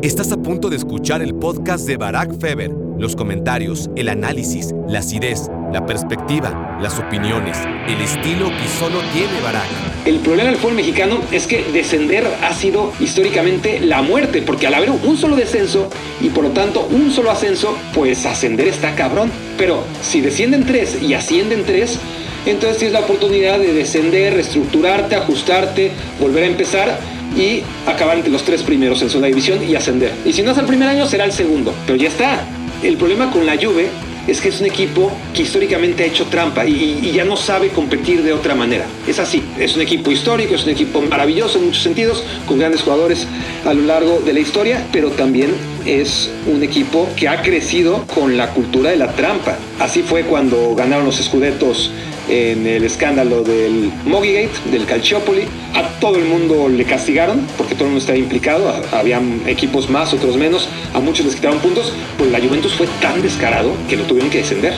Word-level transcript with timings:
Estás 0.00 0.30
a 0.30 0.36
punto 0.36 0.70
de 0.70 0.76
escuchar 0.76 1.22
el 1.22 1.34
podcast 1.34 1.84
de 1.84 1.96
Barack 1.96 2.38
Feber. 2.38 2.70
Los 2.98 3.16
comentarios, 3.16 3.90
el 3.96 4.08
análisis, 4.08 4.72
la 4.86 5.00
acidez, 5.00 5.50
la 5.72 5.86
perspectiva, 5.86 6.78
las 6.80 7.00
opiniones, 7.00 7.58
el 7.88 8.00
estilo 8.00 8.46
que 8.46 8.68
solo 8.78 9.00
tiene 9.12 9.40
Barack. 9.42 9.66
El 10.06 10.20
problema 10.20 10.50
del 10.50 10.58
fútbol 10.58 10.76
mexicano 10.76 11.18
es 11.32 11.48
que 11.48 11.64
descender 11.72 12.24
ha 12.44 12.54
sido 12.54 12.92
históricamente 13.00 13.80
la 13.80 14.00
muerte, 14.00 14.40
porque 14.40 14.68
al 14.68 14.74
haber 14.74 14.90
un 14.90 15.16
solo 15.16 15.34
descenso 15.34 15.90
y 16.20 16.28
por 16.28 16.44
lo 16.44 16.50
tanto 16.50 16.86
un 16.92 17.10
solo 17.10 17.32
ascenso, 17.32 17.76
pues 17.92 18.24
ascender 18.24 18.68
está 18.68 18.94
cabrón. 18.94 19.32
Pero 19.56 19.82
si 20.00 20.20
descienden 20.20 20.64
tres 20.64 21.02
y 21.02 21.14
ascienden 21.14 21.64
tres, 21.64 21.98
entonces 22.46 22.78
tienes 22.78 22.94
la 22.94 23.00
oportunidad 23.00 23.58
de 23.58 23.72
descender, 23.72 24.34
reestructurarte, 24.34 25.16
ajustarte, 25.16 25.90
volver 26.20 26.44
a 26.44 26.46
empezar 26.46 27.17
y 27.36 27.62
acabar 27.86 28.16
entre 28.16 28.32
los 28.32 28.42
tres 28.42 28.62
primeros 28.62 29.02
en 29.02 29.10
zona 29.10 29.26
división 29.26 29.58
y 29.68 29.74
ascender. 29.74 30.12
Y 30.24 30.32
si 30.32 30.42
no 30.42 30.52
es 30.52 30.58
el 30.58 30.66
primer 30.66 30.88
año, 30.88 31.06
será 31.06 31.24
el 31.24 31.32
segundo. 31.32 31.74
Pero 31.86 31.96
ya 31.98 32.08
está. 32.08 32.44
El 32.82 32.96
problema 32.96 33.30
con 33.30 33.44
la 33.44 33.56
Juve 33.56 33.88
es 34.28 34.42
que 34.42 34.50
es 34.50 34.60
un 34.60 34.66
equipo 34.66 35.10
que 35.32 35.42
históricamente 35.42 36.04
ha 36.04 36.06
hecho 36.06 36.26
trampa 36.26 36.66
y, 36.66 37.00
y, 37.02 37.12
ya 37.12 37.24
no 37.24 37.36
sabe 37.36 37.70
competir 37.70 38.22
de 38.22 38.34
otra 38.34 38.54
manera. 38.54 38.84
Es 39.06 39.18
así, 39.18 39.42
es 39.58 39.74
un 39.74 39.80
equipo 39.80 40.10
histórico, 40.10 40.54
es 40.54 40.64
un 40.64 40.70
equipo 40.70 41.00
maravilloso 41.00 41.58
en 41.58 41.66
muchos 41.66 41.82
sentidos, 41.82 42.22
con 42.46 42.58
grandes 42.58 42.82
jugadores 42.82 43.26
a 43.64 43.72
lo 43.72 43.82
largo 43.82 44.20
de 44.20 44.34
la 44.34 44.40
historia, 44.40 44.86
pero 44.92 45.10
también 45.10 45.50
es 45.86 46.30
un 46.46 46.62
equipo 46.62 47.08
que 47.16 47.26
ha 47.26 47.40
crecido 47.40 48.04
con 48.14 48.36
la 48.36 48.50
cultura 48.50 48.90
de 48.90 48.96
la 48.96 49.12
trampa. 49.12 49.56
Así 49.80 50.02
fue 50.02 50.24
cuando 50.24 50.74
ganaron 50.74 51.06
los 51.06 51.18
escudetos 51.20 51.90
en 52.28 52.66
el 52.66 52.84
escándalo 52.84 53.42
del 53.42 53.90
Mogigate, 54.04 54.50
del 54.70 54.84
Calciopoli. 54.86 55.44
A 55.74 55.88
todo 56.00 56.16
el 56.16 56.24
mundo 56.24 56.68
le 56.68 56.84
castigaron 56.84 57.46
porque 57.56 57.74
todo 57.74 57.84
el 57.84 57.90
mundo 57.90 58.00
estaba 58.00 58.18
implicado. 58.18 58.72
Habían 58.92 59.42
equipos 59.46 59.88
más, 59.88 60.12
otros 60.12 60.36
menos. 60.36 60.68
A 60.94 61.00
muchos 61.00 61.26
les 61.26 61.36
quitaron 61.36 61.58
puntos. 61.58 61.92
Pues 62.16 62.30
la 62.30 62.40
Juventus 62.40 62.74
fue 62.74 62.86
tan 63.00 63.22
descarado 63.22 63.72
que 63.88 63.96
lo 63.96 64.04
tuvieron 64.04 64.30
que 64.30 64.38
descender. 64.38 64.74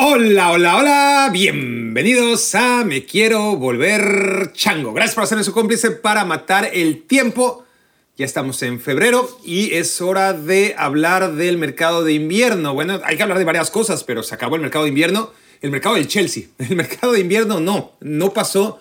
Hola, 0.00 0.52
hola, 0.52 0.76
hola, 0.76 1.30
bienvenidos 1.32 2.54
a 2.54 2.84
Me 2.84 3.04
Quiero 3.04 3.56
Volver 3.56 4.52
Chango. 4.52 4.92
Gracias 4.92 5.14
por 5.14 5.24
hacerme 5.24 5.44
su 5.44 5.52
cómplice 5.52 5.90
para 5.90 6.24
matar 6.24 6.70
el 6.72 7.02
tiempo. 7.02 7.64
Ya 8.18 8.24
estamos 8.24 8.60
en 8.64 8.80
febrero 8.80 9.30
y 9.44 9.74
es 9.74 10.00
hora 10.00 10.32
de 10.32 10.74
hablar 10.76 11.36
del 11.36 11.56
mercado 11.56 12.02
de 12.02 12.14
invierno. 12.14 12.74
Bueno, 12.74 13.00
hay 13.04 13.16
que 13.16 13.22
hablar 13.22 13.38
de 13.38 13.44
varias 13.44 13.70
cosas, 13.70 14.02
pero 14.02 14.24
se 14.24 14.34
acabó 14.34 14.56
el 14.56 14.60
mercado 14.60 14.86
de 14.86 14.88
invierno. 14.88 15.30
El 15.60 15.70
mercado 15.70 15.94
del 15.94 16.08
Chelsea. 16.08 16.46
El 16.58 16.74
mercado 16.74 17.12
de 17.12 17.20
invierno 17.20 17.60
no, 17.60 17.92
no 18.00 18.32
pasó 18.32 18.80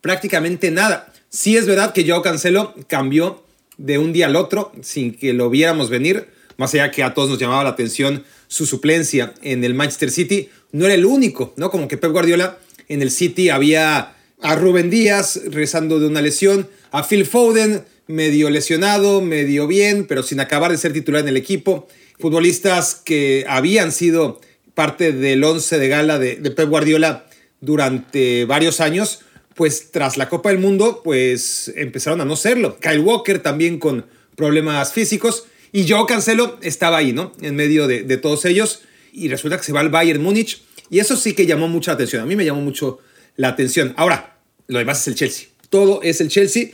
prácticamente 0.00 0.70
nada. 0.70 1.12
Sí 1.28 1.58
es 1.58 1.66
verdad 1.66 1.92
que 1.92 2.08
Joao 2.08 2.22
Cancelo 2.22 2.74
cambió 2.86 3.44
de 3.76 3.98
un 3.98 4.14
día 4.14 4.24
al 4.24 4.36
otro 4.36 4.72
sin 4.80 5.14
que 5.14 5.34
lo 5.34 5.50
viéramos 5.50 5.90
venir, 5.90 6.30
más 6.56 6.72
allá 6.72 6.90
que 6.90 7.02
a 7.02 7.12
todos 7.12 7.28
nos 7.28 7.38
llamaba 7.38 7.64
la 7.64 7.70
atención 7.70 8.24
su 8.46 8.64
suplencia 8.64 9.34
en 9.42 9.64
el 9.64 9.74
Manchester 9.74 10.10
City. 10.10 10.48
No 10.72 10.86
era 10.86 10.94
el 10.94 11.04
único, 11.04 11.52
¿no? 11.58 11.70
Como 11.70 11.88
que 11.88 11.98
Pep 11.98 12.10
Guardiola 12.10 12.56
en 12.88 13.02
el 13.02 13.10
City 13.10 13.50
había 13.50 14.14
a 14.40 14.54
Rubén 14.54 14.88
Díaz 14.88 15.42
rezando 15.50 16.00
de 16.00 16.06
una 16.06 16.22
lesión, 16.22 16.70
a 16.90 17.02
Phil 17.02 17.26
Foden 17.26 17.84
medio 18.08 18.50
lesionado, 18.50 19.20
medio 19.20 19.66
bien, 19.66 20.06
pero 20.06 20.22
sin 20.22 20.40
acabar 20.40 20.72
de 20.72 20.78
ser 20.78 20.92
titular 20.92 21.20
en 21.22 21.28
el 21.28 21.36
equipo. 21.36 21.86
Futbolistas 22.18 22.96
que 22.96 23.44
habían 23.46 23.92
sido 23.92 24.40
parte 24.74 25.12
del 25.12 25.44
once 25.44 25.78
de 25.78 25.88
gala 25.88 26.18
de, 26.18 26.36
Pep 26.36 26.68
Guardiola 26.68 27.26
durante 27.60 28.44
varios 28.46 28.80
años, 28.80 29.20
pues 29.54 29.90
tras 29.92 30.16
la 30.16 30.28
Copa 30.28 30.48
del 30.50 30.58
Mundo, 30.58 31.02
pues 31.04 31.72
empezaron 31.76 32.20
a 32.20 32.24
no 32.24 32.34
serlo. 32.34 32.78
Kyle 32.80 33.00
Walker 33.00 33.40
también 33.40 33.78
con 33.78 34.06
problemas 34.36 34.92
físicos 34.92 35.44
y 35.70 35.84
yo 35.84 36.06
Cancelo 36.06 36.58
estaba 36.62 36.96
ahí, 36.96 37.12
¿no? 37.12 37.32
En 37.42 37.56
medio 37.56 37.86
de, 37.86 38.04
de 38.04 38.16
todos 38.16 38.44
ellos 38.46 38.82
y 39.12 39.28
resulta 39.28 39.58
que 39.58 39.64
se 39.64 39.72
va 39.72 39.80
al 39.80 39.90
Bayern 39.90 40.22
Múnich 40.22 40.62
y 40.90 41.00
eso 41.00 41.16
sí 41.16 41.34
que 41.34 41.44
llamó 41.44 41.68
mucha 41.68 41.92
atención. 41.92 42.22
A 42.22 42.26
mí 42.26 42.36
me 42.36 42.44
llamó 42.44 42.62
mucho 42.62 43.00
la 43.36 43.48
atención. 43.48 43.92
Ahora, 43.96 44.38
lo 44.66 44.78
demás 44.78 45.00
es 45.02 45.08
el 45.08 45.14
Chelsea. 45.14 45.48
Todo 45.68 46.00
es 46.02 46.20
el 46.20 46.28
Chelsea 46.28 46.70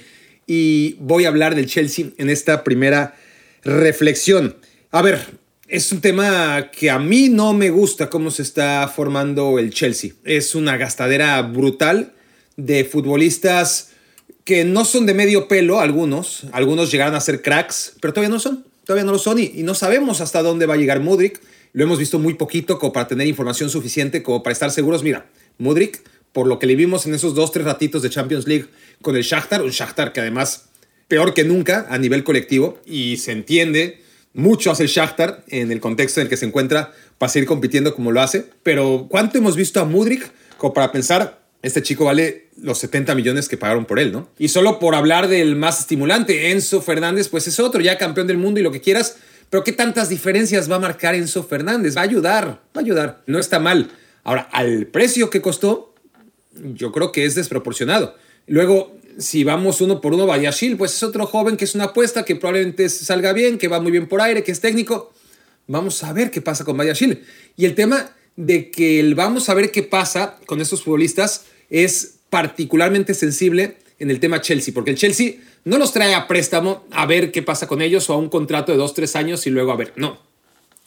y 0.46 0.94
voy 1.00 1.24
a 1.24 1.28
hablar 1.28 1.54
del 1.54 1.66
Chelsea 1.66 2.06
en 2.18 2.30
esta 2.30 2.64
primera 2.64 3.14
reflexión. 3.62 4.56
A 4.90 5.02
ver, 5.02 5.20
es 5.68 5.90
un 5.92 6.00
tema 6.00 6.70
que 6.70 6.90
a 6.90 6.98
mí 6.98 7.28
no 7.28 7.52
me 7.52 7.70
gusta 7.70 8.10
cómo 8.10 8.30
se 8.30 8.42
está 8.42 8.86
formando 8.94 9.58
el 9.58 9.72
Chelsea. 9.72 10.12
Es 10.24 10.54
una 10.54 10.76
gastadera 10.76 11.40
brutal 11.42 12.12
de 12.56 12.84
futbolistas 12.84 13.90
que 14.44 14.64
no 14.64 14.84
son 14.84 15.06
de 15.06 15.14
medio 15.14 15.48
pelo, 15.48 15.80
algunos. 15.80 16.44
Algunos 16.52 16.90
llegaron 16.90 17.14
a 17.14 17.20
ser 17.20 17.42
cracks, 17.42 17.94
pero 18.00 18.12
todavía 18.12 18.30
no 18.30 18.40
son. 18.40 18.64
Todavía 18.84 19.04
no 19.04 19.12
lo 19.12 19.18
son 19.18 19.38
y, 19.38 19.50
y 19.54 19.62
no 19.62 19.74
sabemos 19.74 20.20
hasta 20.20 20.42
dónde 20.42 20.66
va 20.66 20.74
a 20.74 20.76
llegar 20.76 21.00
Mudrik. 21.00 21.40
Lo 21.72 21.82
hemos 21.82 21.98
visto 21.98 22.18
muy 22.18 22.34
poquito 22.34 22.78
como 22.78 22.92
para 22.92 23.08
tener 23.08 23.26
información 23.26 23.70
suficiente 23.70 24.22
como 24.22 24.42
para 24.42 24.52
estar 24.52 24.70
seguros. 24.70 25.02
Mira, 25.02 25.26
Mudrik 25.58 26.02
por 26.34 26.48
lo 26.48 26.58
que 26.58 26.66
le 26.66 26.74
vimos 26.74 27.06
en 27.06 27.14
esos 27.14 27.34
dos, 27.34 27.52
tres 27.52 27.64
ratitos 27.64 28.02
de 28.02 28.10
Champions 28.10 28.46
League 28.46 28.66
con 29.00 29.16
el 29.16 29.22
Shakhtar, 29.22 29.62
un 29.62 29.70
Shakhtar 29.70 30.12
que 30.12 30.20
además 30.20 30.66
peor 31.08 31.32
que 31.32 31.44
nunca 31.44 31.86
a 31.88 31.96
nivel 31.96 32.24
colectivo 32.24 32.78
y 32.84 33.16
se 33.18 33.32
entiende 33.32 34.02
mucho 34.34 34.72
hace 34.72 34.82
el 34.82 34.88
Shakhtar 34.88 35.44
en 35.48 35.70
el 35.70 35.80
contexto 35.80 36.20
en 36.20 36.26
el 36.26 36.28
que 36.28 36.36
se 36.36 36.44
encuentra 36.44 36.92
para 37.18 37.30
seguir 37.30 37.48
compitiendo 37.48 37.94
como 37.94 38.10
lo 38.10 38.20
hace, 38.20 38.46
pero 38.64 39.06
¿cuánto 39.08 39.38
hemos 39.38 39.54
visto 39.54 39.80
a 39.80 39.84
Mudrik 39.84 40.28
como 40.58 40.74
para 40.74 40.90
pensar 40.90 41.40
este 41.62 41.82
chico 41.82 42.04
vale 42.04 42.48
los 42.60 42.78
70 42.78 43.14
millones 43.14 43.48
que 43.48 43.56
pagaron 43.56 43.86
por 43.86 44.00
él, 44.00 44.12
¿no? 44.12 44.28
Y 44.36 44.48
solo 44.48 44.78
por 44.80 44.94
hablar 44.94 45.28
del 45.28 45.54
más 45.56 45.80
estimulante, 45.80 46.50
Enzo 46.50 46.82
Fernández, 46.82 47.28
pues 47.28 47.46
es 47.46 47.60
otro, 47.60 47.80
ya 47.80 47.96
campeón 47.96 48.26
del 48.26 48.38
mundo 48.38 48.60
y 48.60 48.62
lo 48.64 48.72
que 48.72 48.80
quieras, 48.80 49.16
pero 49.50 49.62
¿qué 49.62 49.72
tantas 49.72 50.08
diferencias 50.08 50.70
va 50.70 50.76
a 50.76 50.80
marcar 50.80 51.14
Enzo 51.14 51.44
Fernández? 51.44 51.96
Va 51.96 52.00
a 52.00 52.04
ayudar, 52.04 52.46
va 52.48 52.58
a 52.74 52.80
ayudar, 52.80 53.22
no 53.26 53.38
está 53.38 53.60
mal. 53.60 53.92
Ahora, 54.24 54.48
al 54.52 54.86
precio 54.88 55.30
que 55.30 55.40
costó, 55.40 55.93
yo 56.74 56.92
creo 56.92 57.12
que 57.12 57.24
es 57.24 57.34
desproporcionado. 57.34 58.16
Luego, 58.46 58.96
si 59.18 59.44
vamos 59.44 59.80
uno 59.80 60.00
por 60.00 60.14
uno, 60.14 60.26
Bayashil, 60.26 60.76
pues 60.76 60.94
es 60.94 61.02
otro 61.02 61.26
joven 61.26 61.56
que 61.56 61.64
es 61.64 61.74
una 61.74 61.84
apuesta 61.84 62.24
que 62.24 62.36
probablemente 62.36 62.88
salga 62.88 63.32
bien, 63.32 63.58
que 63.58 63.68
va 63.68 63.80
muy 63.80 63.92
bien 63.92 64.08
por 64.08 64.20
aire, 64.20 64.42
que 64.42 64.52
es 64.52 64.60
técnico. 64.60 65.12
Vamos 65.66 66.02
a 66.04 66.12
ver 66.12 66.30
qué 66.30 66.40
pasa 66.40 66.64
con 66.64 66.76
Bayashil. 66.76 67.24
Y 67.56 67.64
el 67.64 67.74
tema 67.74 68.14
de 68.36 68.70
que 68.70 69.00
el 69.00 69.14
vamos 69.14 69.48
a 69.48 69.54
ver 69.54 69.70
qué 69.70 69.82
pasa 69.82 70.38
con 70.46 70.60
estos 70.60 70.82
futbolistas 70.82 71.46
es 71.70 72.16
particularmente 72.30 73.14
sensible 73.14 73.76
en 73.98 74.10
el 74.10 74.20
tema 74.20 74.40
Chelsea, 74.40 74.74
porque 74.74 74.90
el 74.90 74.96
Chelsea 74.96 75.34
no 75.64 75.78
los 75.78 75.92
trae 75.92 76.14
a 76.14 76.26
préstamo 76.26 76.84
a 76.90 77.06
ver 77.06 77.30
qué 77.30 77.42
pasa 77.42 77.66
con 77.66 77.80
ellos 77.80 78.10
o 78.10 78.14
a 78.14 78.18
un 78.18 78.28
contrato 78.28 78.72
de 78.72 78.78
dos, 78.78 78.92
tres 78.92 79.16
años 79.16 79.46
y 79.46 79.50
luego 79.50 79.72
a 79.72 79.76
ver, 79.76 79.92
no. 79.96 80.18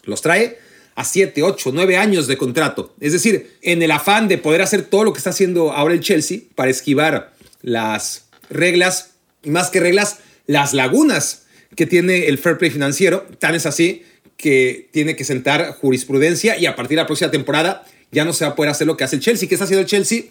Los 0.04 0.22
trae 0.22 0.60
a 0.98 1.04
7, 1.04 1.44
8, 1.44 1.72
9 1.76 1.96
años 1.96 2.26
de 2.26 2.38
contrato. 2.38 2.92
Es 3.00 3.14
decir, 3.14 3.56
en 3.62 3.84
el 3.84 3.92
afán 3.92 4.28
de 4.28 4.40
poder 4.40 4.64
hacer 4.64 4.82
todo 4.82 5.04
lo 5.04 5.14
que 5.14 5.20
está 5.20 5.30
haciendo 5.30 5.72
ahora 5.72 5.94
el 5.94 6.00
Chelsea 6.00 6.40
para 6.56 6.72
esquivar 6.72 7.36
las 7.62 8.26
reglas, 8.50 9.12
y 9.44 9.52
más 9.52 9.70
que 9.70 9.80
reglas, 9.80 10.18
las 10.48 10.74
lagunas 10.74 11.46
que 11.76 11.86
tiene 11.86 12.26
el 12.26 12.40
fair 12.40 12.58
play 12.58 12.72
financiero, 12.72 13.28
tan 13.38 13.54
es 13.54 13.68
así 13.68 14.06
que 14.38 14.90
tiene 14.92 15.16
que 15.16 15.24
sentar 15.24 15.74
jurisprudencia 15.74 16.58
y 16.58 16.66
a 16.66 16.76
partir 16.76 16.96
de 16.96 17.04
la 17.04 17.08
próxima 17.08 17.30
temporada 17.30 17.86
ya 18.12 18.26
no 18.26 18.34
se 18.34 18.46
va 18.46 18.52
a 18.52 18.56
poder 18.56 18.72
hacer 18.72 18.88
lo 18.88 18.98
que 18.98 19.04
hace 19.04 19.18
el 19.18 19.22
Chelsea. 19.22 19.48
¿Qué 19.48 19.54
está 19.54 19.66
haciendo 19.66 19.82
el 19.82 19.88
Chelsea? 19.88 20.24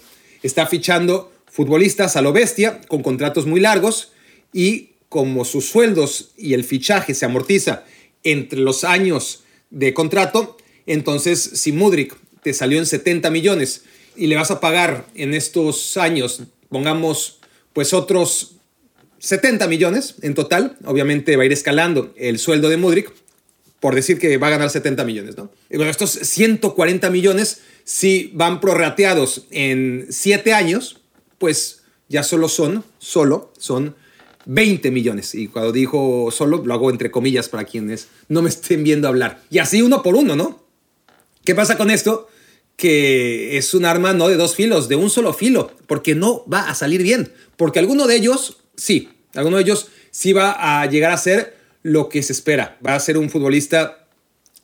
Está 0.42 0.66
fichando 0.66 1.32
futbolistas 1.46 2.16
a 2.16 2.22
lo 2.22 2.32
bestia 2.32 2.80
con 2.88 3.04
contratos 3.04 3.46
muy 3.46 3.60
largos 3.60 4.10
y 4.52 4.94
como 5.08 5.44
sus 5.44 5.68
sueldos 5.68 6.32
y 6.36 6.54
el 6.54 6.64
fichaje 6.64 7.14
se 7.14 7.24
amortiza 7.24 7.84
entre 8.24 8.58
los 8.58 8.82
años 8.82 9.44
de 9.70 9.94
contrato, 9.94 10.56
entonces 10.86 11.40
si 11.54 11.72
Mudrik 11.72 12.16
te 12.42 12.52
salió 12.52 12.78
en 12.78 12.86
70 12.86 13.30
millones 13.30 13.82
y 14.16 14.28
le 14.28 14.36
vas 14.36 14.50
a 14.50 14.60
pagar 14.60 15.06
en 15.14 15.34
estos 15.34 15.96
años, 15.96 16.42
pongamos 16.68 17.40
pues 17.72 17.92
otros 17.92 18.56
70 19.18 19.66
millones 19.68 20.14
en 20.22 20.34
total, 20.34 20.76
obviamente 20.84 21.36
va 21.36 21.42
a 21.42 21.46
ir 21.46 21.52
escalando 21.52 22.12
el 22.16 22.38
sueldo 22.38 22.68
de 22.68 22.76
Mudrik, 22.76 23.12
por 23.80 23.94
decir 23.94 24.18
que 24.18 24.36
va 24.38 24.46
a 24.46 24.50
ganar 24.50 24.70
70 24.70 25.04
millones, 25.04 25.36
¿no? 25.36 25.50
Y 25.68 25.76
bueno, 25.76 25.90
estos 25.90 26.10
140 26.10 27.10
millones, 27.10 27.60
si 27.84 28.30
van 28.34 28.60
prorrateados 28.60 29.46
en 29.50 30.06
7 30.08 30.52
años, 30.52 31.00
pues 31.38 31.82
ya 32.08 32.22
solo 32.22 32.48
son, 32.48 32.84
solo 32.98 33.52
son 33.58 33.94
20 34.46 34.90
millones. 34.90 35.34
Y 35.34 35.48
cuando 35.48 35.72
dijo 35.72 36.30
solo, 36.30 36.62
lo 36.64 36.72
hago 36.72 36.90
entre 36.90 37.10
comillas 37.10 37.48
para 37.48 37.64
quienes 37.64 38.08
no 38.28 38.42
me 38.42 38.48
estén 38.48 38.82
viendo 38.82 39.08
hablar. 39.08 39.42
Y 39.50 39.58
así 39.58 39.82
uno 39.82 40.02
por 40.02 40.14
uno, 40.14 40.34
¿no? 40.34 40.64
¿Qué 41.44 41.54
pasa 41.54 41.76
con 41.76 41.90
esto? 41.90 42.28
Que 42.76 43.56
es 43.58 43.74
un 43.74 43.84
arma 43.84 44.12
no 44.12 44.28
de 44.28 44.36
dos 44.36 44.54
filos, 44.54 44.88
de 44.88 44.96
un 44.96 45.10
solo 45.10 45.32
filo, 45.32 45.72
porque 45.86 46.14
no 46.14 46.44
va 46.52 46.68
a 46.68 46.74
salir 46.74 47.02
bien. 47.02 47.32
Porque 47.56 47.78
alguno 47.78 48.06
de 48.06 48.16
ellos, 48.16 48.58
sí, 48.76 49.10
alguno 49.34 49.56
de 49.56 49.64
ellos 49.64 49.88
sí 50.10 50.32
va 50.32 50.80
a 50.80 50.86
llegar 50.86 51.12
a 51.12 51.18
ser 51.18 51.56
lo 51.82 52.08
que 52.08 52.22
se 52.22 52.32
espera. 52.32 52.78
Va 52.84 52.94
a 52.94 53.00
ser 53.00 53.18
un 53.18 53.30
futbolista 53.30 54.08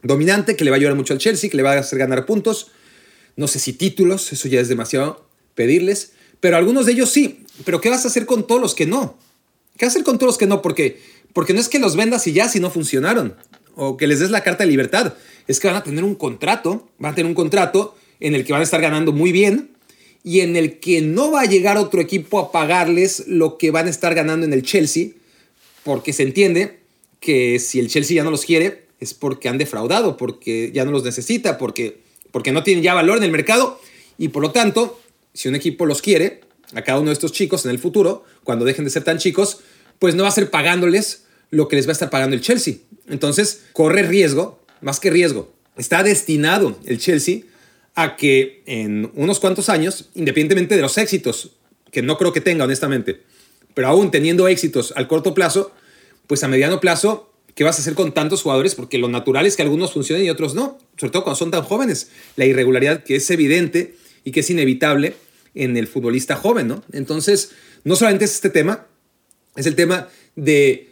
dominante 0.02 0.56
que 0.56 0.64
le 0.64 0.70
va 0.70 0.76
a 0.76 0.78
ayudar 0.78 0.96
mucho 0.96 1.12
al 1.12 1.20
Chelsea, 1.20 1.50
que 1.50 1.56
le 1.56 1.62
va 1.62 1.72
a 1.72 1.78
hacer 1.78 1.98
ganar 1.98 2.26
puntos. 2.26 2.70
No 3.36 3.46
sé 3.48 3.58
si 3.58 3.72
títulos, 3.72 4.32
eso 4.32 4.48
ya 4.48 4.60
es 4.60 4.68
demasiado 4.68 5.28
pedirles, 5.54 6.12
pero 6.40 6.56
algunos 6.56 6.86
de 6.86 6.92
ellos 6.92 7.10
sí. 7.10 7.44
Pero 7.64 7.80
¿qué 7.80 7.90
vas 7.90 8.04
a 8.04 8.08
hacer 8.08 8.26
con 8.26 8.46
todos 8.46 8.60
los 8.60 8.74
que 8.74 8.86
no? 8.86 9.18
¿Qué 9.76 9.86
hacer 9.86 10.04
con 10.04 10.18
todos 10.18 10.28
los 10.28 10.38
que 10.38 10.46
no? 10.46 10.62
Porque, 10.62 11.00
porque 11.32 11.54
no 11.54 11.60
es 11.60 11.68
que 11.68 11.78
los 11.78 11.96
vendas 11.96 12.26
y 12.26 12.32
ya 12.32 12.48
si 12.48 12.60
no 12.60 12.70
funcionaron, 12.70 13.34
o 13.74 13.96
que 13.96 14.06
les 14.06 14.20
des 14.20 14.30
la 14.30 14.42
carta 14.42 14.64
de 14.64 14.70
libertad, 14.70 15.14
es 15.48 15.60
que 15.60 15.68
van 15.68 15.76
a 15.76 15.82
tener 15.82 16.04
un 16.04 16.14
contrato, 16.14 16.88
van 16.98 17.12
a 17.12 17.14
tener 17.14 17.28
un 17.28 17.34
contrato 17.34 17.96
en 18.20 18.34
el 18.34 18.44
que 18.44 18.52
van 18.52 18.60
a 18.60 18.64
estar 18.64 18.80
ganando 18.80 19.12
muy 19.12 19.32
bien 19.32 19.70
y 20.24 20.40
en 20.40 20.56
el 20.56 20.78
que 20.78 21.00
no 21.00 21.32
va 21.32 21.42
a 21.42 21.46
llegar 21.46 21.78
otro 21.78 22.00
equipo 22.00 22.38
a 22.38 22.52
pagarles 22.52 23.24
lo 23.26 23.58
que 23.58 23.70
van 23.70 23.86
a 23.86 23.90
estar 23.90 24.14
ganando 24.14 24.46
en 24.46 24.52
el 24.52 24.62
Chelsea, 24.62 25.08
porque 25.82 26.12
se 26.12 26.22
entiende 26.22 26.78
que 27.18 27.58
si 27.58 27.80
el 27.80 27.88
Chelsea 27.88 28.16
ya 28.16 28.24
no 28.24 28.30
los 28.30 28.44
quiere 28.44 28.86
es 29.00 29.14
porque 29.14 29.48
han 29.48 29.58
defraudado, 29.58 30.16
porque 30.16 30.70
ya 30.72 30.84
no 30.84 30.92
los 30.92 31.02
necesita, 31.02 31.58
porque, 31.58 31.98
porque 32.30 32.52
no 32.52 32.62
tienen 32.62 32.84
ya 32.84 32.94
valor 32.94 33.18
en 33.18 33.24
el 33.24 33.32
mercado 33.32 33.80
y 34.16 34.28
por 34.28 34.42
lo 34.42 34.52
tanto, 34.52 35.00
si 35.34 35.48
un 35.48 35.56
equipo 35.56 35.86
los 35.86 36.02
quiere, 36.02 36.42
a 36.74 36.82
cada 36.82 36.98
uno 36.98 37.08
de 37.08 37.14
estos 37.14 37.32
chicos 37.32 37.64
en 37.64 37.70
el 37.70 37.78
futuro, 37.78 38.24
cuando 38.44 38.64
dejen 38.64 38.84
de 38.84 38.90
ser 38.90 39.04
tan 39.04 39.18
chicos, 39.18 39.60
pues 39.98 40.14
no 40.14 40.22
va 40.22 40.28
a 40.28 40.32
ser 40.32 40.50
pagándoles 40.50 41.24
lo 41.50 41.68
que 41.68 41.76
les 41.76 41.86
va 41.86 41.90
a 41.90 41.92
estar 41.92 42.10
pagando 42.10 42.34
el 42.34 42.42
Chelsea. 42.42 42.76
Entonces, 43.08 43.62
corre 43.72 44.02
riesgo, 44.02 44.64
más 44.80 45.00
que 45.00 45.10
riesgo, 45.10 45.52
está 45.76 46.02
destinado 46.02 46.78
el 46.86 46.98
Chelsea 46.98 47.40
a 47.94 48.16
que 48.16 48.62
en 48.66 49.10
unos 49.14 49.38
cuantos 49.38 49.68
años, 49.68 50.08
independientemente 50.14 50.76
de 50.76 50.82
los 50.82 50.96
éxitos, 50.98 51.52
que 51.90 52.02
no 52.02 52.16
creo 52.16 52.32
que 52.32 52.40
tenga 52.40 52.64
honestamente, 52.64 53.22
pero 53.74 53.88
aún 53.88 54.10
teniendo 54.10 54.48
éxitos 54.48 54.92
al 54.96 55.08
corto 55.08 55.34
plazo, 55.34 55.72
pues 56.26 56.42
a 56.42 56.48
mediano 56.48 56.80
plazo, 56.80 57.32
¿qué 57.54 57.64
vas 57.64 57.78
a 57.78 57.82
hacer 57.82 57.94
con 57.94 58.12
tantos 58.12 58.42
jugadores? 58.42 58.74
Porque 58.74 58.98
lo 58.98 59.08
natural 59.08 59.46
es 59.46 59.56
que 59.56 59.62
algunos 59.62 59.92
funcionen 59.92 60.24
y 60.24 60.30
otros 60.30 60.54
no, 60.54 60.78
sobre 60.96 61.10
todo 61.10 61.24
cuando 61.24 61.38
son 61.38 61.50
tan 61.50 61.62
jóvenes. 61.62 62.10
La 62.36 62.46
irregularidad 62.46 63.04
que 63.04 63.16
es 63.16 63.30
evidente 63.30 63.94
y 64.24 64.32
que 64.32 64.40
es 64.40 64.50
inevitable 64.50 65.14
en 65.54 65.76
el 65.76 65.86
futbolista 65.86 66.36
joven, 66.36 66.68
¿no? 66.68 66.82
Entonces, 66.92 67.52
no 67.84 67.96
solamente 67.96 68.24
es 68.24 68.34
este 68.34 68.50
tema, 68.50 68.86
es 69.56 69.66
el 69.66 69.74
tema 69.74 70.08
de 70.36 70.88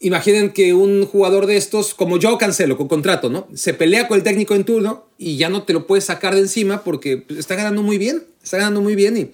Imaginen 0.00 0.50
que 0.50 0.74
un 0.74 1.06
jugador 1.06 1.46
de 1.46 1.56
estos, 1.56 1.94
como 1.94 2.18
yo 2.18 2.36
Cancelo, 2.36 2.76
con 2.76 2.88
contrato, 2.88 3.30
¿no? 3.30 3.46
Se 3.54 3.72
pelea 3.72 4.08
con 4.08 4.18
el 4.18 4.24
técnico 4.24 4.56
en 4.56 4.64
turno 4.64 5.06
y 5.16 5.36
ya 5.36 5.48
no 5.48 5.62
te 5.62 5.72
lo 5.72 5.86
puedes 5.86 6.04
sacar 6.04 6.34
de 6.34 6.40
encima 6.40 6.82
porque 6.82 7.24
está 7.38 7.54
ganando 7.54 7.82
muy 7.82 7.98
bien, 7.98 8.24
está 8.42 8.56
ganando 8.56 8.80
muy 8.80 8.96
bien 8.96 9.16
y, 9.16 9.30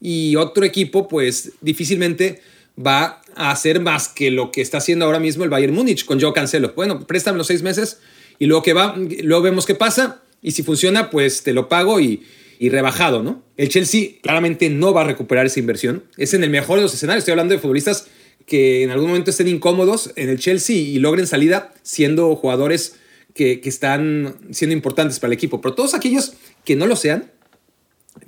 y 0.00 0.34
otro 0.34 0.64
equipo 0.64 1.06
pues 1.06 1.52
difícilmente 1.60 2.42
va 2.76 3.22
a 3.36 3.52
hacer 3.52 3.80
más 3.80 4.08
que 4.08 4.32
lo 4.32 4.50
que 4.50 4.60
está 4.60 4.78
haciendo 4.78 5.04
ahora 5.04 5.20
mismo 5.20 5.44
el 5.44 5.50
Bayern 5.50 5.72
Múnich 5.72 6.04
con 6.04 6.20
Joe 6.20 6.32
Cancelo. 6.32 6.72
Bueno, 6.74 7.06
préstame 7.06 7.38
los 7.38 7.46
seis 7.46 7.62
meses 7.62 7.98
y 8.40 8.46
luego 8.46 8.64
que 8.64 8.72
va, 8.72 8.96
luego 9.22 9.42
vemos 9.42 9.66
qué 9.66 9.76
pasa 9.76 10.20
y 10.42 10.50
si 10.50 10.64
funciona 10.64 11.10
pues 11.10 11.44
te 11.44 11.52
lo 11.52 11.68
pago 11.68 12.00
y, 12.00 12.24
y 12.58 12.70
rebajado, 12.70 13.22
¿no? 13.22 13.42
El 13.56 13.68
Chelsea 13.68 14.10
claramente 14.22 14.68
no 14.70 14.92
va 14.92 15.02
a 15.02 15.04
recuperar 15.04 15.46
esa 15.46 15.60
inversión. 15.60 16.04
Es 16.16 16.34
en 16.34 16.42
el 16.42 16.50
mejor 16.50 16.76
de 16.76 16.82
los 16.82 16.94
escenarios. 16.94 17.22
Estoy 17.22 17.32
hablando 17.32 17.54
de 17.54 17.60
futbolistas 17.60 18.08
que 18.46 18.82
en 18.82 18.90
algún 18.90 19.08
momento 19.08 19.30
estén 19.30 19.48
incómodos 19.48 20.12
en 20.16 20.28
el 20.28 20.38
Chelsea 20.38 20.76
y 20.76 20.98
logren 20.98 21.26
salida 21.26 21.74
siendo 21.82 22.34
jugadores 22.34 22.96
que, 23.34 23.60
están 23.64 24.36
siendo 24.50 24.74
importantes 24.74 25.20
para 25.20 25.28
el 25.28 25.34
equipo. 25.34 25.60
Pero 25.60 25.74
todos 25.74 25.94
aquellos 25.94 26.32
que 26.64 26.74
no 26.74 26.86
lo 26.86 26.96
sean, 26.96 27.30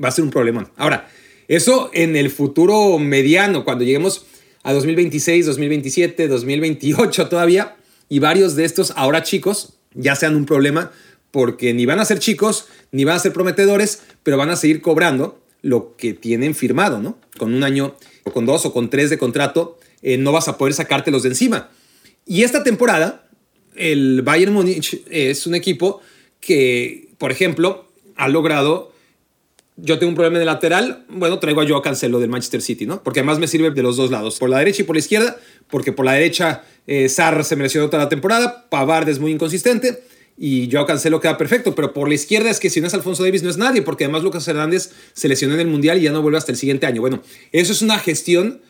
va 0.02 0.08
a 0.08 0.12
ser 0.12 0.24
un 0.24 0.30
problema. 0.30 0.70
Ahora, 0.76 1.08
eso 1.48 1.90
en 1.92 2.14
el 2.14 2.30
futuro 2.30 2.98
mediano, 2.98 3.64
cuando 3.64 3.84
lleguemos 3.84 4.26
a 4.62 4.72
2026, 4.72 5.46
2027, 5.46 6.28
2028 6.28 7.28
todavía, 7.28 7.76
y 8.08 8.18
varios 8.20 8.54
de 8.56 8.64
estos 8.64 8.92
ahora 8.96 9.22
chicos 9.22 9.74
ya 9.94 10.14
sean 10.14 10.36
un 10.36 10.46
problema 10.46 10.92
porque 11.30 11.72
ni 11.74 11.86
van 11.86 12.00
a 12.00 12.04
ser 12.04 12.18
chicos, 12.18 12.66
ni 12.92 13.04
van 13.04 13.16
a 13.16 13.20
ser 13.20 13.32
prometedores, 13.32 14.02
pero 14.22 14.36
van 14.36 14.50
a 14.50 14.56
seguir 14.56 14.80
cobrando 14.80 15.40
lo 15.62 15.96
que 15.96 16.14
tienen 16.14 16.54
firmado, 16.54 17.00
¿no? 17.00 17.18
Con 17.38 17.54
un 17.54 17.64
año, 17.64 17.94
o 18.24 18.32
con 18.32 18.46
dos, 18.46 18.66
o 18.66 18.72
con 18.72 18.90
tres 18.90 19.10
de 19.10 19.18
contrato, 19.18 19.78
eh, 20.02 20.16
no 20.16 20.32
vas 20.32 20.48
a 20.48 20.58
poder 20.58 20.74
sacártelos 20.74 21.22
de 21.22 21.30
encima. 21.30 21.70
Y 22.26 22.42
esta 22.42 22.62
temporada, 22.62 23.28
el 23.76 24.22
Bayern 24.22 24.52
Múnich 24.52 25.02
es 25.10 25.46
un 25.46 25.54
equipo 25.54 26.00
que, 26.40 27.08
por 27.18 27.30
ejemplo, 27.30 27.86
ha 28.16 28.28
logrado. 28.28 28.92
Yo 29.76 29.98
tengo 29.98 30.10
un 30.10 30.16
problema 30.16 30.38
de 30.38 30.44
lateral, 30.44 31.06
bueno, 31.08 31.38
traigo 31.38 31.62
a 31.62 31.66
Joao 31.66 31.80
Cancelo 31.80 32.20
del 32.20 32.28
Manchester 32.28 32.60
City, 32.60 32.84
¿no? 32.84 33.02
Porque 33.02 33.20
además 33.20 33.38
me 33.38 33.46
sirve 33.46 33.70
de 33.70 33.82
los 33.82 33.96
dos 33.96 34.10
lados, 34.10 34.38
por 34.38 34.50
la 34.50 34.58
derecha 34.58 34.82
y 34.82 34.84
por 34.84 34.94
la 34.94 35.00
izquierda, 35.00 35.38
porque 35.70 35.92
por 35.92 36.04
la 36.04 36.12
derecha 36.12 36.64
eh, 36.86 37.08
Sarr 37.08 37.44
se 37.44 37.56
mereció 37.56 37.86
toda 37.86 38.04
la 38.04 38.08
temporada, 38.10 38.68
Pavard 38.68 39.08
es 39.08 39.18
muy 39.18 39.32
inconsistente 39.32 40.02
y 40.42 40.70
Joao 40.72 40.86
Cancelo 40.86 41.20
queda 41.20 41.36
perfecto, 41.36 41.74
pero 41.74 41.92
por 41.92 42.08
la 42.08 42.14
izquierda 42.14 42.48
es 42.48 42.58
que 42.60 42.70
si 42.70 42.80
no 42.80 42.86
es 42.86 42.94
Alfonso 42.94 43.22
Davis 43.22 43.42
no 43.42 43.50
es 43.50 43.58
nadie, 43.58 43.82
porque 43.82 44.04
además 44.04 44.22
Lucas 44.22 44.48
Hernández 44.48 44.90
se 45.12 45.28
lesionó 45.28 45.52
en 45.52 45.60
el 45.60 45.66
Mundial 45.66 45.98
y 45.98 46.04
ya 46.04 46.12
no 46.12 46.22
vuelve 46.22 46.38
hasta 46.38 46.50
el 46.50 46.56
siguiente 46.56 46.86
año. 46.86 47.02
Bueno, 47.02 47.22
eso 47.52 47.74
es 47.74 47.82
una 47.82 47.98
gestión 47.98 48.62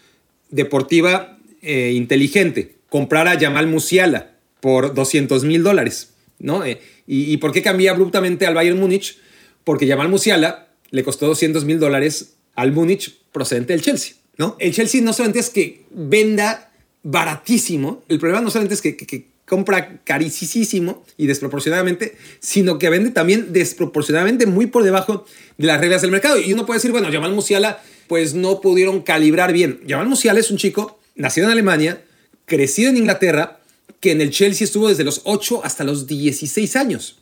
deportiva 0.50 1.38
eh, 1.62 1.92
inteligente, 1.94 2.74
comprar 2.88 3.28
a 3.28 3.38
Jamal 3.38 3.68
Musiala 3.68 4.32
por 4.58 4.94
200 4.94 5.44
mil 5.44 5.62
dólares, 5.62 6.10
¿no? 6.40 6.64
Eh, 6.64 6.80
y, 7.06 7.36
por 7.36 7.52
qué 7.52 7.62
cambié 7.62 7.88
abruptamente 7.88 8.46
al 8.46 8.54
Bayern 8.54 8.78
Múnich? 8.78 9.18
Porque 9.62 9.86
Jamal 9.86 10.08
Musiala 10.08 10.70
le 10.90 11.04
costó 11.04 11.28
200 11.28 11.64
mil 11.64 11.78
dólares 11.78 12.34
al 12.56 12.72
Múnich 12.72 13.16
procedente 13.30 13.74
del 13.74 13.82
Chelsea, 13.82 14.16
¿no? 14.38 14.56
El 14.58 14.74
Chelsea 14.74 15.02
no 15.02 15.12
solamente 15.12 15.38
es 15.38 15.50
que 15.50 15.84
venda 15.92 16.72
baratísimo, 17.04 18.02
el 18.08 18.18
problema 18.18 18.40
no 18.40 18.50
solamente 18.50 18.74
es 18.74 18.82
que 18.82 19.29
compra 19.50 19.98
carísimo 20.04 21.04
y 21.16 21.26
desproporcionadamente, 21.26 22.16
sino 22.38 22.78
que 22.78 22.88
vende 22.88 23.10
también 23.10 23.52
desproporcionadamente 23.52 24.46
muy 24.46 24.66
por 24.66 24.84
debajo 24.84 25.26
de 25.58 25.66
las 25.66 25.80
reglas 25.80 26.02
del 26.02 26.12
mercado. 26.12 26.38
Y 26.38 26.52
uno 26.52 26.66
puede 26.66 26.78
decir, 26.78 26.92
bueno, 26.92 27.08
Jamal 27.10 27.32
Musiala 27.32 27.82
pues 28.06 28.32
no 28.32 28.60
pudieron 28.60 29.02
calibrar 29.02 29.52
bien. 29.52 29.80
Jamal 29.88 30.06
Musiala 30.06 30.38
es 30.38 30.52
un 30.52 30.56
chico 30.56 31.00
nacido 31.16 31.48
en 31.48 31.52
Alemania, 31.52 32.00
crecido 32.44 32.90
en 32.90 32.98
Inglaterra, 32.98 33.58
que 33.98 34.12
en 34.12 34.20
el 34.20 34.30
Chelsea 34.30 34.64
estuvo 34.64 34.88
desde 34.88 35.02
los 35.02 35.22
8 35.24 35.64
hasta 35.64 35.82
los 35.82 36.06
16 36.06 36.76
años. 36.76 37.18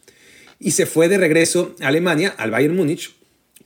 Y 0.60 0.72
se 0.72 0.84
fue 0.84 1.08
de 1.08 1.16
regreso 1.16 1.74
a 1.81 1.88
Alemania, 1.88 2.34
al 2.36 2.50
Bayern 2.50 2.76
Múnich, 2.76 3.14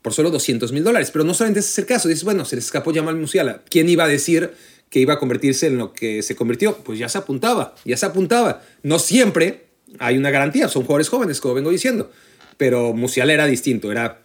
por 0.03 0.15
solo 0.15 0.31
200 0.31 0.71
mil 0.71 0.85
dólares. 0.85 1.11
Pero 1.11 1.25
no 1.25 1.35
solamente 1.35 1.59
ese 1.59 1.71
es 1.71 1.79
el 1.79 1.87
caso. 1.87 2.09
Dices, 2.09 2.23
bueno, 2.23 2.45
se 2.45 2.55
le 2.55 2.61
escapó 2.61 2.95
Jamal 2.95 3.17
Musiala. 3.17 3.63
¿Quién 3.69 3.89
iba 3.89 4.05
a 4.05 4.09
decir 4.09 4.53
que 4.93 5.01
iba 5.01 5.15
a 5.15 5.19
convertirse 5.19 5.69
en 5.69 5.79
lo 5.79 5.95
que 5.95 6.23
se 6.23 6.37
convirtió? 6.37 6.77
Pues 6.77 6.99
ya 6.99 7.09
se 7.09 7.17
apuntaba, 7.17 7.75
ya 7.83 7.97
se 7.97 8.05
apuntaba. 8.05 8.63
No 8.83 8.99
siempre 8.99 9.65
hay 9.99 10.19
una 10.19 10.31
garantía, 10.31 10.69
son 10.69 10.83
jugadores 10.83 11.09
jóvenes, 11.09 11.41
como 11.41 11.55
vengo 11.55 11.71
diciendo. 11.71 12.11
Pero 12.59 12.93
Musiala 12.93 13.33
era 13.33 13.47
distinto, 13.47 13.91
era 13.91 14.21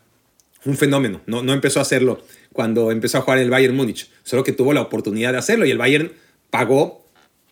un 0.66 0.76
fenómeno. 0.76 1.22
No, 1.26 1.42
no 1.42 1.54
empezó 1.54 1.80
a 1.80 1.84
hacerlo 1.84 2.22
cuando 2.52 2.92
empezó 2.92 3.18
a 3.18 3.22
jugar 3.22 3.38
en 3.38 3.46
el 3.46 3.50
Bayern 3.50 3.78
Múnich, 3.78 4.10
solo 4.24 4.44
que 4.44 4.52
tuvo 4.52 4.74
la 4.74 4.82
oportunidad 4.82 5.32
de 5.32 5.38
hacerlo 5.38 5.66
y 5.66 5.72
el 5.72 5.78
Bayern 5.78 6.12
pagó 6.50 7.06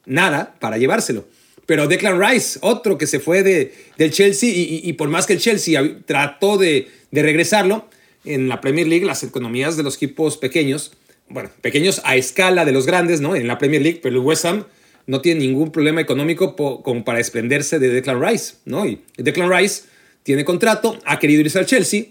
nada 0.06 0.54
para 0.60 0.78
llevárselo. 0.78 1.26
Pero 1.66 1.88
Declan 1.88 2.22
Rice, 2.22 2.60
otro 2.62 2.98
que 2.98 3.08
se 3.08 3.22
fue 3.22 3.44
de, 3.44 3.74
del 3.98 4.12
Chelsea 4.12 4.52
y, 4.54 4.92
por 4.94 5.08
más 5.08 5.26
que 5.26 5.34
el 5.34 5.40
Chelsea 5.40 5.82
trató 6.06 6.58
de, 6.58 6.90
de 7.12 7.24
regresarlo, 7.24 7.88
en 8.26 8.50
la 8.50 8.60
Premier 8.60 8.88
League 8.88 9.06
las 9.06 9.24
economías 9.24 9.78
de 9.78 9.84
los 9.84 9.96
equipos 9.96 10.36
pequeños, 10.36 10.92
bueno, 11.28 11.50
pequeños 11.62 12.02
a 12.04 12.16
escala 12.16 12.66
de 12.66 12.72
los 12.72 12.86
grandes, 12.86 13.22
¿no? 13.22 13.36
En 13.36 13.48
la 13.48 13.58
Premier 13.58 13.82
League, 13.82 14.00
pero 14.02 14.16
el 14.16 14.22
West 14.22 14.46
Ham 14.46 14.66
no 15.08 15.22
tiene 15.22 15.42
ningún 15.42 15.72
problema 15.72 16.02
económico 16.02 16.56
como 16.56 17.04
para 17.04 17.20
desprenderse 17.20 17.80
de 17.80 17.90
Declan 17.90 18.22
Rice, 18.22 18.56
¿no? 18.66 18.86
Y 18.86 19.02
Declan 19.18 19.52
Rice 19.52 19.84
tiene 20.24 20.46
contrato, 20.46 21.00
ha 21.06 21.20
querido 21.20 21.42
irse 21.42 21.60
al 21.60 21.66
Chelsea, 21.66 22.06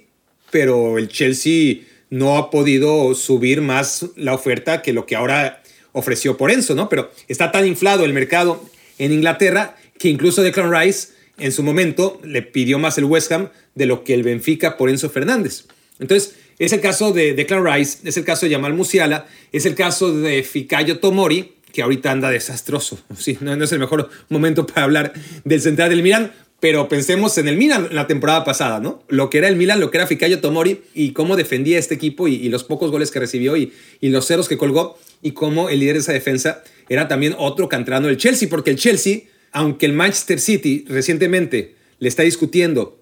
pero 0.51 0.99
el 0.99 1.09
Chelsea 1.09 1.79
no 2.11 2.37
ha 2.37 2.51
podido 2.51 3.15
subir 3.15 3.61
más 3.61 4.07
la 4.17 4.35
oferta 4.35 4.83
que 4.83 4.93
lo 4.93 5.07
que 5.07 5.17
ahora 5.17 5.63
ofreció 5.93 6.37
por 6.37 6.51
Enzo, 6.51 6.75
¿no? 6.75 6.89
Pero 6.89 7.11
está 7.29 7.51
tan 7.51 7.67
inflado 7.67 8.05
el 8.05 8.13
mercado 8.13 8.65
en 8.99 9.13
Inglaterra 9.13 9.77
que 9.99 10.09
incluso 10.09 10.43
Declan 10.43 10.73
Rice 10.73 11.09
en 11.39 11.51
su 11.51 11.63
momento 11.63 12.21
le 12.23 12.43
pidió 12.43 12.79
más 12.79 12.99
el 12.99 13.05
West 13.05 13.33
Ham 13.33 13.49
de 13.75 13.87
lo 13.87 14.05
que 14.05 14.15
el 14.15 14.23
Benfica 14.23 14.77
por 14.77 14.91
Enzo 14.91 15.11
Fernández. 15.11 15.65
Entonces, 15.99 16.37
es 16.59 16.73
el 16.73 16.81
caso 16.81 17.13
de 17.13 17.35
Declan 17.35 17.65
Rice, 17.65 17.99
es 18.05 18.17
el 18.17 18.25
caso 18.25 18.47
de 18.47 18.53
Jamal 18.53 18.75
Musiala, 18.75 19.27
es 19.53 19.67
el 19.67 19.75
caso 19.75 20.13
de 20.13 20.43
Fikayo 20.43 20.99
Tomori, 20.99 21.53
que 21.73 21.83
ahorita 21.83 22.11
anda 22.11 22.31
desastroso. 22.31 22.99
Sí, 23.19 23.37
no, 23.41 23.57
no 23.57 23.65
es 23.65 23.73
el 23.73 23.79
mejor 23.79 24.09
momento 24.29 24.67
para 24.67 24.85
hablar 24.85 25.13
del 25.45 25.61
central 25.61 25.91
del 25.91 26.03
Milan, 26.03 26.33
pero 26.61 26.89
pensemos 26.89 27.37
en 27.37 27.49
el 27.49 27.57
Milan 27.57 27.89
la 27.91 28.07
temporada 28.07 28.45
pasada, 28.45 28.81
¿no? 28.81 29.03
Lo 29.09 29.29
que 29.29 29.39
era 29.39 29.49
el 29.49 29.57
Milan, 29.57 29.81
lo 29.81 29.91
que 29.91 29.99
era 29.99 30.07
Fikayo 30.07 30.41
Tomori 30.41 30.83
y 30.95 31.13
cómo 31.13 31.37
defendía 31.37 31.79
este 31.79 31.95
equipo 31.95 32.29
y, 32.29 32.49
los 32.49 32.65
pocos 32.65 32.91
goles 32.91 33.11
que 33.11 33.21
recibió 33.21 33.57
y, 33.57 33.73
y, 34.01 34.09
los 34.09 34.27
ceros 34.27 34.49
que 34.49 34.57
colgó 34.57 34.99
y 35.21 35.33
cómo 35.33 35.69
el 35.69 35.81
líder 35.81 35.97
de 35.97 36.01
esa 36.01 36.13
defensa 36.13 36.63
era 36.89 37.09
también 37.09 37.35
otro 37.37 37.69
canterano 37.69 38.07
del 38.07 38.17
Chelsea, 38.17 38.49
porque 38.49 38.71
el 38.71 38.77
Chelsea, 38.77 39.23
aunque 39.53 39.87
el 39.87 39.93
Manchester 39.93 40.41
City 40.41 40.85
recientemente 40.89 41.75
le 41.99 42.09
está 42.09 42.23
discutiendo 42.23 43.01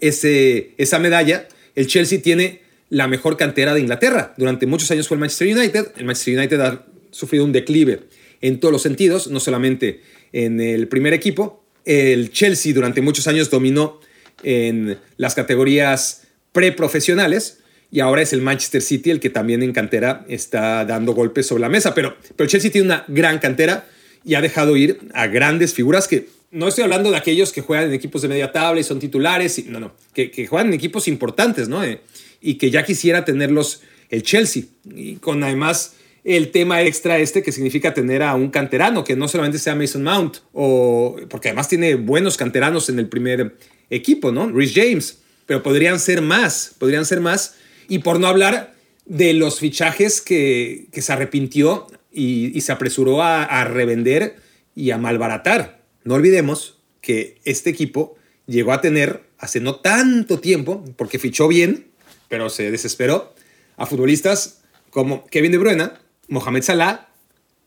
ese, 0.00 0.72
esa 0.76 0.98
medalla, 0.98 1.48
el 1.74 1.86
Chelsea 1.86 2.20
tiene 2.20 2.61
la 2.92 3.08
mejor 3.08 3.38
cantera 3.38 3.72
de 3.72 3.80
Inglaterra. 3.80 4.34
Durante 4.36 4.66
muchos 4.66 4.90
años 4.90 5.08
fue 5.08 5.14
el 5.14 5.20
Manchester 5.20 5.56
United. 5.56 5.92
El 5.96 6.04
Manchester 6.04 6.36
United 6.36 6.60
ha 6.60 6.84
sufrido 7.10 7.42
un 7.42 7.50
declive 7.50 8.00
en 8.42 8.60
todos 8.60 8.70
los 8.70 8.82
sentidos, 8.82 9.28
no 9.28 9.40
solamente 9.40 10.02
en 10.32 10.60
el 10.60 10.88
primer 10.88 11.14
equipo, 11.14 11.64
el 11.86 12.32
Chelsea 12.32 12.74
durante 12.74 13.00
muchos 13.00 13.26
años 13.28 13.48
dominó 13.48 13.98
en 14.42 14.98
las 15.16 15.34
categorías 15.34 16.24
preprofesionales 16.52 17.60
y 17.90 18.00
ahora 18.00 18.20
es 18.20 18.34
el 18.34 18.42
Manchester 18.42 18.82
City 18.82 19.10
el 19.10 19.20
que 19.20 19.30
también 19.30 19.62
en 19.62 19.72
cantera 19.72 20.26
está 20.28 20.84
dando 20.84 21.14
golpes 21.14 21.46
sobre 21.46 21.62
la 21.62 21.70
mesa. 21.70 21.94
Pero, 21.94 22.18
pero 22.36 22.46
Chelsea 22.46 22.70
tiene 22.70 22.88
una 22.88 23.06
gran 23.08 23.38
cantera 23.38 23.86
y 24.22 24.34
ha 24.34 24.42
dejado 24.42 24.76
ir 24.76 24.98
a 25.14 25.28
grandes 25.28 25.72
figuras 25.72 26.08
que 26.08 26.28
no 26.50 26.68
estoy 26.68 26.84
hablando 26.84 27.10
de 27.10 27.16
aquellos 27.16 27.52
que 27.52 27.62
juegan 27.62 27.86
en 27.86 27.94
equipos 27.94 28.20
de 28.20 28.28
media 28.28 28.52
tabla 28.52 28.80
y 28.82 28.84
son 28.84 28.98
titulares, 28.98 29.64
no, 29.66 29.80
no, 29.80 29.92
que, 30.12 30.30
que 30.30 30.46
juegan 30.46 30.68
en 30.68 30.74
equipos 30.74 31.08
importantes, 31.08 31.68
¿no? 31.68 31.82
Eh, 31.82 32.00
y 32.42 32.54
que 32.54 32.70
ya 32.70 32.84
quisiera 32.84 33.24
tenerlos 33.24 33.82
el 34.10 34.22
Chelsea. 34.22 34.64
Y 34.94 35.16
con 35.16 35.42
además 35.42 35.94
el 36.24 36.50
tema 36.50 36.82
extra 36.82 37.18
este 37.18 37.42
que 37.42 37.52
significa 37.52 37.94
tener 37.94 38.22
a 38.22 38.34
un 38.34 38.50
canterano, 38.50 39.04
que 39.04 39.16
no 39.16 39.28
solamente 39.28 39.58
sea 39.58 39.74
Mason 39.74 40.02
Mount, 40.02 40.38
o, 40.52 41.16
porque 41.28 41.48
además 41.48 41.68
tiene 41.68 41.94
buenos 41.94 42.36
canteranos 42.36 42.88
en 42.88 42.98
el 42.98 43.08
primer 43.08 43.56
equipo, 43.90 44.30
¿no? 44.30 44.48
Rhys 44.50 44.72
James, 44.74 45.18
pero 45.46 45.62
podrían 45.62 45.98
ser 45.98 46.22
más, 46.22 46.74
podrían 46.78 47.04
ser 47.06 47.20
más 47.20 47.56
y 47.88 47.98
por 48.00 48.20
no 48.20 48.26
hablar 48.26 48.74
de 49.04 49.34
los 49.34 49.58
fichajes 49.58 50.20
que, 50.20 50.86
se 50.92 51.12
arrepintió 51.12 51.88
y, 52.12 52.60
se 52.60 52.72
apresuró 52.72 53.22
a, 53.22 53.64
revender 53.64 54.36
y 54.74 54.90
a 54.90 54.98
malbaratar. 54.98 55.82
No 56.04 56.14
olvidemos 56.14 56.78
que 57.00 57.38
este 57.44 57.70
equipo 57.70 58.16
llegó 58.46 58.72
a 58.72 58.80
tener 58.80 59.22
hace 59.38 59.60
no 59.60 59.76
tanto 59.76 60.38
tiempo, 60.38 60.84
porque 60.96 61.18
fichó 61.18 61.48
bien, 61.48 61.88
pero 62.32 62.48
se 62.48 62.70
desesperó, 62.70 63.34
a 63.76 63.84
futbolistas 63.84 64.62
como 64.88 65.26
Kevin 65.26 65.52
De 65.52 65.58
Bruyne, 65.58 65.90
Mohamed 66.28 66.62
Salah 66.62 67.10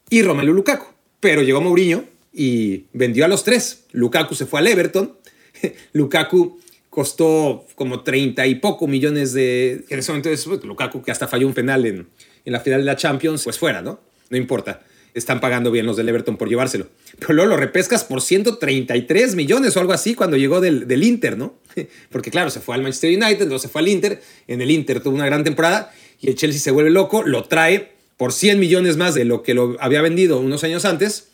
y 0.10 0.24
Romelu 0.24 0.55
Lukaku. 0.55 0.88
Pero 1.19 1.43
llegó 1.43 1.62
Mourinho 1.62 2.05
y 2.34 2.86
vendió 2.91 3.25
a 3.25 3.27
los 3.27 3.43
tres. 3.43 3.86
Lukaku 3.91 4.34
se 4.34 4.48
fue 4.48 4.62
al 4.62 4.65
Everton. 4.65 5.15
Lukaku 5.93 6.60
costó 6.89 7.67
como 7.75 8.01
30 8.01 8.48
y 8.48 8.55
poco 8.55 8.88
millones 8.88 9.34
de... 9.34 9.86
En 9.88 10.00
ese 10.00 10.12
momento 10.12 10.31
pues, 10.31 10.63
Lukaku, 10.63 11.03
que 11.03 11.12
hasta 11.12 11.27
falló 11.27 11.45
un 11.45 11.53
penal 11.53 11.86
en, 11.86 12.07
en 12.43 12.51
la 12.51 12.60
final 12.60 12.79
de 12.79 12.86
la 12.86 12.95
Champions, 12.95 13.43
pues 13.43 13.60
fuera, 13.60 13.84
¿no? 13.84 14.00
No 14.31 14.38
importa. 14.38 14.81
Están 15.15 15.39
pagando 15.39 15.72
bien 15.72 15.88
los 15.88 15.98
del 15.98 16.07
Everton 16.10 16.38
por 16.38 16.50
llevárselo. 16.50 16.88
Pero 17.17 17.34
luego 17.34 17.50
lo 17.50 17.57
repescas 17.57 18.03
por 18.03 18.22
133 18.22 19.36
millones 19.36 19.75
o 19.75 19.79
algo 19.79 19.93
así 19.93 20.13
cuando 20.13 20.38
llegó 20.38 20.62
del, 20.62 20.88
del 20.88 21.03
Inter, 21.03 21.38
¿no? 21.38 21.55
Porque 22.12 22.29
claro, 22.29 22.51
se 22.51 22.60
fue 22.60 22.75
al 22.75 22.84
Manchester 22.84 23.10
United, 23.12 23.45
luego 23.45 23.60
se 23.60 23.69
fue 23.69 23.81
al 23.81 23.88
Inter. 23.88 24.22
En 24.48 24.62
el 24.62 24.69
Inter 24.69 25.00
tuvo 25.00 25.15
una 25.15 25.25
gran 25.25 25.43
temporada 25.43 25.91
y 26.22 26.29
el 26.29 26.36
Chelsea 26.36 26.60
se 26.60 26.72
vuelve 26.72 26.91
loco, 26.91 27.24
lo 27.24 27.45
trae 27.45 27.95
por 28.17 28.34
100 28.34 28.60
millones 28.60 28.98
más 28.98 29.15
de 29.15 29.25
lo 29.25 29.43
que 29.43 29.53
lo 29.53 29.77
había 29.79 30.01
vendido 30.01 30.39
unos 30.39 30.63
años 30.63 30.86
antes 30.86 31.29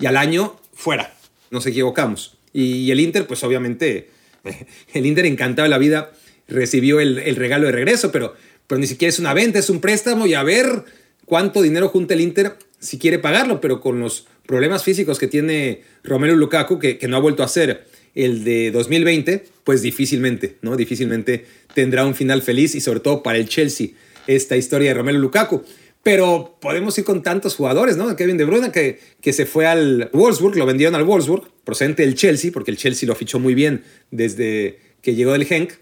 y 0.00 0.06
al 0.06 0.16
año 0.16 0.58
fuera. 0.74 1.14
Nos 1.50 1.66
equivocamos. 1.66 2.36
Y, 2.52 2.90
el 2.90 3.00
Inter, 3.00 3.26
pues 3.26 3.44
obviamente 3.44 4.10
el 4.94 5.06
Inter 5.06 5.26
encantado 5.26 5.64
de 5.64 5.70
la 5.70 5.78
vida 5.78 6.12
recibió 6.48 7.00
el, 7.00 7.36
regalo 7.36 7.66
de 7.66 7.72
regreso, 7.72 8.12
pero, 8.12 8.34
pero 8.66 8.78
ni 8.78 8.86
siquiera 8.86 9.10
es 9.10 9.18
una 9.18 9.34
venta, 9.34 9.58
es 9.58 9.70
un 9.70 9.80
préstamo 9.80 10.26
y 10.26 10.34
a 10.34 10.42
ver 10.42 10.84
cuánto 11.24 11.62
dinero 11.62 11.88
junta 11.88 12.14
el 12.14 12.20
Inter 12.20 12.56
si 12.78 12.98
quiere 12.98 13.18
pagarlo, 13.18 13.60
pero 13.60 13.80
con 13.80 14.00
los 14.00 14.26
problemas 14.46 14.84
físicos 14.84 15.18
que 15.18 15.26
tiene 15.26 15.82
Romelu 16.04 16.36
Lukaku, 16.36 16.78
que, 16.78 16.98
que 16.98 17.08
no 17.08 17.16
ha 17.16 17.20
vuelto 17.20 17.42
a 17.42 17.48
ser 17.48 17.86
el 18.14 18.44
de 18.44 18.70
2020, 18.70 19.44
pues 19.64 19.82
difícilmente, 19.82 20.56
¿no? 20.62 20.76
Difícilmente 20.76 21.44
tendrá 21.74 22.06
un 22.06 22.14
final 22.14 22.42
feliz 22.42 22.74
y 22.74 22.80
sobre 22.80 23.00
todo 23.00 23.22
para 23.22 23.38
el 23.38 23.48
Chelsea 23.48 23.88
esta 24.26 24.56
historia 24.56 24.88
de 24.88 24.94
Romelu 24.94 25.18
Lukaku. 25.18 25.62
Pero 26.02 26.56
podemos 26.60 26.96
ir 26.98 27.04
con 27.04 27.22
tantos 27.22 27.56
jugadores, 27.56 27.96
¿no? 27.96 28.14
Kevin 28.16 28.38
De 28.38 28.44
Bruyne 28.44 28.70
que, 28.70 29.00
que 29.20 29.32
se 29.32 29.44
fue 29.44 29.66
al 29.66 30.08
Wolfsburg, 30.12 30.56
lo 30.56 30.64
vendieron 30.64 30.94
al 30.94 31.04
Wolfsburg, 31.04 31.50
procedente 31.64 32.04
del 32.04 32.14
Chelsea, 32.14 32.52
porque 32.52 32.70
el 32.70 32.76
Chelsea 32.76 33.08
lo 33.08 33.14
fichó 33.14 33.38
muy 33.38 33.54
bien 33.54 33.82
desde 34.10 34.78
que 35.02 35.14
llegó 35.14 35.32
del 35.32 35.44
Genk, 35.44 35.72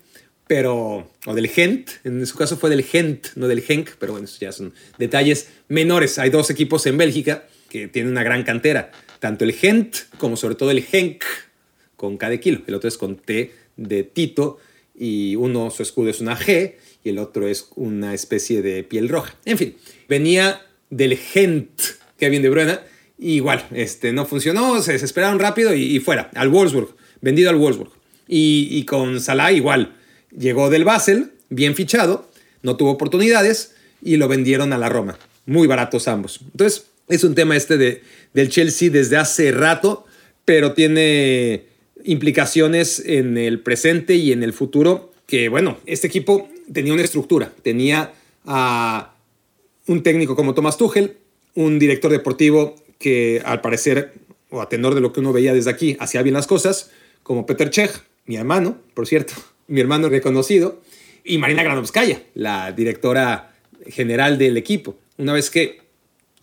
pero, 0.46 1.10
o 1.26 1.34
del 1.34 1.48
Gent, 1.48 1.90
en 2.04 2.26
su 2.26 2.36
caso 2.36 2.56
fue 2.56 2.70
del 2.70 2.82
Gent, 2.82 3.28
no 3.36 3.48
del 3.48 3.62
Genk, 3.62 3.90
pero 3.98 4.12
bueno, 4.12 4.26
eso 4.26 4.38
ya 4.40 4.52
son 4.52 4.74
detalles 4.98 5.48
menores. 5.68 6.18
Hay 6.18 6.30
dos 6.30 6.50
equipos 6.50 6.86
en 6.86 6.98
Bélgica 6.98 7.46
que 7.70 7.88
tienen 7.88 8.12
una 8.12 8.22
gran 8.22 8.42
cantera, 8.44 8.92
tanto 9.20 9.44
el 9.44 9.52
Gent 9.52 9.96
como 10.18 10.36
sobre 10.36 10.54
todo 10.54 10.70
el 10.70 10.82
Genk, 10.82 11.24
con 11.96 12.18
K 12.18 12.28
de 12.28 12.40
kilo, 12.40 12.62
el 12.66 12.74
otro 12.74 12.88
es 12.88 12.98
con 12.98 13.16
T 13.16 13.52
de 13.76 14.04
Tito, 14.04 14.58
y 14.94 15.34
uno, 15.36 15.70
su 15.70 15.82
escudo 15.82 16.10
es 16.10 16.20
una 16.20 16.38
G, 16.38 16.74
y 17.02 17.08
el 17.08 17.18
otro 17.18 17.48
es 17.48 17.68
una 17.74 18.14
especie 18.14 18.62
de 18.62 18.84
piel 18.84 19.08
roja. 19.08 19.36
En 19.44 19.58
fin, 19.58 19.76
venía 20.08 20.62
del 20.90 21.16
Gent, 21.16 21.70
Kevin 22.18 22.42
De 22.42 22.50
Bruyne, 22.50 22.78
y 23.18 23.34
igual, 23.34 23.66
este, 23.72 24.12
no 24.12 24.26
funcionó, 24.26 24.80
se 24.82 24.92
desesperaron 24.92 25.38
rápido 25.38 25.74
y, 25.74 25.98
fuera, 26.00 26.30
al 26.34 26.48
Wolfsburg, 26.48 26.94
vendido 27.20 27.50
al 27.50 27.56
Wolfsburg. 27.56 27.92
Y, 28.26 28.84
con 28.84 29.20
Salah 29.20 29.52
igual, 29.52 29.94
llegó 30.36 30.70
del 30.70 30.84
Basel, 30.84 31.32
bien 31.48 31.74
fichado, 31.74 32.28
no 32.62 32.76
tuvo 32.76 32.90
oportunidades 32.90 33.74
y 34.02 34.16
lo 34.16 34.28
vendieron 34.28 34.72
a 34.72 34.78
la 34.78 34.88
Roma. 34.88 35.18
Muy 35.46 35.66
baratos 35.66 36.08
ambos. 36.08 36.40
Entonces, 36.42 36.86
es 37.08 37.24
un 37.24 37.34
tema 37.34 37.56
este 37.56 37.76
de, 37.76 38.02
del 38.32 38.48
Chelsea 38.48 38.90
desde 38.90 39.16
hace 39.16 39.52
rato, 39.52 40.06
pero 40.44 40.72
tiene 40.72 41.64
implicaciones 42.04 43.02
en 43.04 43.36
el 43.38 43.60
presente 43.60 44.14
y 44.14 44.32
en 44.32 44.42
el 44.42 44.52
futuro 44.52 45.12
que, 45.26 45.48
bueno, 45.48 45.78
este 45.86 46.06
equipo 46.06 46.48
tenía 46.72 46.92
una 46.92 47.02
estructura, 47.02 47.52
tenía 47.62 48.12
a 48.44 49.14
un 49.86 50.02
técnico 50.02 50.36
como 50.36 50.54
Thomas 50.54 50.76
Tuchel, 50.76 51.16
un 51.54 51.78
director 51.78 52.10
deportivo 52.10 52.76
que 52.98 53.42
al 53.44 53.60
parecer, 53.60 54.14
o 54.50 54.60
a 54.60 54.68
tenor 54.68 54.94
de 54.94 55.00
lo 55.00 55.12
que 55.12 55.20
uno 55.20 55.32
veía 55.32 55.54
desde 55.54 55.70
aquí, 55.70 55.96
hacía 56.00 56.22
bien 56.22 56.34
las 56.34 56.46
cosas, 56.46 56.90
como 57.22 57.46
Peter 57.46 57.70
Chech, 57.70 58.02
mi 58.26 58.36
hermano, 58.36 58.78
por 58.94 59.06
cierto, 59.06 59.34
mi 59.66 59.80
hermano 59.80 60.08
reconocido, 60.08 60.80
y 61.24 61.38
Marina 61.38 61.62
Granovskaya, 61.62 62.22
la 62.34 62.72
directora 62.72 63.54
general 63.86 64.38
del 64.38 64.56
equipo. 64.56 64.96
Una 65.16 65.32
vez 65.32 65.50
que 65.50 65.80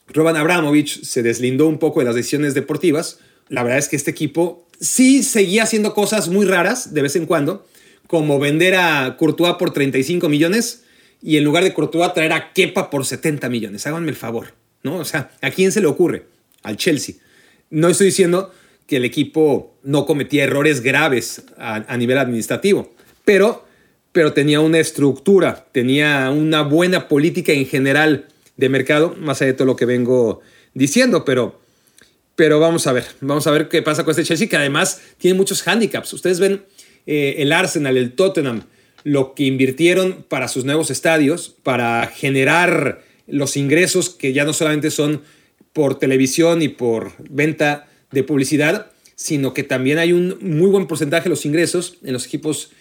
Roman 0.08 0.36
Abramovich 0.36 1.04
se 1.04 1.24
deslindó 1.24 1.68
un 1.68 1.78
poco 1.78 2.00
de 2.00 2.06
las 2.06 2.16
decisiones 2.16 2.54
deportivas, 2.54 3.20
la 3.50 3.63
verdad 3.63 3.80
es 3.80 3.90
que 3.90 3.96
este 3.96 4.12
equipo 4.12 4.68
sí 4.80 5.24
seguía 5.24 5.63
haciendo 5.63 5.94
cosas 5.94 6.30
muy 6.30 6.46
raras 6.46 6.94
de 6.94 7.01
vez 7.01 7.16
en 7.16 7.25
cuando, 7.25 7.68
como 8.08 8.40
vender 8.40 8.75
a 8.75 9.16
Courtois 9.18 9.56
por 9.56 9.72
35 9.72 10.28
millones 10.28 10.84
y 11.22 11.38
en 11.38 11.44
lugar 11.44 11.63
de 11.63 11.74
Courtois 11.74 12.13
traer 12.13 12.34
a 12.34 12.51
Kepa 12.54 12.90
por 12.90 13.06
70 13.06 13.48
millones. 13.50 13.86
Háganme 13.86 14.10
el 14.10 14.16
favor, 14.16 14.54
¿no? 14.84 14.98
O 14.98 15.06
sea, 15.06 15.32
¿a 15.42 15.51
quién 15.51 15.72
se 15.72 15.82
le 15.82 15.88
ocurre? 15.88 16.25
Al 16.63 16.78
Chelsea. 16.78 17.16
No 17.70 17.88
estoy 17.88 18.08
diciendo 18.08 18.51
que 18.88 18.98
el 18.98 19.06
equipo 19.06 19.74
no 19.84 20.06
cometía 20.06 20.44
errores 20.44 20.82
graves 20.82 21.44
a, 21.58 21.96
nivel 21.98 22.18
administrativo, 22.18 22.94
pero, 23.25 23.66
pero 24.12 24.34
tenía 24.34 24.60
una 24.60 24.80
estructura, 24.80 25.68
tenía 25.72 26.30
una 26.32 26.62
buena 26.63 27.08
política 27.08 27.54
en 27.54 27.66
general 27.66 28.28
de 28.58 28.70
mercado, 28.70 29.16
más 29.18 29.42
allá 29.42 29.51
de 29.51 29.58
todo 29.58 29.66
lo 29.66 29.75
que 29.75 29.86
vengo 29.86 30.42
diciendo, 30.74 31.25
pero, 31.25 31.60
pero 32.36 32.60
vamos 32.60 32.88
a 32.88 32.94
ver, 32.94 33.06
vamos 33.22 33.48
a 33.48 33.51
ver 33.51 33.70
qué 33.70 33.82
pasa 33.82 34.04
con 34.04 34.12
este 34.12 34.24
Chelsea, 34.24 34.48
que 34.48 34.58
además 34.58 35.01
tiene 35.18 35.38
muchos 35.38 35.68
handicaps. 35.68 36.13
Ustedes 36.13 36.40
ven 36.40 36.63
eh, 37.06 37.36
el 37.40 37.51
Arsenal, 37.51 37.98
el 37.98 38.13
Tottenham, 38.13 38.63
lo 39.04 39.34
que 39.34 39.44
invirtieron 39.44 40.25
para 40.28 40.48
sus 40.48 40.66
nuevos 40.66 40.92
estadios, 40.92 41.56
para 41.63 42.08
generar 42.08 43.04
los 43.28 43.58
ingresos 43.58 44.10
que 44.10 44.34
ya 44.34 44.46
no 44.46 44.54
solamente 44.54 44.92
son 44.92 45.22
por 45.74 45.98
televisión 45.98 46.62
y 46.62 46.68
por 46.68 47.13
venta 47.30 47.88
de 48.12 48.24
publicidad, 48.24 48.92
sino 49.16 49.54
que 49.54 49.63
también 49.63 49.98
hay 49.98 50.13
un 50.13 50.38
muy 50.42 50.70
buen 50.70 50.88
porcentaje 50.88 51.25
de 51.25 51.30
los 51.30 51.46
ingresos 51.46 51.98
en 52.04 52.13
los 52.13 52.25
equipos 52.25 52.72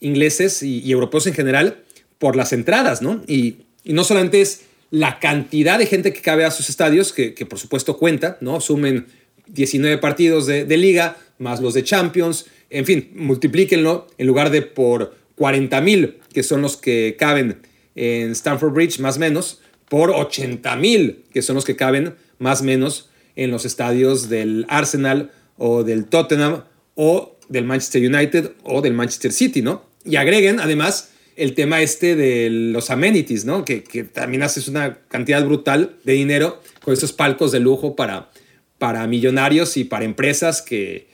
ingleses 0.00 0.62
y, 0.62 0.90
europeos 0.90 1.26
en 1.26 1.34
general 1.34 1.82
por 2.18 2.36
las 2.36 2.52
entradas, 2.52 3.02
¿no? 3.02 3.22
Y, 3.26 3.58
no 3.84 4.04
solamente 4.04 4.42
es 4.42 4.62
la 4.90 5.18
cantidad 5.20 5.78
de 5.78 5.86
gente 5.86 6.12
que 6.12 6.20
cabe 6.20 6.44
a 6.44 6.50
sus 6.50 6.68
estadios, 6.68 7.12
que, 7.12 7.32
por 7.46 7.58
supuesto 7.58 7.96
cuenta, 7.96 8.36
¿no? 8.40 8.60
Sumen 8.60 9.06
19 9.46 9.98
partidos 9.98 10.46
de, 10.46 10.76
liga, 10.76 11.16
más 11.38 11.60
los 11.60 11.74
de 11.74 11.82
Champions, 11.82 12.46
en 12.68 12.84
fin, 12.84 13.10
multiplíquenlo 13.14 14.06
en 14.18 14.26
lugar 14.26 14.50
de 14.50 14.62
por 14.62 15.16
40 15.36 15.80
mil, 15.80 16.18
que 16.32 16.42
son 16.42 16.60
los 16.60 16.76
que 16.76 17.16
caben 17.18 17.62
en 17.94 18.32
Stamford 18.32 18.72
Bridge, 18.74 18.98
más 19.00 19.16
o 19.16 19.20
menos, 19.20 19.60
por 19.88 20.10
80 20.10 20.76
mil, 20.76 21.24
que 21.32 21.42
son 21.42 21.56
los 21.56 21.64
que 21.64 21.76
caben 21.76 22.14
más 22.38 22.60
o 22.60 22.64
menos 22.64 23.08
en 23.36 23.50
los 23.50 23.64
estadios 23.64 24.28
del 24.28 24.66
Arsenal 24.68 25.32
o 25.56 25.84
del 25.84 26.04
Tottenham 26.04 26.64
o 26.94 27.38
del 27.48 27.64
Manchester 27.64 28.02
United 28.06 28.52
o 28.62 28.82
del 28.82 28.94
Manchester 28.94 29.32
City, 29.32 29.62
¿no? 29.62 29.89
Y 30.04 30.16
agreguen 30.16 30.60
además 30.60 31.10
el 31.36 31.54
tema 31.54 31.80
este 31.82 32.16
de 32.16 32.50
los 32.50 32.90
amenities, 32.90 33.44
¿no? 33.44 33.64
Que, 33.64 33.82
que 33.82 34.04
también 34.04 34.42
haces 34.42 34.68
una 34.68 34.98
cantidad 35.08 35.44
brutal 35.44 35.96
de 36.04 36.14
dinero 36.14 36.60
con 36.82 36.94
esos 36.94 37.12
palcos 37.12 37.52
de 37.52 37.60
lujo 37.60 37.96
para, 37.96 38.30
para 38.78 39.06
millonarios 39.06 39.76
y 39.76 39.84
para 39.84 40.04
empresas 40.04 40.62
que, 40.62 41.08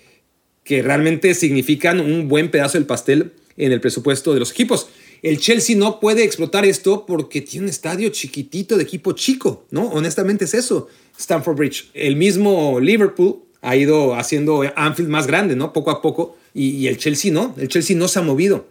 que 0.64 0.83
realmente 0.83 1.35
significan 1.35 2.00
un 2.00 2.28
buen 2.28 2.50
pedazo 2.50 2.78
del 2.78 2.87
pastel 2.87 3.33
en 3.57 3.73
el 3.73 3.81
presupuesto 3.81 4.35
de 4.35 4.40
los 4.40 4.50
equipos. 4.50 4.88
El 5.23 5.38
Chelsea 5.38 5.76
no 5.76 5.99
puede 5.99 6.25
explotar 6.25 6.64
esto 6.64 7.07
porque 7.07 7.40
tiene 7.40 7.66
un 7.66 7.71
estadio 7.71 8.09
chiquitito 8.11 8.76
de 8.76 8.83
equipo 8.83 9.12
chico, 9.12 9.66
¿no? 9.71 9.88
Honestamente 9.88 10.45
es 10.45 10.55
eso, 10.55 10.88
Stamford 11.19 11.57
Bridge. 11.57 11.90
El 11.95 12.16
mismo 12.16 12.78
Liverpool 12.81 13.43
ha 13.62 13.76
ido 13.76 14.14
haciendo 14.14 14.62
Anfield 14.76 15.09
más 15.09 15.26
grande, 15.26 15.57
¿no? 15.57 15.73
Poco 15.73 15.90
a 15.90 16.02
poco. 16.02 16.37
Y, 16.55 16.87
el 16.87 16.99
Chelsea 16.99 17.33
no, 17.33 17.55
el 17.59 17.69
Chelsea 17.69 17.97
no 17.97 18.09
se 18.09 18.19
ha 18.19 18.23
movido. 18.23 18.66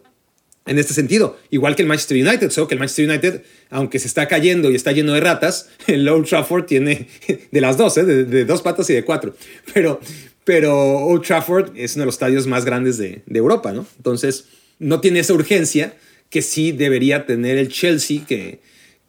En 0.65 0.79
este 0.79 0.93
sentido. 0.93 1.37
Igual 1.51 1.75
que 1.75 1.83
el 1.83 1.87
Manchester 1.87 2.17
United, 2.17 2.49
solo 2.49 2.67
que 2.67 2.73
el 2.73 2.79
Manchester 2.79 3.09
United, 3.09 3.41
aunque 3.69 3.99
se 3.99 4.07
está 4.07 4.27
cayendo 4.27 4.71
y 4.71 4.75
está 4.75 4.91
lleno 4.91 5.13
de 5.13 5.21
ratas, 5.21 5.69
el 5.87 6.07
Old 6.07 6.27
Trafford 6.27 6.65
tiene 6.65 7.07
de 7.51 7.61
las 7.61 7.77
dos, 7.77 7.97
¿eh? 7.97 8.05
de, 8.05 8.45
dos 8.45 8.61
patas 8.61 8.89
y 8.89 8.93
de 8.93 9.03
cuatro. 9.03 9.35
Pero, 9.73 9.99
pero 10.43 10.97
Old 10.97 11.23
Trafford 11.23 11.77
es 11.77 11.95
uno 11.95 12.03
de 12.03 12.05
los 12.07 12.15
estadios 12.15 12.47
más 12.47 12.65
grandes 12.65 12.97
de, 12.97 13.21
de 13.25 13.39
Europa, 13.39 13.71
¿no? 13.73 13.85
Entonces, 13.97 14.45
no 14.79 14.99
tiene 15.01 15.19
esa 15.19 15.33
urgencia 15.33 15.95
que 16.29 16.41
sí 16.41 16.71
debería 16.71 17.25
tener 17.25 17.57
el 17.57 17.69
Chelsea, 17.69 18.25
que, 18.27 18.59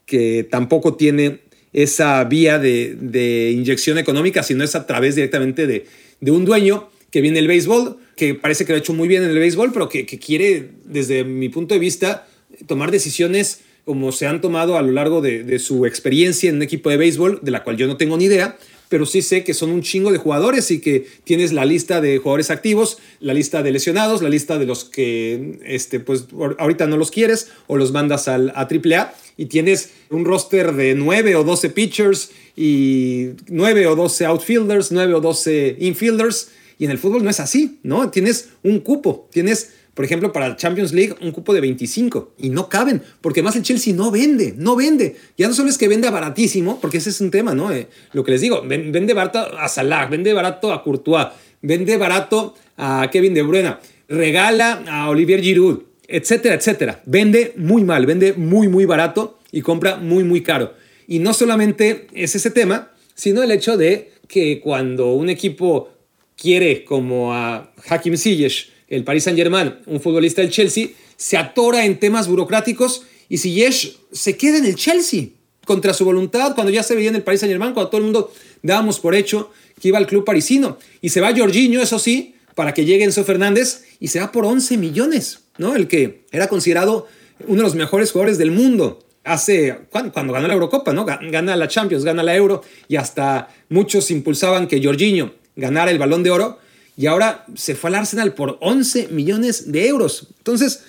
que 0.04 0.46
tampoco 0.48 0.94
tiene 0.94 1.40
esa 1.72 2.22
vía 2.24 2.58
de, 2.58 2.96
de 2.98 3.50
inyección 3.50 3.98
económica, 3.98 4.42
sino 4.42 4.62
es 4.64 4.74
a 4.74 4.86
través 4.86 5.14
directamente 5.14 5.66
de, 5.66 5.86
de 6.20 6.30
un 6.30 6.44
dueño 6.44 6.88
que 7.10 7.20
viene 7.20 7.38
el 7.38 7.48
béisbol, 7.48 7.98
que 8.16 8.34
parece 8.34 8.64
que 8.64 8.72
lo 8.72 8.76
ha 8.76 8.80
hecho 8.80 8.94
muy 8.94 9.06
bien 9.06 9.22
en 9.22 9.30
el 9.30 9.38
béisbol, 9.38 9.72
pero 9.72 9.88
que, 9.88 10.04
quiere, 10.06 10.70
desde 10.84 11.22
mi 11.22 11.50
punto 11.50 11.74
de 11.74 11.80
vista, 11.80 12.26
tomar 12.66 12.90
decisiones 12.90 13.60
como 13.84 14.10
se 14.10 14.26
han 14.26 14.40
tomado 14.40 14.76
a 14.76 14.82
lo 14.82 14.90
largo 14.90 15.20
de, 15.20 15.58
su 15.58 15.86
experiencia 15.86 16.50
en 16.50 16.56
un 16.56 16.62
equipo 16.62 16.90
de 16.90 16.96
béisbol, 16.96 17.40
de 17.42 17.50
la 17.50 17.62
cual 17.62 17.76
yo 17.76 17.86
no 17.86 17.98
tengo 17.98 18.16
ni 18.16 18.24
idea, 18.24 18.56
pero 18.88 19.04
sí 19.04 19.20
sé 19.20 19.44
que 19.44 19.52
son 19.52 19.70
un 19.70 19.82
chingo 19.82 20.12
de 20.12 20.18
jugadores 20.18 20.70
y 20.70 20.80
que 20.80 21.06
tienes 21.24 21.52
la 21.52 21.64
lista 21.64 22.00
de 22.00 22.18
jugadores 22.18 22.50
activos, 22.50 22.98
la 23.20 23.34
lista 23.34 23.62
de 23.62 23.70
lesionados, 23.70 24.22
la 24.22 24.28
lista 24.28 24.58
de 24.58 24.66
los 24.66 24.84
que 24.84 25.58
este, 25.64 26.00
pues, 26.00 26.26
ahorita 26.58 26.86
no 26.86 26.96
los 26.96 27.10
quieres 27.10 27.50
o 27.66 27.76
los 27.76 27.92
mandas 27.92 28.28
al, 28.28 28.50
a 28.50 28.62
AAA 28.62 29.14
y 29.36 29.46
tienes 29.46 29.90
un 30.08 30.24
roster 30.24 30.72
de 30.72 30.94
9 30.94 31.36
o 31.36 31.44
12 31.44 31.70
pitchers 31.70 32.30
y 32.56 33.30
9 33.48 33.88
o 33.88 33.96
12 33.96 34.24
outfielders, 34.24 34.90
9 34.90 35.14
o 35.14 35.20
12 35.20 35.76
infielders 35.80 36.48
y 36.78 36.84
en 36.84 36.90
el 36.90 36.98
fútbol 36.98 37.24
no 37.24 37.30
es 37.30 37.40
así, 37.40 37.78
¿no? 37.82 38.10
Tienes 38.10 38.50
un 38.62 38.80
cupo, 38.80 39.28
tienes, 39.32 39.72
por 39.94 40.04
ejemplo, 40.04 40.32
para 40.32 40.46
el 40.46 40.56
Champions 40.56 40.92
League 40.92 41.14
un 41.22 41.32
cupo 41.32 41.54
de 41.54 41.60
25 41.60 42.34
y 42.38 42.50
no 42.50 42.68
caben, 42.68 43.02
porque 43.20 43.42
más 43.42 43.56
el 43.56 43.62
Chelsea 43.62 43.94
no 43.94 44.10
vende, 44.10 44.54
no 44.56 44.76
vende. 44.76 45.16
Ya 45.38 45.48
no 45.48 45.54
solo 45.54 45.70
es 45.70 45.78
que 45.78 45.88
venda 45.88 46.10
baratísimo, 46.10 46.80
porque 46.80 46.98
ese 46.98 47.10
es 47.10 47.20
un 47.20 47.30
tema, 47.30 47.54
¿no? 47.54 47.72
Eh, 47.72 47.88
lo 48.12 48.24
que 48.24 48.32
les 48.32 48.40
digo, 48.40 48.62
vende 48.66 49.14
barato 49.14 49.38
a 49.38 49.68
Salah, 49.68 50.06
vende 50.06 50.32
barato 50.32 50.72
a 50.72 50.82
Courtois, 50.82 51.28
vende 51.62 51.96
barato 51.96 52.54
a 52.76 53.08
Kevin 53.10 53.34
De 53.34 53.42
Bruyne, 53.42 53.76
regala 54.08 54.84
a 54.88 55.08
Olivier 55.08 55.40
Giroud, 55.40 55.82
etcétera, 56.08 56.54
etcétera. 56.54 57.02
Vende 57.06 57.54
muy 57.56 57.84
mal, 57.84 58.06
vende 58.06 58.34
muy, 58.34 58.68
muy 58.68 58.84
barato 58.84 59.38
y 59.50 59.62
compra 59.62 59.96
muy, 59.96 60.24
muy 60.24 60.42
caro. 60.42 60.74
Y 61.08 61.18
no 61.20 61.32
solamente 61.32 62.08
es 62.12 62.34
ese 62.34 62.50
tema, 62.50 62.92
sino 63.14 63.42
el 63.42 63.50
hecho 63.50 63.76
de 63.76 64.12
que 64.28 64.60
cuando 64.60 65.12
un 65.14 65.28
equipo 65.28 65.90
quiere 66.36 66.84
como 66.84 67.32
a 67.32 67.72
Hakim 67.88 68.16
Ziyech, 68.16 68.70
el 68.88 69.04
Paris 69.04 69.24
Saint-Germain, 69.24 69.74
un 69.86 70.00
futbolista 70.00 70.42
del 70.42 70.50
Chelsea, 70.50 70.88
se 71.16 71.36
atora 71.36 71.84
en 71.84 71.98
temas 71.98 72.28
burocráticos 72.28 73.02
y 73.28 73.38
Ziyech 73.38 73.96
se 74.12 74.36
queda 74.36 74.58
en 74.58 74.66
el 74.66 74.76
Chelsea 74.76 75.28
contra 75.64 75.92
su 75.92 76.04
voluntad 76.04 76.54
cuando 76.54 76.72
ya 76.72 76.82
se 76.82 76.94
veía 76.94 77.08
en 77.08 77.16
el 77.16 77.22
Paris 77.22 77.40
Saint-Germain, 77.40 77.72
cuando 77.72 77.90
todo 77.90 77.98
el 77.98 78.04
mundo 78.04 78.32
dábamos 78.62 79.00
por 79.00 79.14
hecho 79.14 79.50
que 79.80 79.88
iba 79.88 79.98
al 79.98 80.06
club 80.06 80.24
parisino. 80.24 80.78
Y 81.00 81.08
se 81.08 81.20
va 81.20 81.36
Jorginho, 81.36 81.80
eso 81.82 81.98
sí, 81.98 82.36
para 82.54 82.72
que 82.72 82.84
llegue 82.84 83.04
Enzo 83.04 83.24
Fernández 83.24 83.84
y 83.98 84.08
se 84.08 84.20
va 84.20 84.30
por 84.30 84.44
11 84.44 84.76
millones, 84.76 85.40
¿no? 85.58 85.74
El 85.74 85.88
que 85.88 86.24
era 86.30 86.48
considerado 86.48 87.06
uno 87.46 87.56
de 87.56 87.62
los 87.62 87.74
mejores 87.74 88.12
jugadores 88.12 88.38
del 88.38 88.50
mundo 88.50 89.00
hace 89.24 89.76
cuando, 89.90 90.12
cuando 90.12 90.32
ganó 90.32 90.46
la 90.46 90.54
Eurocopa, 90.54 90.92
¿no? 90.92 91.04
Gana 91.04 91.56
la 91.56 91.68
Champions, 91.68 92.04
gana 92.04 92.22
la 92.22 92.36
Euro 92.36 92.62
y 92.88 92.96
hasta 92.96 93.48
muchos 93.68 94.10
impulsaban 94.10 94.68
que 94.68 94.82
Jorginho 94.82 95.32
ganara 95.56 95.90
el 95.90 95.98
balón 95.98 96.22
de 96.22 96.30
oro 96.30 96.58
y 96.96 97.06
ahora 97.06 97.44
se 97.54 97.74
fue 97.74 97.88
al 97.88 97.96
Arsenal 97.96 98.34
por 98.34 98.58
11 98.60 99.08
millones 99.08 99.70
de 99.72 99.88
euros. 99.88 100.28
Entonces, 100.38 100.84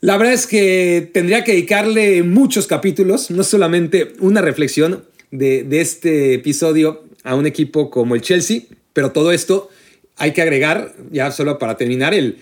la 0.00 0.16
verdad 0.16 0.32
es 0.32 0.46
que 0.46 1.10
tendría 1.12 1.44
que 1.44 1.52
dedicarle 1.52 2.22
muchos 2.22 2.66
capítulos, 2.66 3.30
no 3.30 3.42
solamente 3.42 4.14
una 4.20 4.40
reflexión 4.40 5.04
de, 5.30 5.66
este 5.80 6.34
episodio 6.34 7.04
a 7.22 7.34
un 7.34 7.46
equipo 7.46 7.90
como 7.90 8.14
el 8.14 8.22
Chelsea, 8.22 8.62
pero 8.94 9.12
todo 9.12 9.32
esto 9.32 9.68
hay 10.16 10.32
que 10.32 10.40
agregar, 10.40 10.94
ya 11.10 11.30
solo 11.32 11.58
para 11.58 11.76
terminar, 11.76 12.14
el, 12.14 12.38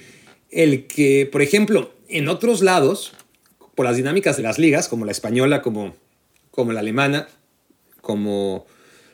el 0.50 0.86
que, 0.86 1.28
por 1.30 1.42
ejemplo, 1.42 1.92
en 2.08 2.28
otros 2.28 2.62
lados, 2.62 3.12
por 3.74 3.86
las 3.86 3.96
dinámicas 3.96 4.36
de 4.36 4.44
las 4.44 4.58
ligas, 4.58 4.88
como 4.88 5.04
la 5.04 5.12
española, 5.12 5.60
como, 5.60 5.96
como 6.52 6.72
la 6.72 6.80
alemana, 6.80 7.28
como 8.00 8.66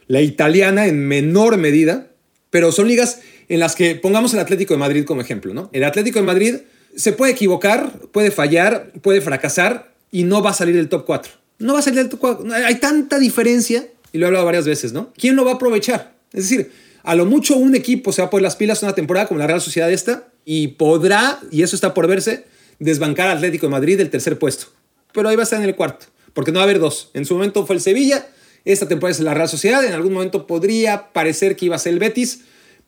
la 0.06 0.20
italiana 0.20 0.86
en 0.86 1.06
menor 1.08 1.56
medida, 1.56 2.10
pero 2.54 2.70
son 2.70 2.86
ligas 2.86 3.18
en 3.48 3.58
las 3.58 3.74
que 3.74 3.96
pongamos 3.96 4.32
el 4.32 4.38
Atlético 4.38 4.74
de 4.74 4.78
Madrid 4.78 5.04
como 5.04 5.20
ejemplo, 5.20 5.52
¿no? 5.52 5.70
El 5.72 5.82
Atlético 5.82 6.20
de 6.20 6.24
Madrid 6.24 6.54
se 6.94 7.10
puede 7.10 7.32
equivocar, 7.32 7.90
puede 8.12 8.30
fallar, 8.30 8.92
puede 9.02 9.20
fracasar 9.20 9.92
y 10.12 10.22
no 10.22 10.40
va 10.40 10.50
a 10.50 10.54
salir 10.54 10.76
del 10.76 10.88
top 10.88 11.04
4. 11.04 11.32
No 11.58 11.72
va 11.72 11.80
a 11.80 11.82
salir 11.82 11.98
del 11.98 12.08
top 12.08 12.20
4. 12.20 12.54
Hay 12.54 12.76
tanta 12.76 13.18
diferencia, 13.18 13.88
y 14.12 14.18
lo 14.18 14.26
he 14.26 14.28
hablado 14.28 14.44
varias 14.44 14.66
veces, 14.66 14.92
¿no? 14.92 15.12
¿Quién 15.18 15.34
lo 15.34 15.44
va 15.44 15.50
a 15.50 15.54
aprovechar? 15.54 16.14
Es 16.32 16.48
decir, 16.48 16.70
a 17.02 17.16
lo 17.16 17.26
mucho 17.26 17.56
un 17.56 17.74
equipo 17.74 18.12
se 18.12 18.22
va 18.22 18.28
a 18.28 18.30
poner 18.30 18.44
las 18.44 18.54
pilas 18.54 18.84
una 18.84 18.94
temporada 18.94 19.26
como 19.26 19.40
la 19.40 19.48
Real 19.48 19.60
Sociedad 19.60 19.90
esta 19.90 20.28
y 20.44 20.68
podrá, 20.68 21.40
y 21.50 21.64
eso 21.64 21.74
está 21.74 21.92
por 21.92 22.06
verse, 22.06 22.44
desbancar 22.78 23.30
al 23.30 23.38
Atlético 23.38 23.66
de 23.66 23.70
Madrid 23.72 23.98
del 23.98 24.10
tercer 24.10 24.38
puesto. 24.38 24.66
Pero 25.12 25.28
ahí 25.28 25.34
va 25.34 25.42
a 25.42 25.50
estar 25.50 25.60
en 25.60 25.68
el 25.68 25.74
cuarto, 25.74 26.06
porque 26.32 26.52
no 26.52 26.60
va 26.60 26.62
a 26.62 26.66
haber 26.66 26.78
dos. 26.78 27.10
En 27.14 27.24
su 27.24 27.34
momento 27.34 27.66
fue 27.66 27.74
el 27.74 27.82
Sevilla, 27.82 28.28
esta 28.64 28.88
temporada 28.88 29.12
es 29.12 29.20
la 29.20 29.34
Real 29.34 29.48
Sociedad. 29.48 29.84
En 29.84 29.92
algún 29.92 30.12
momento 30.12 30.46
podría 30.46 31.12
parecer 31.12 31.56
que 31.56 31.66
iba 31.66 31.76
a 31.76 31.78
ser 31.78 31.92
el 31.92 31.98
Betis, 31.98 32.42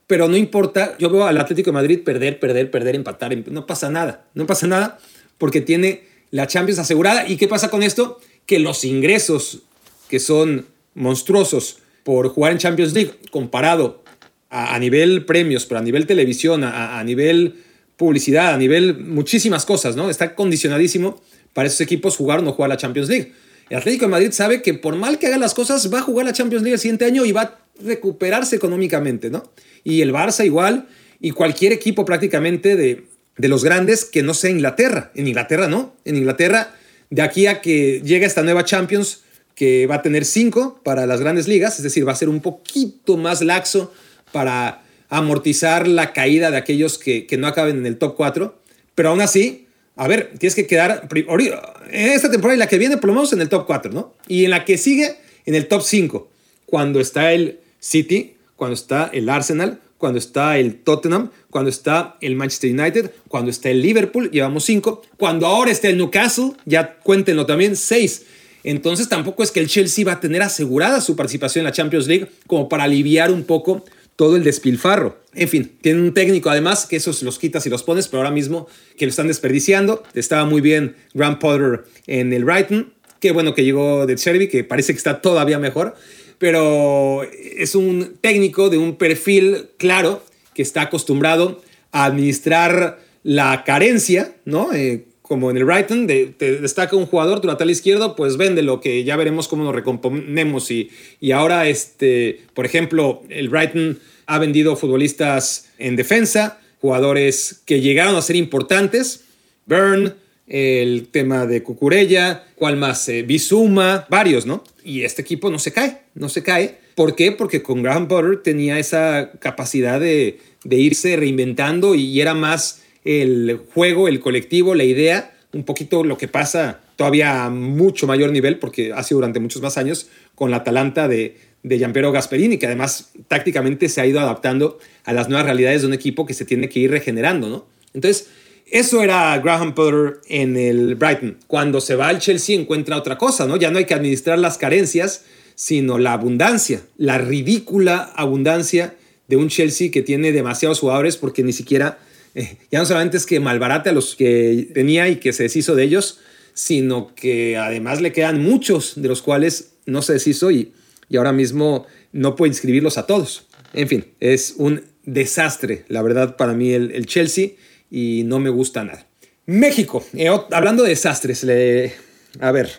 pero 0.07 0.29
no 0.29 0.37
importa. 0.37 0.97
Yo 0.99 1.11
veo 1.11 1.27
al 1.27 1.39
Atlético 1.39 1.71
de 1.71 1.75
Madrid 1.75 2.01
perder, 2.05 2.41
perder, 2.41 2.71
perder, 2.71 2.95
empatar. 2.95 3.37
No 3.51 3.67
pasa 3.67 3.91
nada. 3.91 4.27
No 4.35 4.47
pasa 4.47 4.67
nada 4.67 4.99
porque 5.39 5.61
tiene 5.61 6.05
la 6.31 6.47
Champions 6.47 6.79
asegurada. 6.79 7.29
¿Y 7.29 7.37
qué 7.37 7.49
pasa 7.49 7.71
con 7.71 7.83
esto? 7.83 8.19
Que 8.47 8.59
los 8.59 8.85
ingresos 8.85 9.62
que 10.09 10.19
son 10.19 10.67
monstruosos 10.95 11.79
por 12.05 12.29
jugar 12.29 12.53
en 12.53 12.59
Champions 12.59 12.95
League 12.95 13.12
comparado 13.31 14.03
a, 14.49 14.79
nivel 14.79 15.25
premios, 15.27 15.67
pero 15.67 15.81
a 15.81 15.83
nivel 15.83 16.07
televisión, 16.07 16.65
a, 16.65 16.99
a 16.99 17.05
nivel 17.05 17.57
publicidad, 17.97 18.55
a 18.55 18.57
nivel 18.57 18.99
muchísimas 18.99 19.67
cosas, 19.67 19.97
¿no? 19.97 20.09
Está 20.09 20.35
condicionadísimo 20.35 21.21
para 21.53 21.67
esos 21.67 21.81
equipos 21.81 22.17
jugar 22.17 22.39
o 22.39 22.43
no 22.43 22.53
jugar 22.53 22.71
la 22.71 22.77
Champions 22.77 23.09
League. 23.09 23.33
El 23.69 23.79
Atlético 23.79 24.05
de 24.05 24.11
Madrid 24.11 24.33
sabe 24.33 24.63
que 24.63 24.75
por 24.75 24.95
mal 24.97 25.19
que 25.19 25.27
haga 25.27 25.39
las 25.39 25.55
cosas, 25.55 25.93
va 25.93 25.99
a 25.99 26.03
jugar 26.03 26.27
la 26.27 26.33
Champions 26.33 26.63
League 26.63 26.75
el 26.75 26.81
siguiente 26.81 27.05
año 27.05 27.25
y 27.25 27.33
va 27.33 27.43
a 27.43 27.59
recuperarse 27.83 28.57
económicamente, 28.57 29.29
¿no? 29.29 29.51
Y 29.83 30.03
el 30.03 30.13
Barça 30.13 30.45
igual, 30.45 30.89
y 31.21 31.31
cualquier 31.33 31.73
equipo 31.73 32.05
prácticamente 32.05 32.77
de, 32.77 33.07
de 33.37 33.49
los 33.49 33.65
grandes 33.65 34.05
que 34.05 34.23
no 34.23 34.35
sea 34.35 34.51
Inglaterra. 34.51 35.11
En 35.15 35.27
Inglaterra 35.27 35.69
no. 35.69 35.95
En 36.05 36.17
Inglaterra, 36.17 36.75
de 37.11 37.23
aquí 37.23 37.47
a 37.47 37.61
que 37.61 38.03
llegue 38.05 38.27
esta 38.27 38.43
nueva 38.43 38.65
Champions, 38.65 39.23
que 39.55 39.87
va 39.87 39.97
a 39.97 40.03
tener 40.03 40.25
cinco 40.25 40.81
para 40.85 41.07
las 41.07 41.21
grandes 41.21 41.49
ligas, 41.49 41.77
es 41.79 41.83
decir, 41.83 42.07
va 42.07 42.13
a 42.13 42.17
ser 42.17 42.29
un 42.29 42.41
poquito 42.41 43.17
más 43.17 43.41
laxo 43.43 43.93
para 44.33 44.83
amortizar 45.09 45.89
la 45.89 46.13
caída 46.13 46.51
de 46.51 46.59
aquellos 46.59 46.99
que, 46.99 47.27
que 47.27 47.37
no 47.37 47.47
acaben 47.47 47.79
en 47.79 47.87
el 47.87 47.97
top 47.97 48.17
4. 48.17 48.55
Pero 48.95 49.11
aún 49.11 49.21
así, 49.21 49.66
a 49.97 50.07
ver, 50.09 50.33
tienes 50.39 50.55
que 50.55 50.67
quedar 50.67 51.09
en 51.11 52.11
esta 52.11 52.31
temporada 52.31 52.55
y 52.55 52.59
la 52.59 52.69
que 52.69 52.79
viene 52.79 52.99
por 52.99 53.09
lo 53.09 53.15
menos 53.15 53.33
en 53.33 53.41
el 53.41 53.49
top 53.49 53.67
4, 53.67 53.93
¿no? 53.93 54.15
Y 54.29 54.45
en 54.45 54.51
la 54.51 54.65
que 54.65 54.77
sigue 54.77 55.17
en 55.47 55.55
el 55.55 55.69
top 55.69 55.83
5, 55.83 56.29
cuando 56.67 57.01
está 57.01 57.33
el 57.33 57.61
City, 57.81 58.35
cuando 58.57 58.75
está 58.75 59.11
el 59.13 59.29
Arsenal, 59.29 59.81
cuando 59.97 60.19
está 60.19 60.59
el 60.59 60.77
Tottenham, 60.77 61.31
cuando 61.51 61.71
está 61.71 62.17
el 62.21 62.37
Manchester 62.37 62.79
United, 62.79 63.11
cuando 63.29 63.51
está 63.51 63.71
el 63.71 63.81
Liverpool, 63.81 64.31
llevamos 64.31 64.65
5, 64.65 65.03
cuando 65.17 65.47
ahora 65.47 65.71
está 65.71 65.89
el 65.89 65.97
Newcastle, 65.97 66.53
ya 66.67 66.97
cuéntenlo 66.97 67.47
también, 67.47 67.75
6. 67.75 68.27
Entonces 68.65 69.09
tampoco 69.09 69.43
es 69.43 69.51
que 69.51 69.61
el 69.61 69.69
Chelsea 69.69 70.05
va 70.05 70.13
a 70.13 70.21
tener 70.21 70.43
asegurada 70.43 71.01
su 71.01 71.17
participación 71.17 71.61
en 71.61 71.67
la 71.67 71.73
Champions 71.73 72.07
League 72.07 72.29
como 72.47 72.69
para 72.69 72.85
aliviar 72.85 73.31
un 73.31 73.45
poco 73.45 73.85
todo 74.17 74.37
el 74.37 74.45
despilfarro. 74.45 75.19
En 75.35 75.49
fin, 75.49 75.73
tiene 75.81 76.01
un 76.01 76.15
técnico 76.15 76.51
además 76.51 76.87
que 76.87 76.97
esos 76.97 77.23
los 77.23 77.39
quitas 77.39 77.67
y 77.67 77.71
los 77.71 77.83
pones, 77.83 78.09
pero 78.09 78.23
ahora 78.23 78.31
mismo 78.31 78.67
que 78.97 79.05
lo 79.05 79.11
están 79.11 79.29
desperdiciando. 79.29 80.03
Estaba 80.15 80.47
muy 80.47 80.63
bien 80.63 80.97
Graham 81.15 81.39
Potter 81.39 81.85
en 82.07 82.33
el 82.33 82.45
Brighton. 82.45 82.93
Qué 83.21 83.33
bueno 83.33 83.55
que 83.55 83.65
llegó 83.65 84.07
de 84.07 84.17
Cherby, 84.17 84.49
que 84.49 84.65
parece 84.65 84.93
que 84.93 84.99
está 84.99 85.21
todavía 85.21 85.59
mejor. 85.59 85.95
Pero 86.39 87.23
es 87.23 87.75
un 87.75 88.17
técnico 88.21 88.71
de 88.71 88.79
un 88.79 88.97
perfil 88.97 89.69
claro 89.79 90.23
que 90.55 90.63
está 90.63 90.83
acostumbrado 90.83 91.63
a 91.93 92.05
administrar 92.07 92.99
la 93.23 93.65
carencia, 93.65 94.35
¿no? 94.45 94.73
Eh, 94.73 95.07
como 95.27 95.51
en 95.51 95.57
el 95.57 95.65
Brighton, 95.65 96.07
te 96.07 96.61
destaca 96.61 96.95
un 96.95 97.07
jugador, 97.07 97.41
tu 97.41 97.49
lateral 97.49 97.71
izquierdo, 97.71 98.15
pues 98.15 98.37
vende 98.37 98.62
lo 98.62 98.81
que 98.81 99.03
ya 99.03 99.17
veremos 99.17 99.49
cómo 99.49 99.65
nos 99.65 99.75
recomponemos. 99.75 100.71
Y, 100.71 100.91
y 101.21 101.33
ahora, 101.33 101.69
este, 101.69 102.43
por 102.55 102.65
ejemplo, 102.65 103.23
el 103.29 103.49
Brighton 103.49 103.99
ha 104.27 104.39
vendido 104.39 104.77
futbolistas 104.77 105.69
en 105.79 105.97
defensa, 105.97 106.61
jugadores 106.81 107.62
que 107.67 107.81
llegaron 107.81 108.15
a 108.15 108.23
ser 108.23 108.37
importantes. 108.37 109.25
Burn, 109.67 110.15
el 110.47 111.09
tema 111.09 111.47
de 111.47 111.62
Cucurella, 111.62 112.45
cuál 112.55 112.77
más, 112.77 113.09
eh, 113.09 113.23
Bizuma, 113.23 114.07
varios, 114.09 114.47
¿no? 114.47 114.62
Y 114.85 115.03
este 115.03 115.23
equipo 115.23 115.51
no 115.51 115.59
se 115.59 115.73
cae, 115.73 116.03
no 116.15 116.29
se 116.29 116.45
cae. 116.45 116.79
¿Por 116.95 117.17
qué? 117.17 117.33
Porque 117.33 117.62
con 117.62 117.83
Graham 117.83 118.07
Potter 118.07 118.43
tenía 118.43 118.79
esa 118.79 119.33
capacidad 119.41 119.99
de, 119.99 120.39
de 120.62 120.77
irse 120.77 121.17
reinventando 121.17 121.97
y 121.97 122.21
era 122.21 122.35
más 122.35 122.83
el 123.07 123.61
juego, 123.73 124.09
el 124.09 124.21
colectivo, 124.21 124.75
la 124.75 124.85
idea 124.85 125.33
un 125.53 125.64
poquito 125.64 126.05
lo 126.05 126.19
que 126.19 126.29
pasa 126.29 126.81
todavía 126.97 127.47
a 127.47 127.51
mucho 127.51 128.07
mayor 128.07 128.31
nivel, 128.31 128.59
porque 128.59 128.92
ha 128.92 129.03
sido 129.03 129.19
durante 129.19 129.40
muchos 129.40 129.62
más 129.62 129.79
años, 129.79 130.09
con 130.35 130.51
la 130.51 130.59
Atalanta 130.59 131.09
de, 131.09 131.37
de 131.62 131.79
Giampiero 131.79 132.12
Gasperini, 132.12 132.59
que 132.59 132.66
además 132.66 133.12
tácticamente 133.29 133.88
se 133.88 134.01
ha 134.01 134.07
ido 134.07 134.21
adaptando 134.21 134.79
a 135.05 135.12
las 135.12 135.29
nuevas 135.29 135.47
realidades 135.47 135.83
de 135.83 135.88
un 135.88 135.95
equipo 135.95 136.27
que 136.27 136.35
se 136.35 136.45
tiene 136.45 136.69
que 136.69 136.81
ir 136.81 136.90
regenerando, 136.90 137.49
¿no? 137.49 137.66
Entonces, 137.95 138.29
eso 138.71 139.03
era 139.03 139.38
Graham 139.38 139.75
Potter 139.75 140.21
en 140.29 140.57
el 140.57 140.97
Brighton. 140.97 141.38
Cuando 141.47 141.81
se 141.81 141.95
va 141.95 142.09
al 142.09 142.19
Chelsea 142.19 142.59
encuentra 142.59 142.97
otra 142.97 143.16
cosa, 143.16 143.47
¿no? 143.47 143.57
Ya 143.57 143.71
no 143.71 143.79
hay 143.79 143.85
que 143.85 143.95
administrar 143.95 144.38
las 144.38 144.59
carencias, 144.59 145.25
sino 145.55 145.99
la 145.99 146.12
abundancia, 146.12 146.83
la 146.99 147.19
ridícula 147.19 148.12
abundancia 148.16 148.95
de 149.29 149.37
un 149.37 149.49
Chelsea 149.49 149.90
que 149.90 150.03
tiene 150.03 150.33
demasiados 150.33 150.81
jugadores 150.81 151.16
porque 151.16 151.42
ni 151.42 151.53
siquiera, 151.53 151.99
ya 152.70 152.79
no 152.79 152.87
solamente 152.87 153.16
es 153.16 153.27
que 153.27 153.40
malbarate 153.40 153.90
a 153.90 153.92
los 153.92 154.14
que 154.14 154.68
tenía 154.75 155.09
y 155.09 155.16
que 155.16 155.33
se 155.33 155.44
deshizo 155.44 155.75
de 155.75 155.85
ellos, 155.85 156.20
sino 156.55 157.14
que 157.14 157.57
además 157.57 158.01
le 158.01 158.12
quedan 158.12 158.42
muchos 158.42 158.94
de 158.96 159.09
los 159.09 159.22
cuales 159.22 159.72
no 159.87 160.03
se 160.03 160.14
deshizo 160.14 160.51
y, 160.51 160.72
y 161.09 161.16
ahora 161.16 161.33
mismo 161.33 161.87
no 162.12 162.37
puede 162.37 162.51
inscribirlos 162.51 162.99
a 162.99 163.07
todos. 163.07 163.46
En 163.72 163.88
fin, 163.88 164.07
es 164.20 164.55
un 164.57 164.83
desastre, 165.05 165.85
la 165.88 166.03
verdad, 166.03 166.37
para 166.37 166.55
mí 166.55 166.72
el, 166.72 166.90
el 166.92 167.07
Chelsea 167.07 167.51
y 167.90 168.22
no 168.25 168.38
me 168.38 168.51
gusta 168.51 168.85
nada. 168.85 169.07
México, 169.46 170.05
eh, 170.14 170.29
hablando 170.51 170.83
de 170.83 170.90
desastres, 170.90 171.44
le, 171.44 171.92
a 172.40 172.51
ver, 172.51 172.70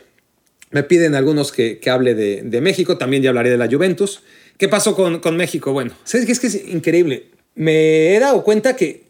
me 0.71 0.83
piden 0.83 1.15
algunos 1.15 1.51
que, 1.51 1.79
que 1.79 1.89
hable 1.89 2.13
de, 2.13 2.41
de, 2.43 2.61
México, 2.61 2.97
también 2.97 3.23
ya 3.23 3.29
hablaré 3.29 3.49
de 3.49 3.57
la 3.57 3.69
Juventus. 3.69 4.21
¿Qué 4.57 4.67
pasó 4.67 4.95
con, 4.95 5.19
con 5.19 5.37
México? 5.37 5.71
Bueno, 5.71 5.93
¿sabes 6.03 6.25
qué? 6.25 6.33
Es 6.33 6.39
que 6.39 6.47
es 6.47 6.67
increíble. 6.67 7.27
Me 7.55 8.15
he 8.15 8.19
dado 8.19 8.43
cuenta 8.43 8.75
que, 8.75 9.06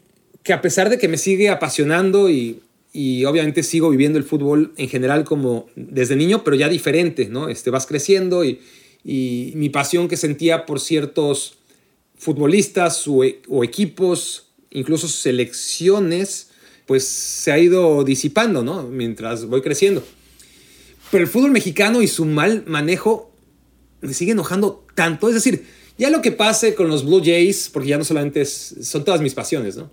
que 0.48 0.54
a 0.54 0.62
pesar 0.62 0.90
de 0.90 0.98
que 0.98 1.10
me 1.10 1.18
sigue 1.18 1.50
apasionando 1.50 2.30
y, 2.30 2.62
y, 2.94 3.26
obviamente 3.26 3.64
sigo 3.64 3.90
viviendo 3.90 4.18
el 4.18 4.24
fútbol 4.24 4.72
en 4.78 4.88
general 4.88 5.26
como 5.26 5.68
desde 5.76 6.16
niño, 6.16 6.46
pero 6.46 6.56
ya 6.56 6.70
diferente, 6.70 7.28
¿no? 7.28 7.50
Este, 7.50 7.70
vas 7.70 7.86
creciendo 7.86 8.46
y, 8.46 8.62
y 9.04 9.52
mi 9.56 9.68
pasión 9.68 10.08
que 10.08 10.16
sentía 10.16 10.66
por 10.66 10.80
ciertos 10.80 11.58
futbolistas 12.18 13.06
o, 13.10 13.26
equipos, 13.62 14.48
incluso 14.72 15.10
selecciones, 15.10 16.52
pues 16.86 17.06
se 17.06 17.52
ha 17.52 17.60
ido 17.60 18.06
disipando, 18.06 18.64
¿no? 18.64 18.84
Mientras 18.84 19.48
voy 19.48 19.62
creciendo. 19.62 20.02
Pero 21.12 21.26
el 21.26 21.30
fútbol 21.30 21.52
mexicano 21.52 22.02
y 22.02 22.08
su 22.08 22.24
mal 22.24 22.64
manejo 22.68 23.34
me 24.00 24.14
sigue 24.14 24.32
enojando 24.32 24.86
tanto. 24.96 25.28
Es 25.28 25.36
decir, 25.36 25.66
ya 25.98 26.10
lo 26.10 26.22
que 26.22 26.32
pase 26.32 26.74
con 26.74 26.88
los 26.88 27.06
Blue 27.06 27.22
Jays, 27.22 27.70
porque 27.70 27.90
ya 27.90 27.98
no 27.98 28.06
solamente 28.06 28.46
son 28.46 29.04
todas 29.04 29.20
mis 29.20 29.34
pasiones, 29.34 29.76
¿no? 29.76 29.92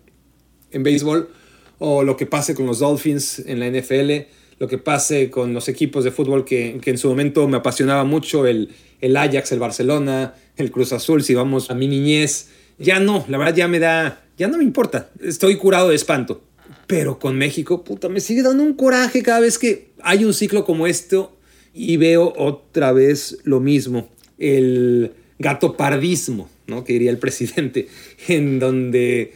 En 0.75 0.83
béisbol, 0.83 1.31
o 1.79 2.05
lo 2.05 2.17
que 2.17 2.27
pase 2.27 2.55
con 2.55 2.67
los 2.67 2.81
Dolphins 2.81 3.39
en 3.47 3.61
la 3.61 3.71
NFL, 3.71 4.29
lo 4.59 4.69
que 4.69 4.79
pase 4.79 5.31
con 5.31 5.55
los 5.55 5.69
equipos 5.69 6.05
de 6.05 6.11
fútbol 6.11 6.45
que, 6.45 6.79
que 6.83 6.91
en 6.91 6.99
su 6.99 7.09
momento 7.09 7.49
me 7.49 7.57
apasionaba 7.57 8.05
mucho, 8.05 8.47
el, 8.47 8.71
el 9.01 9.17
Ajax, 9.17 9.53
el 9.53 9.59
Barcelona, 9.59 10.35
el 10.57 10.71
Cruz 10.71 10.93
Azul, 10.93 11.23
si 11.23 11.35
vamos 11.35 11.71
a 11.71 11.75
mi 11.75 11.89
niñez. 11.89 12.49
Ya 12.79 13.01
no, 13.01 13.25
la 13.29 13.39
verdad 13.39 13.55
ya 13.55 13.69
me 13.69 13.79
da, 13.79 14.25
ya 14.37 14.49
no 14.49 14.59
me 14.59 14.65
importa. 14.65 15.11
Estoy 15.21 15.57
curado 15.57 15.89
de 15.89 15.97
espanto. 15.97 16.43
Pero 16.87 17.19
con 17.19 17.37
México, 17.37 17.83
puta, 17.83 18.09
me 18.09 18.21
sigue 18.21 18.43
dando 18.43 18.63
un 18.63 18.75
coraje 18.75 19.23
cada 19.23 19.41
vez 19.41 19.59
que 19.59 19.93
hay 20.03 20.25
un 20.25 20.35
ciclo 20.35 20.65
como 20.65 20.87
esto 20.87 21.37
y 21.73 21.97
veo 21.97 22.33
otra 22.37 22.93
vez 22.93 23.39
lo 23.45 23.61
mismo. 23.61 24.11
El 24.39 25.13
gato 25.39 25.77
pardismo, 25.77 26.49
¿no? 26.67 26.85
Que 26.85 26.95
diría 26.95 27.11
el 27.11 27.19
presidente, 27.19 27.89
en 28.29 28.59
donde 28.59 29.33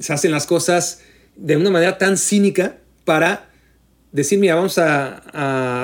se 0.00 0.12
hacen 0.12 0.30
las 0.30 0.46
cosas 0.46 1.00
de 1.36 1.56
una 1.56 1.70
manera 1.70 1.98
tan 1.98 2.16
cínica 2.16 2.78
para 3.04 3.50
decir, 4.12 4.38
mira, 4.38 4.54
vamos 4.54 4.78
a, 4.78 5.18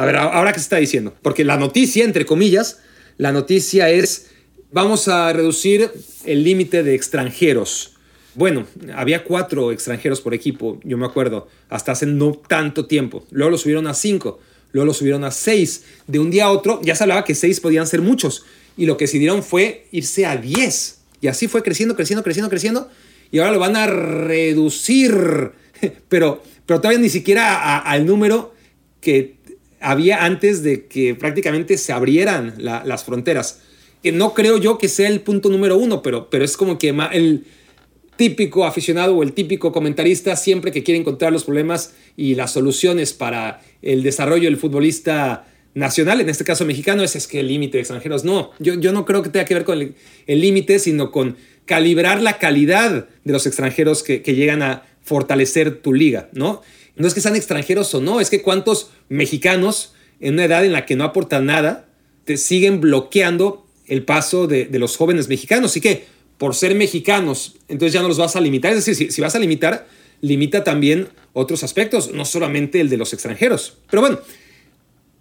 a, 0.00 0.05
ver, 0.05 0.16
ahora 0.16 0.53
qué 0.53 0.59
se 0.59 0.64
está 0.64 0.77
diciendo. 0.77 1.14
Porque 1.22 1.44
la 1.44 1.57
noticia, 1.57 2.05
entre 2.05 2.27
comillas, 2.27 2.81
la 3.18 3.33
noticia 3.33 3.90
es, 3.90 4.31
vamos 4.72 5.09
a 5.09 5.33
reducir 5.33 5.90
el 6.24 6.44
límite 6.44 6.83
de 6.83 6.94
extranjeros. 6.94 7.94
Bueno, 8.35 8.66
había 8.96 9.22
cuatro 9.22 9.70
extranjeros 9.70 10.20
por 10.20 10.35
equipo, 10.35 10.81
yo 10.83 10.98
me 10.98 11.07
acuerdo, 11.07 11.46
hasta 11.68 11.92
hace 11.92 12.07
no 12.07 12.33
tanto 12.33 12.87
tiempo. 12.87 13.24
Luego 13.31 13.53
lo 13.53 13.59
subieron 13.59 13.87
a 13.87 13.94
cinco, 13.94 14.40
luego 14.72 14.87
lo 14.87 14.94
subieron 14.94 15.22
a 15.22 15.31
seis. 15.31 15.85
De 16.09 16.18
un 16.18 16.31
día 16.31 16.46
a 16.46 16.50
otro 16.50 16.81
ya 16.83 16.96
se 16.96 17.05
hablaba 17.05 17.24
que 17.24 17.37
seis 17.37 17.61
podían 17.61 17.87
ser 17.87 18.00
muchos. 18.03 18.44
Y 18.77 18.87
lo 18.87 18.96
que 18.96 19.05
decidieron 19.05 19.44
fue 19.44 19.87
irse 19.92 20.27
a 20.27 20.37
diez. 20.37 20.98
Y 21.20 21.29
así 21.29 21.46
fue 21.46 21.62
creciendo, 21.62 21.94
creciendo, 21.94 22.24
creciendo, 22.24 22.50
creciendo. 22.50 22.90
Y 23.30 23.38
ahora 23.38 23.52
lo 23.52 23.58
van 23.58 23.76
a 23.76 23.87
reducir. 23.87 25.14
Pero, 26.08 26.42
pero 26.64 26.80
todavía 26.80 27.00
ni 27.00 27.10
siquiera 27.10 27.78
al 27.78 28.06
número 28.06 28.54
que 29.02 29.34
había 29.80 30.24
antes 30.24 30.62
de 30.62 30.87
que 30.87 31.14
prácticamente 31.14 31.76
se 31.76 31.92
abrieran 31.92 32.54
la, 32.56 32.82
las 32.87 33.04
fronteras. 33.04 33.60
Que 34.02 34.12
no 34.12 34.32
creo 34.32 34.56
yo 34.56 34.78
que 34.78 34.88
sea 34.88 35.08
el 35.08 35.20
punto 35.20 35.50
número 35.50 35.76
uno, 35.76 36.00
pero, 36.00 36.30
pero 36.30 36.42
es 36.42 36.56
como 36.56 36.78
que 36.78 36.88
el 37.12 37.44
típico 38.16 38.64
aficionado 38.64 39.16
o 39.16 39.22
el 39.22 39.32
típico 39.32 39.72
comentarista 39.72 40.37
siempre 40.37 40.72
que 40.72 40.82
quiere 40.82 41.00
encontrar 41.00 41.32
los 41.32 41.44
problemas 41.44 41.94
y 42.16 42.34
las 42.34 42.52
soluciones 42.52 43.12
para 43.12 43.60
el 43.82 44.02
desarrollo 44.02 44.44
del 44.44 44.56
futbolista 44.56 45.46
nacional, 45.74 46.20
en 46.20 46.28
este 46.28 46.44
caso 46.44 46.64
mexicano, 46.64 47.02
es, 47.02 47.16
es 47.16 47.26
que 47.26 47.40
el 47.40 47.48
límite 47.48 47.78
de 47.78 47.80
extranjeros. 47.80 48.24
No, 48.24 48.52
yo, 48.60 48.74
yo 48.74 48.92
no 48.92 49.04
creo 49.04 49.22
que 49.22 49.28
tenga 49.28 49.44
que 49.44 49.54
ver 49.54 49.64
con 49.64 49.94
el 50.26 50.40
límite, 50.40 50.78
sino 50.78 51.10
con 51.10 51.37
calibrar 51.66 52.22
la 52.22 52.38
calidad 52.38 53.09
de 53.24 53.33
los 53.33 53.46
extranjeros 53.46 54.03
que, 54.03 54.22
que 54.22 54.35
llegan 54.35 54.62
a 54.62 54.83
fortalecer 55.03 55.81
tu 55.81 55.92
liga, 55.92 56.29
¿no? 56.33 56.62
No 56.96 57.07
es 57.07 57.14
que 57.14 57.20
sean 57.20 57.37
extranjeros 57.37 57.94
o 57.94 58.00
no, 58.00 58.20
es 58.20 58.31
que 58.31 58.42
cuántos 58.42 58.90
mexicanos 59.09 59.94
en 60.20 60.35
una 60.35 60.44
edad 60.44 60.64
en 60.64 60.72
la 60.72 60.87
que 60.87 60.96
no 60.96 61.05
aportan 61.05 61.46
nada 61.46 61.88
te 62.24 62.37
siguen 62.37 62.81
bloqueando 62.81 63.66
el 63.87 64.05
paso 64.05 64.46
de, 64.46 64.66
de 64.66 64.79
los 64.79 64.96
jóvenes 64.96 65.29
mexicanos. 65.29 65.77
Y 65.77 65.81
que 65.81 66.07
por 66.38 66.55
ser 66.55 66.74
mexicanos, 66.74 67.57
entonces 67.68 67.92
ya 67.92 68.03
no 68.03 68.09
los 68.09 68.18
vas 68.18 68.37
a 68.37 68.40
limitar. 68.40 68.72
Es 68.72 68.85
decir, 68.85 69.12
si, 69.12 69.20
vas 69.20 69.35
a 69.35 69.38
limitar, 69.38 69.87
limita 70.20 70.64
también 70.64 71.09
otros 71.33 71.62
aspectos, 71.64 72.12
no 72.12 72.24
solamente 72.24 72.81
el 72.81 72.88
de 72.88 72.96
los 72.96 73.12
extranjeros. 73.12 73.79
Pero 73.90 74.00
bueno, 74.00 74.18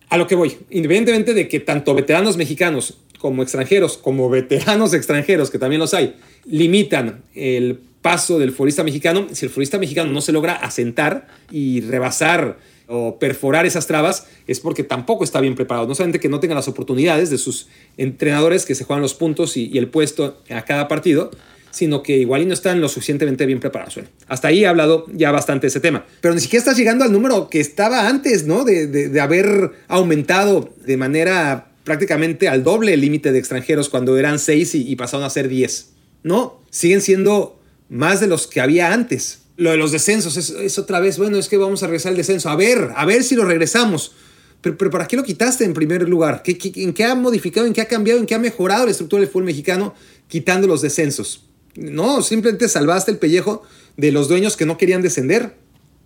a 0.10 0.18
lo 0.18 0.28
que 0.28 0.36
voy, 0.36 0.58
independientemente 0.70 1.34
de 1.34 1.48
que 1.48 1.60
tanto 1.60 1.94
veteranos 1.94 2.38
mexicanos 2.38 2.98
como 3.24 3.42
extranjeros, 3.42 3.98
como 3.98 4.30
veteranos 4.30 4.94
extranjeros, 4.94 5.50
que 5.50 5.58
también 5.58 5.80
los 5.80 5.94
hay, 5.94 6.18
limitan 6.46 7.24
el 7.34 7.80
paso 8.02 8.38
del 8.38 8.52
futbolista 8.52 8.84
mexicano, 8.84 9.28
si 9.32 9.46
el 9.46 9.50
futbolista 9.50 9.80
mexicano 9.80 10.12
no 10.12 10.20
se 10.20 10.34
logra 10.34 10.56
asentar 10.56 11.30
y 11.50 11.80
rebasar 11.80 12.58
o 12.88 13.20
perforar 13.20 13.66
esas 13.66 13.88
trabas, 13.88 14.28
es 14.46 14.60
porque 14.60 14.84
tampoco 14.84 15.24
está 15.24 15.40
bien 15.40 15.56
preparado. 15.56 15.88
No 15.88 15.96
solamente 15.96 16.20
que 16.20 16.28
no 16.28 16.42
tenga 16.42 16.54
las 16.54 16.68
oportunidades 16.68 17.30
de 17.30 17.38
sus 17.38 17.70
entrenadores 17.96 18.66
que 18.66 18.76
se 18.76 18.84
juegan 18.84 19.02
los 19.02 19.14
puntos 19.14 19.56
y, 19.56 19.78
el 19.78 19.88
puesto 19.88 20.44
a 20.50 20.66
cada 20.66 20.90
partido, 20.90 21.32
sino 21.72 22.04
que 22.04 22.18
igual 22.18 22.42
y 22.42 22.46
no 22.46 22.54
están 22.54 22.82
lo 22.82 22.90
suficientemente 22.90 23.46
bien 23.46 23.62
preparados. 23.62 24.02
Hasta 24.28 24.50
ahí 24.50 24.66
he 24.66 24.68
hablado 24.68 25.06
ya 25.14 25.32
bastante 25.32 25.62
de 25.62 25.70
ese 25.70 25.80
tema. 25.80 26.06
Pero 26.20 26.34
ni 26.34 26.42
siquiera 26.42 26.60
estás 26.60 26.76
llegando 26.76 27.06
al 27.06 27.14
número 27.14 27.50
que 27.50 27.62
estaba 27.62 28.10
antes, 28.10 28.46
¿no? 28.46 28.66
De, 28.66 28.88
de 28.88 29.22
haber 29.22 29.72
aumentado 29.88 30.74
de 30.86 30.98
manera 30.98 31.73
prácticamente 31.84 32.48
al 32.48 32.64
doble 32.64 32.94
el 32.94 33.02
límite 33.02 33.32
de 33.32 33.40
extranjeros 33.40 33.90
cuando 33.90 34.18
eran 34.18 34.40
6 34.40 34.76
y, 34.76 34.96
pasaron 34.96 35.26
a 35.26 35.30
ser 35.30 35.48
10. 35.48 35.90
No, 36.24 36.62
siguen 36.70 37.02
siendo 37.02 37.60
más 37.90 38.20
de 38.20 38.28
los 38.28 38.48
que 38.48 38.62
había 38.62 38.94
antes. 38.94 39.40
Lo 39.58 39.72
de 39.72 39.78
los 39.78 39.92
descensos 39.92 40.38
es, 40.38 40.80
otra 40.80 41.00
vez, 41.00 41.18
bueno, 41.18 41.38
es 41.38 41.48
que 41.48 41.58
vamos 41.58 41.84
a 41.84 41.88
regresar 41.88 42.12
al 42.12 42.18
descenso. 42.18 42.50
A 42.50 42.56
ver, 42.56 42.92
a 42.96 43.06
ver 43.06 43.24
si 43.24 43.36
lo 43.36 43.46
regresamos. 43.46 44.14
Pero, 44.62 44.78
¿para 44.90 45.08
qué 45.08 45.18
lo 45.18 45.24
quitaste 45.24 45.66
en 45.66 45.74
primer 45.74 46.08
lugar? 46.08 46.42
¿Qué, 46.42 46.58
qué, 46.58 46.72
¿En 46.84 46.94
qué 46.94 47.04
ha 47.04 47.16
modificado, 47.16 47.68
en 47.68 47.74
qué 47.74 47.82
ha 47.82 47.88
cambiado, 47.88 48.20
en 48.20 48.26
qué 48.26 48.34
ha 48.34 48.40
mejorado 48.40 48.86
la 48.86 48.92
estructura 48.92 49.20
del 49.20 49.30
fútbol 49.30 49.44
mexicano 49.44 49.94
quitando 50.30 50.68
los 50.68 50.82
descensos? 50.82 51.46
No, 51.76 52.22
simplemente 52.22 52.70
salvaste 52.70 53.12
el 53.12 53.18
pellejo 53.18 53.64
de 53.98 54.12
los 54.12 54.30
dueños 54.30 54.56
que 54.56 54.66
no 54.66 54.78
querían 54.78 55.02
descender 55.02 55.63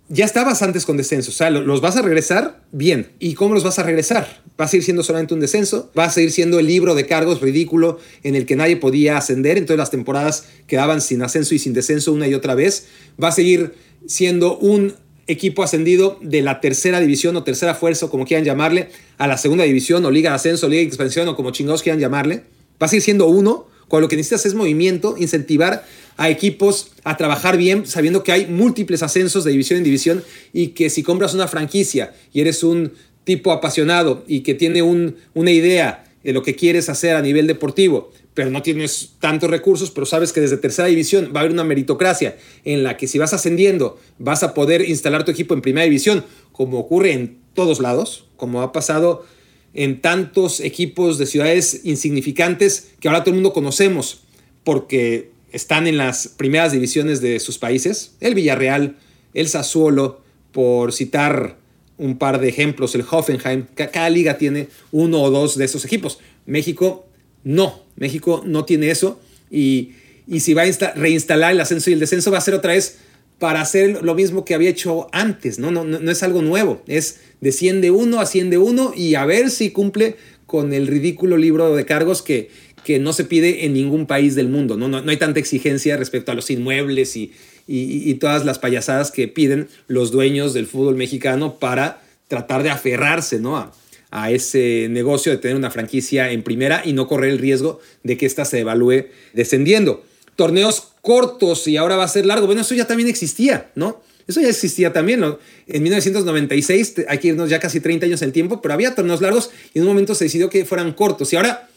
ya 0.08 0.24
estabas 0.24 0.62
antes 0.62 0.86
con 0.86 0.96
descenso, 0.96 1.30
o 1.30 1.34
sea, 1.34 1.50
los 1.50 1.80
vas 1.80 1.96
a 1.96 2.02
regresar 2.02 2.62
bien. 2.72 3.10
¿Y 3.18 3.34
cómo 3.34 3.54
los 3.54 3.62
vas 3.62 3.78
a 3.78 3.82
regresar? 3.82 4.42
¿Va 4.58 4.64
a 4.64 4.68
seguir 4.68 4.84
siendo 4.84 5.02
solamente 5.02 5.34
un 5.34 5.40
descenso? 5.40 5.90
¿Va 5.96 6.04
a 6.04 6.10
seguir 6.10 6.32
siendo 6.32 6.58
el 6.58 6.66
libro 6.66 6.94
de 6.94 7.06
cargos 7.06 7.42
ridículo 7.42 7.98
en 8.22 8.34
el 8.34 8.46
que 8.46 8.56
nadie 8.56 8.76
podía 8.76 9.18
ascender? 9.18 9.58
Entonces 9.58 9.78
las 9.78 9.90
temporadas 9.90 10.44
quedaban 10.66 11.02
sin 11.02 11.22
ascenso 11.22 11.54
y 11.54 11.58
sin 11.58 11.74
descenso 11.74 12.12
una 12.12 12.26
y 12.26 12.34
otra 12.34 12.54
vez. 12.54 12.86
¿Va 13.22 13.28
a 13.28 13.32
seguir 13.32 13.74
siendo 14.06 14.56
un 14.58 14.94
equipo 15.26 15.62
ascendido 15.62 16.18
de 16.22 16.40
la 16.40 16.60
tercera 16.60 17.00
división 17.00 17.36
o 17.36 17.44
tercera 17.44 17.74
fuerza, 17.74 18.08
como 18.08 18.24
quieran 18.24 18.46
llamarle, 18.46 18.88
a 19.18 19.26
la 19.26 19.36
segunda 19.36 19.64
división 19.64 20.04
o 20.06 20.10
liga 20.10 20.30
de 20.30 20.36
ascenso, 20.36 20.68
liga 20.68 20.80
de 20.80 20.86
expansión 20.86 21.28
o 21.28 21.36
como 21.36 21.50
chingados 21.50 21.82
quieran 21.82 22.00
llamarle? 22.00 22.44
¿Va 22.80 22.86
a 22.86 22.88
seguir 22.88 23.02
siendo 23.02 23.26
uno? 23.26 23.66
Con 23.88 24.02
lo 24.02 24.08
que 24.08 24.16
necesitas 24.16 24.46
es 24.46 24.54
movimiento, 24.54 25.16
incentivar 25.18 25.84
a 26.18 26.28
equipos 26.28 26.90
a 27.04 27.16
trabajar 27.16 27.56
bien, 27.56 27.86
sabiendo 27.86 28.22
que 28.22 28.32
hay 28.32 28.46
múltiples 28.46 29.02
ascensos 29.02 29.44
de 29.44 29.52
división 29.52 29.78
en 29.78 29.84
división 29.84 30.24
y 30.52 30.68
que 30.68 30.90
si 30.90 31.02
compras 31.02 31.32
una 31.32 31.48
franquicia 31.48 32.12
y 32.32 32.40
eres 32.40 32.62
un 32.62 32.92
tipo 33.24 33.52
apasionado 33.52 34.24
y 34.26 34.40
que 34.40 34.54
tiene 34.54 34.82
un, 34.82 35.16
una 35.32 35.52
idea 35.52 36.04
de 36.24 36.32
lo 36.32 36.42
que 36.42 36.56
quieres 36.56 36.88
hacer 36.88 37.14
a 37.14 37.22
nivel 37.22 37.46
deportivo, 37.46 38.10
pero 38.34 38.50
no 38.50 38.62
tienes 38.62 39.12
tantos 39.20 39.48
recursos, 39.48 39.92
pero 39.92 40.06
sabes 40.06 40.32
que 40.32 40.40
desde 40.40 40.56
tercera 40.56 40.88
división 40.88 41.30
va 41.34 41.40
a 41.40 41.42
haber 41.42 41.52
una 41.52 41.64
meritocracia 41.64 42.36
en 42.64 42.82
la 42.82 42.96
que 42.96 43.06
si 43.06 43.18
vas 43.18 43.32
ascendiendo 43.32 43.98
vas 44.18 44.42
a 44.42 44.54
poder 44.54 44.88
instalar 44.88 45.24
tu 45.24 45.30
equipo 45.30 45.54
en 45.54 45.62
primera 45.62 45.84
división 45.84 46.24
como 46.50 46.80
ocurre 46.80 47.12
en 47.12 47.38
todos 47.54 47.78
lados, 47.78 48.26
como 48.36 48.62
ha 48.62 48.72
pasado 48.72 49.24
en 49.72 50.00
tantos 50.00 50.58
equipos 50.58 51.18
de 51.18 51.26
ciudades 51.26 51.82
insignificantes 51.84 52.90
que 52.98 53.06
ahora 53.06 53.22
todo 53.22 53.30
el 53.30 53.36
mundo 53.36 53.52
conocemos 53.52 54.22
porque 54.64 55.30
están 55.52 55.86
en 55.86 55.96
las 55.96 56.28
primeras 56.28 56.72
divisiones 56.72 57.20
de 57.20 57.40
sus 57.40 57.58
países, 57.58 58.12
el 58.20 58.34
Villarreal, 58.34 58.96
el 59.34 59.48
Sassuolo, 59.48 60.20
por 60.52 60.92
citar 60.92 61.56
un 61.98 62.16
par 62.16 62.40
de 62.40 62.48
ejemplos, 62.48 62.94
el 62.94 63.04
Hoffenheim, 63.08 63.66
cada 63.74 64.08
liga 64.08 64.38
tiene 64.38 64.68
uno 64.92 65.22
o 65.22 65.30
dos 65.30 65.58
de 65.58 65.64
esos 65.64 65.84
equipos. 65.84 66.18
México 66.46 67.06
no, 67.44 67.82
México 67.96 68.42
no 68.46 68.64
tiene 68.64 68.90
eso 68.90 69.20
y, 69.50 69.92
si 70.38 70.54
va 70.54 70.62
a 70.62 70.92
reinstalar 70.94 71.52
el 71.52 71.60
ascenso 71.60 71.90
y 71.90 71.94
el 71.94 72.00
descenso 72.00 72.30
va 72.30 72.38
a 72.38 72.42
ser 72.42 72.54
otra 72.54 72.72
vez 72.72 72.98
para 73.38 73.60
hacer 73.60 74.02
lo 74.02 74.14
mismo 74.14 74.44
que 74.44 74.54
había 74.54 74.70
hecho 74.70 75.08
antes, 75.12 75.58
¿no? 75.58 75.70
No, 75.70 75.84
no, 75.84 76.10
es 76.10 76.22
algo 76.22 76.42
nuevo, 76.42 76.82
es 76.86 77.20
desciende 77.40 77.90
uno, 77.90 78.20
asciende 78.20 78.58
uno 78.58 78.92
y 78.96 79.14
a 79.14 79.24
ver 79.24 79.50
si 79.50 79.70
cumple 79.70 80.16
con 80.46 80.72
el 80.72 80.86
ridículo 80.86 81.36
libro 81.36 81.74
de 81.74 81.84
cargos 81.84 82.22
que, 82.22 82.50
que 82.88 82.98
no 82.98 83.12
se 83.12 83.24
pide 83.24 83.66
en 83.66 83.74
ningún 83.74 84.06
país 84.06 84.34
del 84.34 84.48
mundo, 84.48 84.78
¿no? 84.78 84.88
No, 84.88 85.02
no 85.02 85.10
hay 85.10 85.18
tanta 85.18 85.38
exigencia 85.38 85.98
respecto 85.98 86.32
a 86.32 86.34
los 86.34 86.48
inmuebles 86.48 87.16
y, 87.16 87.32
y, 87.66 88.14
todas 88.14 88.46
las 88.46 88.58
payasadas 88.58 89.10
que 89.10 89.28
piden 89.28 89.68
los 89.88 90.10
dueños 90.10 90.54
del 90.54 90.66
fútbol 90.66 90.94
mexicano 90.94 91.58
para 91.58 92.00
tratar 92.28 92.62
de 92.62 92.70
aferrarse 92.70 93.40
¿no? 93.40 93.58
a, 93.58 93.74
a 94.10 94.30
ese 94.30 94.86
negocio 94.88 95.30
de 95.30 95.36
tener 95.36 95.54
una 95.54 95.70
franquicia 95.70 96.32
en 96.32 96.42
primera 96.42 96.80
y 96.82 96.94
no 96.94 97.08
correr 97.08 97.28
el 97.28 97.38
riesgo 97.38 97.78
de 98.04 98.16
que 98.16 98.24
ésta 98.24 98.46
se 98.46 98.60
evalúe 98.60 99.08
descendiendo. 99.34 100.02
Torneos 100.34 100.92
cortos 101.02 101.68
y 101.68 101.76
ahora 101.76 101.96
va 101.96 102.04
a 102.04 102.08
ser 102.08 102.24
largo. 102.24 102.46
Bueno, 102.46 102.62
eso 102.62 102.74
ya 102.74 102.86
también 102.86 103.10
existía, 103.10 103.70
¿no? 103.74 104.00
Eso 104.26 104.40
ya 104.40 104.48
existía 104.48 104.94
también. 104.94 105.22
En 105.66 105.82
1996, 105.82 106.94
hay 107.06 107.18
que 107.18 107.28
irnos 107.28 107.50
ya 107.50 107.60
casi 107.60 107.80
30 107.80 108.06
años 108.06 108.22
en 108.22 108.32
tiempo, 108.32 108.62
pero 108.62 108.72
había 108.72 108.94
torneos 108.94 109.20
largos 109.20 109.50
y 109.74 109.78
en 109.78 109.82
un 109.82 109.88
momento 109.88 110.14
se 110.14 110.24
decidió 110.24 110.48
que 110.48 110.64
fueran 110.64 110.94
cortos. 110.94 111.30
Y 111.34 111.36
ahora 111.36 111.67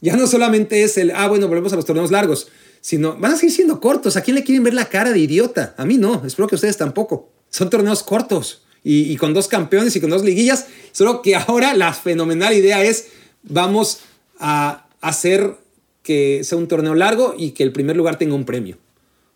ya 0.00 0.16
no 0.16 0.26
solamente 0.26 0.82
es 0.82 0.96
el, 0.98 1.10
ah, 1.10 1.28
bueno, 1.28 1.48
volvemos 1.48 1.72
a 1.72 1.76
los 1.76 1.84
torneos 1.84 2.10
largos, 2.10 2.48
sino 2.80 3.16
van 3.16 3.32
a 3.32 3.36
seguir 3.36 3.54
siendo 3.54 3.80
cortos. 3.80 4.16
¿A 4.16 4.22
quién 4.22 4.34
le 4.36 4.44
quieren 4.44 4.62
ver 4.62 4.74
la 4.74 4.88
cara 4.88 5.12
de 5.12 5.18
idiota? 5.18 5.74
A 5.76 5.84
mí 5.84 5.96
no, 5.98 6.22
espero 6.24 6.48
que 6.48 6.54
ustedes 6.54 6.76
tampoco. 6.76 7.30
Son 7.50 7.70
torneos 7.70 8.02
cortos 8.02 8.62
y, 8.84 9.16
con 9.16 9.34
dos 9.34 9.48
campeones 9.48 9.94
y 9.96 10.00
con 10.00 10.10
dos 10.10 10.24
liguillas, 10.24 10.66
solo 10.92 11.22
que 11.22 11.34
ahora 11.34 11.74
la 11.74 11.92
fenomenal 11.92 12.54
idea 12.54 12.82
es 12.82 13.08
vamos 13.42 14.00
a 14.38 14.86
hacer 15.00 15.56
que 16.02 16.42
sea 16.44 16.56
un 16.56 16.68
torneo 16.68 16.94
largo 16.94 17.34
y 17.36 17.50
que 17.50 17.62
el 17.62 17.72
primer 17.72 17.96
lugar 17.96 18.18
tenga 18.18 18.34
un 18.34 18.44
premio. 18.44 18.78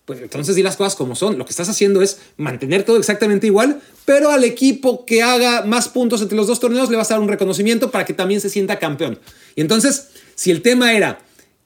Pues 0.04 0.20
entonces 0.20 0.56
di 0.56 0.62
las 0.62 0.76
cosas 0.76 0.96
como 0.96 1.14
son. 1.14 1.38
Lo 1.38 1.44
que 1.44 1.50
estás 1.50 1.68
haciendo 1.68 2.02
es 2.02 2.18
mantener 2.36 2.82
todo 2.84 2.96
exactamente 2.96 3.46
igual, 3.46 3.80
pero 4.04 4.30
al 4.30 4.42
equipo 4.42 5.04
que 5.04 5.22
haga 5.22 5.64
más 5.64 5.88
puntos 5.88 6.22
entre 6.22 6.36
los 6.36 6.46
dos 6.46 6.58
torneos 6.58 6.90
le 6.90 6.96
vas 6.96 7.10
a 7.10 7.14
dar 7.14 7.20
un 7.20 7.28
reconocimiento 7.28 7.90
para 7.90 8.04
que 8.04 8.14
también 8.14 8.40
se 8.40 8.50
sienta 8.50 8.78
campeón. 8.78 9.20
Y 9.54 9.60
entonces, 9.60 10.08
si 10.34 10.50
el 10.50 10.62
tema 10.62 10.92
era 10.94 11.20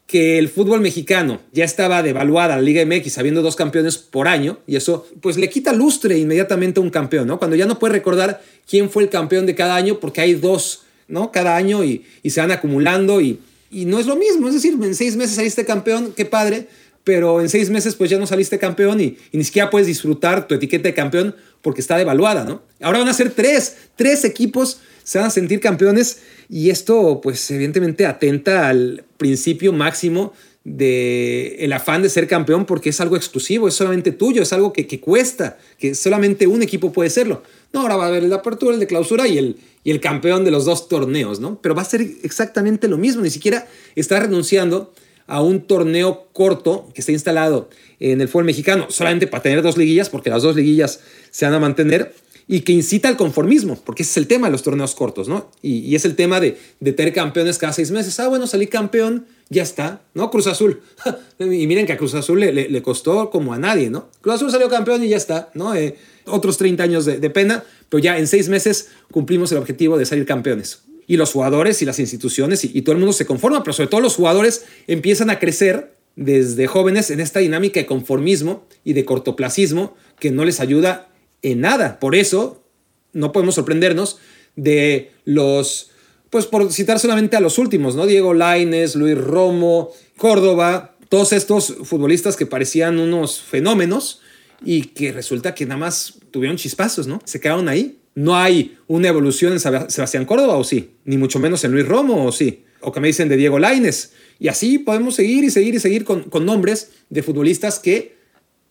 que 0.07 0.38
el 0.38 0.48
fútbol 0.48 0.81
mexicano 0.81 1.40
ya 1.52 1.64
estaba 1.64 2.02
devaluada 2.02 2.57
la 2.57 2.62
Liga 2.62 2.85
MX 2.85 3.18
habiendo 3.18 3.42
dos 3.42 3.57
campeones 3.57 3.98
por 3.98 4.29
año 4.29 4.61
y 4.66 4.76
eso 4.76 5.07
pues 5.20 5.37
le 5.37 5.50
quita 5.50 5.72
lustre 5.72 6.16
inmediatamente 6.16 6.79
a 6.79 6.83
un 6.83 6.90
campeón, 6.90 7.26
¿no? 7.26 7.38
Cuando 7.38 7.57
ya 7.57 7.66
no 7.66 7.79
puede 7.79 7.94
recordar 7.94 8.40
quién 8.68 8.88
fue 8.88 9.02
el 9.02 9.09
campeón 9.09 9.46
de 9.46 9.57
cada 9.57 9.74
año 9.74 9.98
porque 9.98 10.20
hay 10.20 10.35
dos, 10.35 10.83
¿no? 11.09 11.33
Cada 11.33 11.57
año 11.57 11.83
y, 11.83 12.05
se 12.24 12.40
van 12.40 12.52
acumulando 12.52 13.20
y, 13.20 13.40
y, 13.70 13.85
no 13.85 13.98
es 13.98 14.07
lo 14.07 14.14
mismo, 14.14 14.46
es 14.46 14.55
decir, 14.55 14.79
en 14.81 14.94
seis 14.94 15.16
meses 15.16 15.37
saliste 15.37 15.64
campeón, 15.64 16.12
qué 16.16 16.24
padre, 16.24 16.68
pero 17.02 17.40
en 17.40 17.48
seis 17.48 17.70
meses 17.70 17.96
pues 17.96 18.09
ya 18.09 18.18
no 18.18 18.29
saliste 18.29 18.61
campeón 18.61 19.00
y, 19.00 19.16
y 19.33 19.38
ni 19.38 19.44
siquiera 19.44 19.70
puedes 19.70 19.88
disfrutar 19.88 20.46
tu 20.46 20.55
etiqueta 20.55 20.85
de 20.85 20.94
campeón 20.94 21.35
porque 21.62 21.81
está 21.81 21.98
devaluada, 21.98 22.44
¿no? 22.44 22.62
Ahora 22.81 23.00
van 23.00 23.09
a 23.09 23.12
ser 23.12 23.31
tres, 23.31 23.76
tres 23.96 24.24
equipos 24.24 24.79
se 25.07 25.19
van 25.19 25.29
a 25.29 25.31
sentir 25.31 25.61
campeones 25.61 26.19
y 26.49 26.71
esto 26.71 27.21
pues 27.23 27.49
evidentemente 27.53 28.07
atenta 28.07 28.69
al 28.69 29.05
principio 29.16 29.73
máximo 29.73 30.33
de 30.64 31.59
el 31.61 31.73
afán 31.73 32.03
de 32.03 32.09
ser 32.09 32.27
campeón 32.27 32.66
porque 32.66 32.88
es 32.88 33.01
algo 33.01 33.14
exclusivo, 33.14 33.69
es 33.69 33.75
solamente 33.75 34.11
tuyo, 34.11 34.42
es 34.42 34.53
algo 34.53 34.73
que, 34.73 34.88
que, 34.88 34.99
cuesta, 34.99 35.59
que 35.79 35.95
solamente 35.95 36.49
un 36.49 36.61
equipo 36.61 36.92
puede 36.92 37.09
serlo. 37.09 37.45
No, 37.73 37.83
ahora 37.83 37.95
va 37.95 38.07
a 38.07 38.09
haber 38.09 38.25
el 38.25 38.31
de 38.31 38.35
apertura, 38.35 38.75
el 38.75 38.81
de 38.81 38.88
clausura 38.88 39.29
y 39.29 39.38
el, 39.38 39.59
y 39.85 39.92
el 39.92 40.01
campeón 40.01 40.45
de 40.45 40.51
los 40.51 40.64
dos 40.64 40.88
torneos, 40.88 41.38
¿no? 41.38 41.62
Pero 41.62 41.77
va 41.77 41.83
a 41.83 41.85
ser 41.85 42.01
exactamente 42.01 42.88
lo 42.88 42.99
mismo, 42.99 43.23
ni 43.23 43.31
siquiera 43.31 43.69
está 43.95 44.19
renunciando 44.19 44.92
a 45.29 45.40
un 45.40 45.69
torneo 45.69 46.27
corto 46.33 46.88
que 46.95 47.01
está 47.01 47.12
instalado 47.12 47.69
en 48.01 48.21
el 48.21 48.27
fútbol 48.27 48.47
mexicano, 48.47 48.87
solamente 48.88 49.29
para 49.29 49.45
tener 49.45 49.62
dos 49.62 49.77
liguillas, 49.77 50.11
porque 50.11 50.31
las 50.31 50.42
dos 50.42 50.57
liguillas 50.57 50.99
se 51.31 51.45
van 51.45 51.55
a 51.55 51.61
mantener, 51.61 52.12
y 52.48 52.61
que 52.61 52.72
incita 52.72 53.09
al 53.09 53.16
conformismo, 53.16 53.76
porque 53.85 54.02
ese 54.02 54.12
es 54.12 54.16
el 54.18 54.28
tema 54.28 54.46
de 54.46 54.52
los 54.52 54.62
torneos 54.62 54.94
cortos, 54.94 55.28
¿no? 55.28 55.50
Y, 55.62 55.94
es 55.96 56.04
el 56.04 56.14
tema 56.14 56.38
de, 56.38 56.56
de, 56.78 56.92
tener 56.92 57.12
campeones 57.12 57.59
cada 57.59 57.72
seis 57.72 57.90
meses. 57.90 58.18
Ah, 58.20 58.28
bueno, 58.28 58.46
salí 58.46 58.68
campeón, 58.68 59.26
ya 59.48 59.64
está, 59.64 60.02
¿no? 60.14 60.30
Cruz 60.30 60.46
Azul. 60.46 60.80
y 61.40 61.66
miren 61.66 61.87
que 61.87 61.92
a 61.92 61.96
Cruz 61.96 62.14
Azul 62.14 62.38
le, 62.38 62.52
le, 62.52 62.82
costó 62.82 63.30
como 63.30 63.52
a 63.52 63.59
nadie, 63.59 63.90
¿no? 63.90 64.11
Cruz 64.20 64.37
Azul 64.37 64.50
salió 64.52 64.68
campeón 64.68 65.02
y 65.02 65.09
ya 65.09 65.16
está, 65.16 65.50
¿no? 65.54 65.74
Eh, 65.74 65.96
otros 66.26 66.56
30 66.56 66.82
años 66.82 67.04
de, 67.04 67.18
de 67.18 67.30
pena, 67.30 67.64
pero 67.88 68.00
ya 68.00 68.16
en 68.16 68.28
seis 68.28 68.48
meses 68.48 68.90
cumplimos 69.11 69.50
el 69.50 69.59
objetivo 69.59 69.98
de 69.98 70.06
salir 70.06 70.24
campeones. 70.24 70.82
Y 71.09 71.16
los 71.16 71.32
jugadores 71.32 71.82
y 71.82 71.85
las 71.85 71.98
instituciones 71.98 72.64
y, 72.64 72.70
y 72.72 72.82
todo 72.82 72.92
el 72.92 72.98
mundo 72.98 73.12
se 73.12 73.26
conforma, 73.26 73.64
pero 73.64 73.72
sobre 73.72 73.88
todo 73.88 74.00
los 74.00 74.14
jugadores 74.14 74.66
empiezan 74.87 75.30
a 75.30 75.40
crecer 75.40 75.96
desde 76.14 76.66
jóvenes 76.66 77.11
en 77.11 77.20
esta 77.20 77.40
dinámica 77.40 77.80
de 77.80 77.87
conformismo 77.87 78.66
y 78.85 78.92
de 78.92 79.04
cortoplacismo 79.04 79.96
que 80.18 80.30
no 80.30 80.44
les 80.44 80.61
ayuda 80.61 81.11
en 81.52 81.61
nada. 81.61 82.00
Por 82.00 82.14
eso 82.14 82.64
no 83.12 83.32
podemos 83.32 83.54
sorprendernos 83.54 84.18
de 84.56 85.12
los, 85.24 85.90
pues 86.30 86.46
por 86.46 86.72
citar 86.72 86.98
solamente 86.98 87.37
a 87.37 87.40
los 87.40 87.59
últimos, 87.59 87.94
¿no? 87.94 88.06
Diego 88.06 88.35
Laines, 88.35 88.96
Luis 88.96 89.16
Romo, 89.16 89.90
Córdoba, 90.16 90.96
todos 91.09 91.32
estos 91.32 91.76
futbolistas 91.85 92.37
que 92.37 92.46
parecían 92.46 92.98
unos 92.98 93.40
fenómenos 93.40 94.22
y 94.64 94.87
que 94.87 95.12
resulta 95.12 95.54
que 95.54 95.66
nada 95.66 95.78
más 95.78 96.14
tuvieron 96.30 96.56
chispazos, 96.56 97.06
¿no? 97.06 97.20
Se 97.24 97.40
quedaron 97.40 97.68
ahí. 97.68 97.98
No 98.14 98.37
hay 98.37 98.78
una 98.88 99.09
evolución 99.09 99.52
en 99.52 99.61
Sebastián 99.61 100.24
Córdoba, 100.24 100.56
o 100.56 100.64
sí, 100.64 100.94
ni 101.04 101.18
mucho 101.18 101.38
menos 101.38 101.62
en 101.64 101.72
Luis 101.72 101.87
Romo, 101.87 102.24
o 102.24 102.32
sí, 102.32 102.64
o 102.80 102.90
que 102.90 102.98
me 102.98 103.09
dicen 103.09 103.28
de 103.28 103.37
Diego 103.37 103.59
Laines. 103.59 104.12
Y 104.38 104.48
así 104.48 104.78
podemos 104.78 105.14
seguir 105.14 105.44
y 105.44 105.50
seguir 105.50 105.74
y 105.74 105.80
seguir 105.80 106.04
con, 106.04 106.22
con 106.24 106.46
nombres 106.46 106.92
de 107.11 107.22
futbolistas 107.22 107.78
que, 107.78 108.16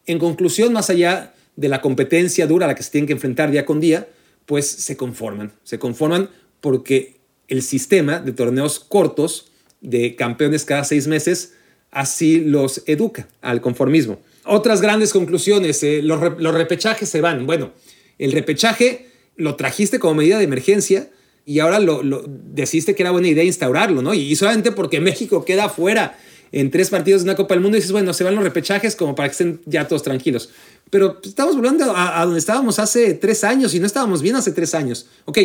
en 0.08 0.18
conclusión, 0.18 0.74
más 0.74 0.90
allá 0.90 1.36
de 1.56 1.70
la 1.70 1.82
competencia 1.82 2.48
dura 2.48 2.66
a 2.66 2.68
la 2.70 2.76
que 2.76 2.84
se 2.84 2.92
tienen 2.92 3.08
que 3.08 3.14
enfrentar 3.14 3.52
día 3.52 3.66
con 3.66 3.80
día, 3.80 4.08
pues 4.46 4.68
se 4.68 4.98
conforman. 4.98 5.52
Se 5.64 5.80
conforman 5.80 6.30
porque 6.62 7.18
el 7.48 7.62
sistema 7.62 8.20
de 8.20 8.32
torneos 8.32 8.80
cortos, 8.80 9.52
de 9.82 10.16
campeones 10.16 10.66
cada 10.66 10.84
seis 10.84 11.08
meses, 11.08 11.54
así 11.92 12.42
los 12.42 12.84
educa 12.88 13.28
al 13.42 13.62
conformismo. 13.62 14.20
Otras 14.44 14.82
grandes 14.82 15.14
conclusiones, 15.14 15.82
eh, 15.84 16.02
los, 16.04 16.20
repechajes 16.20 17.10
se 17.10 17.22
van. 17.22 17.46
Bueno, 17.46 17.72
el 18.20 18.32
repechaje 18.32 19.08
lo 19.36 19.56
trajiste 19.56 20.00
como 20.00 20.16
medida 20.16 20.38
de 20.38 20.44
emergencia 20.44 21.10
y 21.46 21.60
ahora 21.60 21.80
lo, 21.80 22.04
lo 22.04 22.24
deciste 22.28 22.96
que 22.96 23.04
era 23.04 23.12
buena 23.12 23.28
idea 23.28 23.44
instaurarlo, 23.44 24.02
¿no? 24.02 24.14
Y 24.14 24.36
solamente 24.36 24.72
porque 24.72 25.00
México 25.00 25.46
queda 25.46 25.70
fuera 25.70 26.18
en 26.52 26.72
tres 26.72 26.90
partidos 26.90 27.24
de 27.24 27.30
una 27.30 27.36
Copa 27.36 27.54
del 27.54 27.62
Mundo 27.62 27.78
y 27.78 27.80
dices, 27.80 27.92
bueno, 27.92 28.14
se 28.14 28.24
van 28.24 28.36
los 28.36 28.44
repechajes 28.44 28.96
como 28.96 29.16
para 29.16 29.30
que 29.30 29.34
estén 29.34 29.62
ya 29.66 29.88
todos 29.88 30.04
tranquilos. 30.04 30.50
Pero 30.90 31.20
estamos 31.24 31.56
volviendo 31.56 31.92
a, 31.96 32.24
donde 32.24 32.40
estábamos 32.40 32.80
hace 32.80 33.14
tres 33.14 33.44
años 33.44 33.74
y 33.74 33.80
no 33.80 33.86
estábamos 33.86 34.22
bien 34.22 34.36
hace 34.36 34.52
tres 34.52 34.74
años. 34.76 35.08
Ok, 35.26 35.40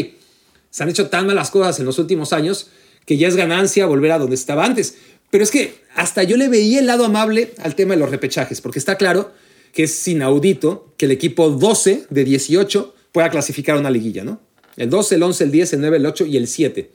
se 0.71 0.83
han 0.83 0.89
hecho 0.89 1.09
tan 1.09 1.27
malas 1.27 1.51
cosas 1.51 1.79
en 1.81 1.87
los 1.87 1.99
últimos 1.99 2.33
años 2.33 2.69
que 3.07 3.17
ya 3.17 3.29
es 3.29 3.37
ganancia 3.37 3.87
volver 3.87 4.13
a 4.13 4.19
donde 4.19 4.37
estaba 4.37 4.65
antes. 4.65 4.97
Pero 5.31 5.45
es 5.45 5.51
que 5.51 5.81
hasta 5.95 6.23
yo 6.23 6.37
le 6.37 6.49
veía 6.49 6.81
el 6.81 6.87
lado 6.87 7.05
amable 7.05 7.53
al 7.59 7.75
tema 7.75 7.95
de 7.95 8.01
los 8.01 8.11
repechajes, 8.11 8.61
porque 8.61 8.79
está 8.79 8.97
claro 8.97 9.33
que 9.73 9.85
es 9.85 10.09
inaudito 10.09 10.93
que 10.97 11.07
el 11.07 11.13
equipo 11.13 11.51
12 11.51 12.07
de 12.11 12.25
18 12.25 12.95
pueda 13.13 13.31
clasificar 13.31 13.77
a 13.77 13.81
una 13.81 13.91
liguilla, 13.91 14.25
¿no? 14.25 14.41
El 14.77 14.91
12, 14.91 15.17
el 15.17 15.23
11, 15.23 15.45
el 15.45 15.51
10, 15.51 15.73
el 15.75 15.81
9, 15.81 15.97
el 15.97 16.07
8 16.07 16.27
y 16.27 16.37
el 16.37 16.47
7. 16.47 16.91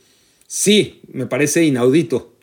Sí, 0.47 1.01
me 1.11 1.25
parece 1.25 1.63
inaudito. 1.63 2.33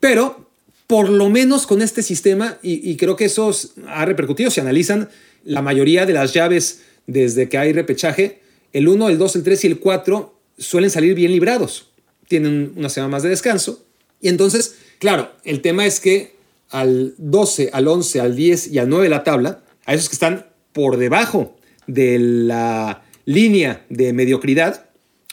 Pero 0.00 0.47
por 0.88 1.10
lo 1.10 1.28
menos 1.28 1.66
con 1.66 1.82
este 1.82 2.02
sistema, 2.02 2.58
y, 2.62 2.96
creo 2.96 3.14
que 3.14 3.26
eso 3.26 3.54
ha 3.88 4.06
repercutido, 4.06 4.50
se 4.50 4.62
analizan 4.62 5.10
la 5.44 5.60
mayoría 5.60 6.06
de 6.06 6.14
las 6.14 6.32
llaves 6.32 6.80
desde 7.06 7.50
que 7.50 7.58
hay 7.58 7.74
repechaje, 7.74 8.40
el 8.72 8.88
1, 8.88 9.10
el 9.10 9.18
2, 9.18 9.36
el 9.36 9.42
3 9.42 9.64
y 9.64 9.66
el 9.66 9.78
4 9.80 10.34
suelen 10.56 10.90
salir 10.90 11.14
bien 11.14 11.30
librados. 11.30 11.90
Tienen 12.26 12.72
una 12.74 12.88
semana 12.88 13.10
más 13.10 13.22
de 13.22 13.28
descanso. 13.28 13.84
Y 14.22 14.28
entonces, 14.28 14.76
claro, 14.98 15.30
el 15.44 15.60
tema 15.60 15.84
es 15.84 16.00
que 16.00 16.36
al 16.70 17.14
12, 17.18 17.68
al 17.74 17.86
11, 17.86 18.20
al 18.20 18.34
10 18.34 18.68
y 18.68 18.78
al 18.78 18.88
9 18.88 19.04
de 19.04 19.10
la 19.10 19.24
tabla, 19.24 19.62
a 19.84 19.92
esos 19.92 20.08
que 20.08 20.14
están 20.14 20.46
por 20.72 20.96
debajo 20.96 21.54
de 21.86 22.18
la 22.18 23.02
línea 23.26 23.84
de 23.90 24.14
mediocridad, 24.14 24.86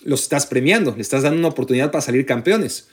los 0.04 0.24
estás 0.24 0.48
premiando, 0.48 0.94
le 0.96 1.02
estás 1.02 1.24
dando 1.24 1.40
una 1.40 1.48
oportunidad 1.48 1.92
para 1.92 2.02
salir 2.02 2.26
campeones. 2.26 2.88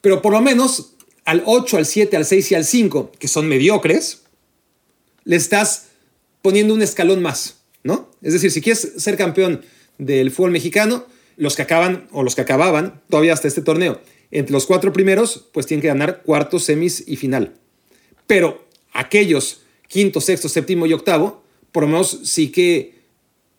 Pero 0.00 0.22
por 0.22 0.32
lo 0.32 0.40
menos 0.40 0.94
al 1.28 1.42
8, 1.44 1.76
al 1.76 1.84
7, 1.84 2.16
al 2.16 2.24
6 2.24 2.52
y 2.52 2.54
al 2.54 2.64
5, 2.64 3.12
que 3.18 3.28
son 3.28 3.48
mediocres, 3.48 4.22
le 5.24 5.36
estás 5.36 5.88
poniendo 6.40 6.72
un 6.72 6.80
escalón 6.80 7.20
más, 7.20 7.58
¿no? 7.82 8.10
Es 8.22 8.32
decir, 8.32 8.50
si 8.50 8.62
quieres 8.62 8.94
ser 8.96 9.18
campeón 9.18 9.60
del 9.98 10.30
fútbol 10.30 10.52
mexicano, 10.52 11.04
los 11.36 11.54
que 11.54 11.60
acaban 11.60 12.08
o 12.12 12.22
los 12.22 12.34
que 12.34 12.40
acababan 12.40 13.02
todavía 13.10 13.34
hasta 13.34 13.46
este 13.46 13.60
torneo, 13.60 14.00
entre 14.30 14.54
los 14.54 14.64
cuatro 14.64 14.90
primeros, 14.94 15.44
pues 15.52 15.66
tienen 15.66 15.82
que 15.82 15.88
ganar 15.88 16.22
cuartos, 16.22 16.64
semis 16.64 17.04
y 17.06 17.16
final. 17.16 17.52
Pero 18.26 18.66
aquellos 18.94 19.60
quinto, 19.86 20.22
sexto, 20.22 20.48
séptimo 20.48 20.86
y 20.86 20.94
octavo, 20.94 21.44
por 21.72 21.82
lo 21.82 21.88
menos 21.88 22.20
sí 22.24 22.50
que 22.50 22.94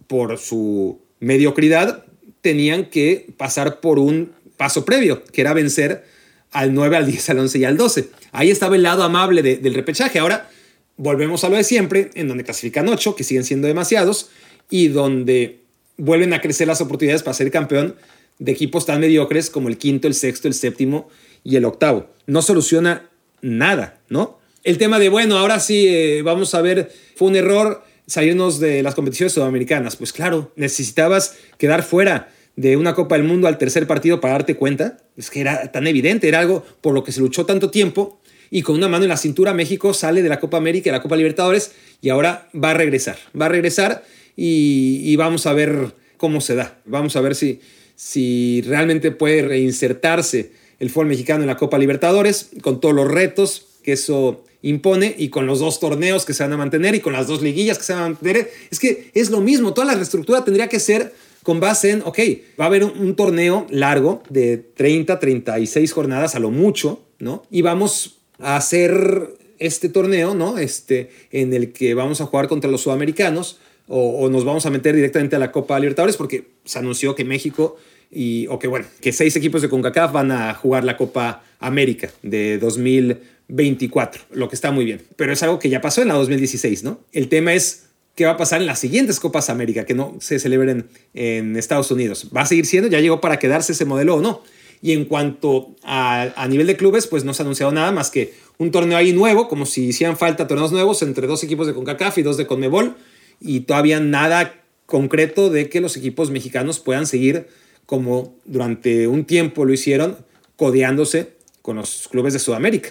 por 0.07 0.39
su 0.39 1.01
mediocridad 1.19 2.03
tenían 2.41 2.89
que 2.89 3.27
pasar 3.37 3.79
por 3.79 3.99
un 3.99 4.31
paso 4.57 4.85
previo, 4.85 5.23
que 5.25 5.41
era 5.41 5.53
vencer 5.53 6.17
al 6.51 6.73
9, 6.73 6.97
al 6.97 7.05
10, 7.05 7.29
al 7.29 7.39
11 7.39 7.59
y 7.59 7.65
al 7.65 7.77
12. 7.77 8.09
Ahí 8.31 8.51
estaba 8.51 8.75
el 8.75 8.83
lado 8.83 9.03
amable 9.03 9.41
del 9.41 9.73
repechaje. 9.73 10.19
Ahora 10.19 10.49
volvemos 10.97 11.43
a 11.43 11.49
lo 11.49 11.55
de 11.55 11.63
siempre, 11.63 12.11
en 12.15 12.27
donde 12.27 12.43
clasifican 12.43 12.87
8, 12.87 13.15
que 13.15 13.23
siguen 13.23 13.43
siendo 13.43 13.67
demasiados, 13.67 14.29
y 14.69 14.89
donde 14.89 15.59
vuelven 15.97 16.33
a 16.33 16.41
crecer 16.41 16.67
las 16.67 16.81
oportunidades 16.81 17.23
para 17.23 17.33
ser 17.33 17.51
campeón 17.51 17.95
de 18.37 18.51
equipos 18.51 18.85
tan 18.85 18.99
mediocres 18.99 19.49
como 19.49 19.67
el 19.67 19.77
quinto, 19.77 20.07
el 20.07 20.13
sexto, 20.13 20.47
el 20.47 20.53
séptimo 20.53 21.09
y 21.43 21.55
el 21.55 21.65
octavo. 21.65 22.09
No 22.25 22.41
soluciona 22.41 23.09
nada, 23.41 23.99
¿no? 24.09 24.39
El 24.63 24.77
tema 24.77 24.99
de, 24.99 25.09
bueno, 25.09 25.37
ahora 25.37 25.59
sí, 25.59 25.87
eh, 25.87 26.21
vamos 26.21 26.53
a 26.53 26.61
ver, 26.61 26.91
fue 27.15 27.27
un 27.27 27.35
error 27.35 27.83
salirnos 28.07 28.59
de 28.59 28.83
las 28.83 28.95
competiciones 28.95 29.33
sudamericanas. 29.33 29.95
Pues 29.95 30.11
claro, 30.11 30.51
necesitabas 30.55 31.35
quedar 31.57 31.83
fuera 31.83 32.29
de 32.59 32.75
una 32.75 32.93
Copa 32.93 33.15
del 33.15 33.25
Mundo 33.25 33.47
al 33.47 33.57
tercer 33.57 33.87
partido 33.87 34.19
para 34.19 34.33
darte 34.33 34.57
cuenta. 34.57 34.97
Es 35.15 35.29
que 35.29 35.39
era 35.39 35.71
tan 35.71 35.87
evidente, 35.87 36.27
era 36.27 36.39
algo 36.39 36.65
por 36.81 36.93
lo 36.93 37.05
que 37.05 37.13
se 37.13 37.21
luchó 37.21 37.45
tanto 37.45 37.69
tiempo. 37.69 38.19
Y 38.51 38.63
con 38.63 38.75
una 38.75 38.89
mano 38.89 39.05
en 39.05 39.09
la 39.09 39.15
cintura, 39.15 39.53
México 39.53 39.93
sale 39.93 40.21
de 40.21 40.27
la 40.27 40.41
Copa 40.41 40.57
América 40.57 40.89
y 40.89 40.91
la 40.91 41.01
Copa 41.01 41.15
Libertadores 41.15 41.71
y 42.01 42.09
ahora 42.09 42.49
va 42.53 42.71
a 42.71 42.73
regresar. 42.73 43.17
Va 43.39 43.45
a 43.45 43.49
regresar 43.49 44.03
y, 44.35 45.15
vamos 45.15 45.45
a 45.45 45.53
ver 45.53 45.95
cómo 46.17 46.41
se 46.41 46.55
da. 46.55 46.77
Vamos 46.83 47.15
a 47.15 47.21
ver 47.21 47.33
si, 47.33 47.61
si 47.95 48.61
realmente 48.67 49.11
puede 49.11 49.41
reinsertarse 49.41 50.51
el 50.79 50.89
fútbol 50.89 51.07
mexicano 51.07 51.43
en 51.43 51.47
la 51.47 51.55
Copa 51.55 51.77
Libertadores 51.77 52.49
con 52.61 52.81
todos 52.81 52.93
los 52.93 53.09
retos 53.09 53.67
que 53.83 53.93
eso 53.93 54.43
impone 54.61 55.15
y 55.17 55.29
con 55.29 55.45
los 55.45 55.59
dos 55.59 55.79
torneos 55.79 56.25
que 56.25 56.33
se 56.33 56.43
van 56.43 56.51
a 56.51 56.57
mantener 56.57 56.93
y 56.93 56.99
con 56.99 57.13
las 57.13 57.27
dos 57.27 57.41
liguillas 57.41 57.77
que 57.77 57.85
se 57.85 57.93
van 57.93 58.01
a 58.01 58.09
mantener. 58.09 58.51
Es 58.69 58.79
que 58.79 59.11
es 59.13 59.29
lo 59.29 59.39
mismo, 59.39 59.73
toda 59.73 59.87
la 59.87 59.95
reestructura 59.95 60.43
tendría 60.43 60.67
que 60.67 60.81
ser 60.81 61.13
con 61.49 61.59
base 61.59 61.89
en, 61.89 62.03
ok, 62.05 62.19
va 62.59 62.65
a 62.65 62.67
haber 62.67 62.83
un, 62.83 63.15
torneo 63.15 63.65
largo 63.71 64.21
de 64.29 64.59
30, 64.59 65.17
36 65.17 65.91
jornadas 65.91 66.35
a 66.35 66.39
lo 66.39 66.51
mucho, 66.51 67.01
¿no? 67.17 67.41
Y 67.49 67.63
vamos 67.63 68.19
a 68.37 68.55
hacer 68.55 69.29
este 69.57 69.89
torneo, 69.89 70.35
¿no? 70.35 70.59
Este, 70.59 71.09
en 71.31 71.51
el 71.55 71.73
que 71.73 71.95
vamos 71.95 72.21
a 72.21 72.27
jugar 72.27 72.47
contra 72.49 72.69
los 72.69 72.81
sudamericanos 72.81 73.57
o, 73.87 74.19
o 74.19 74.29
nos 74.29 74.45
vamos 74.45 74.67
a 74.67 74.69
meter 74.69 74.95
directamente 74.95 75.37
a 75.37 75.39
la 75.39 75.51
Copa 75.51 75.79
Libertadores 75.79 76.17
porque 76.17 76.51
se 76.65 76.77
anunció 76.77 77.15
que 77.15 77.25
México 77.25 77.77
y, 78.11 78.45
o 78.45 78.59
que 78.59 78.67
bueno, 78.67 78.85
que 79.01 79.11
seis 79.11 79.35
equipos 79.35 79.63
de 79.63 79.69
CONCACAF 79.69 80.11
van 80.11 80.31
a 80.31 80.53
jugar 80.53 80.83
la 80.83 80.97
Copa 80.97 81.41
América 81.57 82.11
de 82.21 82.59
2024, 82.59 84.21
lo 84.33 84.49
que 84.49 84.55
está 84.55 84.69
muy 84.69 84.85
bien. 84.85 85.01
Pero 85.15 85.33
es 85.33 85.41
algo 85.41 85.57
que 85.57 85.69
ya 85.69 85.81
pasó 85.81 86.03
en 86.03 86.09
la 86.09 86.13
2016, 86.13 86.83
¿no? 86.83 86.99
El 87.11 87.27
tema 87.27 87.55
es 87.55 87.88
qué 88.15 88.25
va 88.25 88.31
a 88.31 88.37
pasar 88.37 88.61
en 88.61 88.67
las 88.67 88.79
siguientes 88.79 89.19
Copas 89.19 89.49
América 89.49 89.85
que 89.85 89.93
no 89.93 90.15
se 90.19 90.39
celebren 90.39 90.89
en 91.13 91.55
Estados 91.55 91.91
Unidos. 91.91 92.27
¿Va 92.35 92.41
a 92.41 92.45
seguir 92.45 92.65
siendo? 92.65 92.89
¿Ya 92.89 92.99
llegó 92.99 93.21
para 93.21 93.39
quedarse 93.39 93.71
ese 93.71 93.85
modelo 93.85 94.15
o 94.15 94.21
no? 94.21 94.41
Y 94.81 94.93
en 94.93 95.05
cuanto 95.05 95.75
a, 95.83 96.31
a, 96.35 96.47
nivel 96.47 96.67
de 96.67 96.77
clubes, 96.77 97.07
pues 97.07 97.25
no 97.25 97.33
se 97.33 97.41
ha 97.41 97.45
anunciado 97.45 97.71
nada 97.71 97.91
más 97.91 98.11
que 98.11 98.33
un 98.57 98.71
torneo 98.71 98.97
ahí 98.97 99.11
nuevo, 99.13 99.47
como 99.47 99.65
si 99.65 99.87
hicieran 99.87 100.17
falta 100.17 100.47
torneos 100.47 100.71
nuevos 100.71 101.01
entre 101.01 101.27
dos 101.27 101.43
equipos 101.43 101.67
de 101.67 101.73
CONCACAF 101.73 102.17
y 102.17 102.21
dos 102.23 102.37
de 102.37 102.47
CONMEBOL, 102.47 102.95
y 103.41 103.61
todavía 103.61 103.99
nada 103.99 104.55
concreto 104.85 105.49
de 105.49 105.69
que 105.69 105.81
los 105.81 105.95
equipos 105.97 106.31
mexicanos 106.31 106.79
puedan 106.79 107.07
seguir 107.07 107.47
como 107.85 108.35
durante 108.45 109.07
un 109.07 109.25
tiempo 109.25 109.65
lo 109.65 109.73
hicieron, 109.73 110.17
codeándose 110.57 111.33
con 111.61 111.77
los 111.77 112.07
clubes 112.07 112.33
de 112.33 112.39
Sudamérica. 112.39 112.89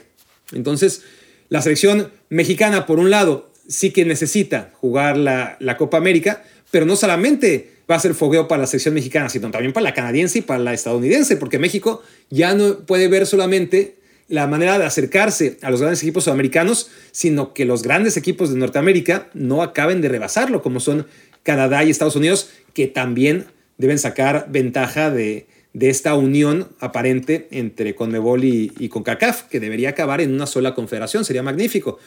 Entonces, 0.52 1.02
la 1.48 1.62
selección 1.62 2.11
mexicana, 2.31 2.85
por 2.85 2.98
un 2.98 3.11
lado, 3.11 3.48
sí 3.68 3.92
que 3.92 4.04
necesita 4.04 4.70
jugar 4.81 5.16
la, 5.16 5.57
la 5.61 5.76
Copa 5.76 5.98
América, 5.98 6.42
pero 6.70 6.87
no 6.87 6.96
solamente 6.96 7.78
va 7.90 7.94
a 7.94 8.00
ser 8.00 8.14
fogueo 8.14 8.48
para 8.48 8.62
la 8.62 8.66
selección 8.66 8.94
mexicana, 8.94 9.28
sino 9.28 9.50
también 9.50 9.72
para 9.72 9.85
la 9.85 9.94
canadiense 9.94 10.40
y 10.40 10.42
para 10.42 10.61
la 10.61 10.74
estadounidense, 10.74 11.37
porque 11.37 11.59
México 11.59 12.02
ya 12.31 12.54
no 12.54 12.81
puede 12.81 13.09
ver 13.09 13.26
solamente 13.26 13.96
la 14.28 14.46
manera 14.46 14.78
de 14.78 14.85
acercarse 14.85 15.57
a 15.62 15.70
los 15.70 15.81
grandes 15.81 16.02
equipos 16.02 16.24
sudamericanos, 16.24 16.90
sino 17.12 17.54
que 17.54 17.64
los 17.64 17.83
grandes 17.83 18.16
equipos 18.18 18.50
de 18.50 18.59
Norteamérica 18.59 19.28
no 19.33 19.62
acaben 19.62 20.02
de 20.02 20.09
rebasarlo, 20.09 20.62
como 20.62 20.81
son 20.81 21.07
Canadá 21.42 21.83
y 21.83 21.90
Estados 21.90 22.16
Unidos, 22.16 22.50
que 22.74 22.88
también 22.88 23.46
deben 23.78 23.98
sacar 23.98 24.46
ventaja 24.50 25.11
de, 25.11 25.46
esta 25.81 26.14
unión 26.14 26.68
aparente 26.81 27.46
entre 27.52 27.94
Conmebol 27.94 28.42
y, 28.42 28.72
y 28.81 28.88
CONCACAF, 28.88 29.44
que 29.44 29.61
debería 29.61 29.90
acabar 29.90 30.20
en 30.20 30.35
una 30.35 30.46
sola 30.46 30.74
confederación, 30.74 31.24
sería 31.24 31.44
magnífico. 31.44 31.98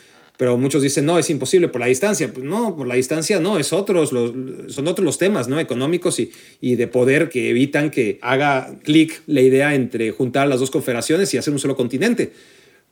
Pero 0.42 0.58
muchos 0.58 0.82
dicen, 0.82 1.06
no, 1.06 1.20
es 1.20 1.30
imposible 1.30 1.68
por 1.68 1.80
la 1.82 1.86
distancia. 1.86 2.34
Pues 2.34 2.44
no, 2.44 2.76
por 2.76 2.88
la 2.88 2.96
distancia 2.96 3.40
no, 3.40 3.60
es 3.60 3.72
otros 3.74 4.12
los, 4.12 4.34
son 4.74 4.88
otros 4.88 5.06
los 5.06 5.20
temas 5.20 5.48
¿no? 5.48 5.60
económicos 5.60 6.20
y, 6.20 6.32
y 6.60 6.78
de 6.78 6.88
poder 6.88 7.30
que 7.30 7.52
evitan 7.52 7.92
que 7.92 8.18
haga 8.24 8.74
clic 8.84 9.22
la 9.28 9.42
idea 9.42 9.76
entre 9.76 10.10
juntar 10.10 10.48
las 10.48 10.60
dos 10.60 10.72
confederaciones 10.72 11.32
y 11.32 11.38
hacer 11.38 11.54
un 11.54 11.60
solo 11.60 11.76
continente. 11.76 12.34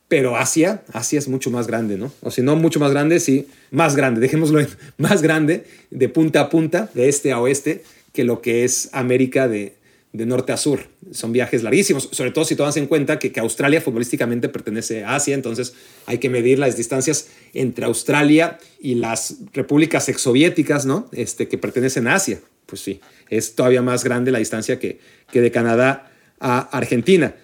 Pero 0.06 0.36
Asia, 0.36 0.84
Asia 0.92 1.18
es 1.18 1.26
mucho 1.26 1.50
más 1.50 1.66
grande, 1.66 1.96
¿no? 1.98 2.12
O 2.22 2.30
si 2.30 2.40
no, 2.40 2.54
mucho 2.54 2.78
más 2.78 2.92
grande, 2.92 3.18
sí, 3.18 3.48
más 3.72 3.96
grande, 3.96 4.20
dejémoslo 4.20 4.60
en 4.60 4.68
más 4.96 5.20
grande, 5.20 5.64
de 5.90 6.08
punta 6.08 6.42
a 6.42 6.50
punta, 6.50 6.88
de 6.94 7.08
este 7.08 7.32
a 7.32 7.40
oeste, 7.40 7.82
que 8.12 8.22
lo 8.22 8.42
que 8.42 8.62
es 8.62 8.90
América 8.92 9.48
de, 9.48 9.74
norte 10.12 10.52
a 10.52 10.56
sur. 10.56 10.80
Son 11.12 11.32
viajes 11.32 11.62
larguísimos, 11.62 12.08
sobre 12.12 12.30
todo 12.30 12.44
si 12.44 12.56
tomas 12.56 12.76
en 12.76 12.86
cuenta 12.86 13.18
que, 13.18 13.32
que, 13.32 13.40
Australia 13.40 13.80
futbolísticamente 13.80 14.48
pertenece 14.48 15.04
a 15.04 15.14
Asia, 15.14 15.34
entonces 15.34 15.74
hay 16.06 16.18
que 16.18 16.28
medir 16.28 16.58
las 16.58 16.76
distancias 16.76 17.28
entre 17.54 17.84
Australia 17.84 18.58
y 18.80 18.96
las 18.96 19.36
repúblicas 19.52 20.08
exsoviéticas, 20.08 20.86
¿no? 20.86 21.08
Este, 21.12 21.48
que 21.48 21.58
pertenecen 21.58 22.08
a 22.08 22.14
Asia. 22.16 22.40
Pues 22.66 22.82
sí, 22.82 23.00
es 23.28 23.54
todavía 23.54 23.82
más 23.82 24.04
grande 24.04 24.30
la 24.30 24.38
distancia 24.38 24.78
que, 24.78 25.00
que 25.30 25.40
de 25.40 25.50
Canadá 25.50 26.12
a 26.38 26.60
Argentina. 26.76 27.34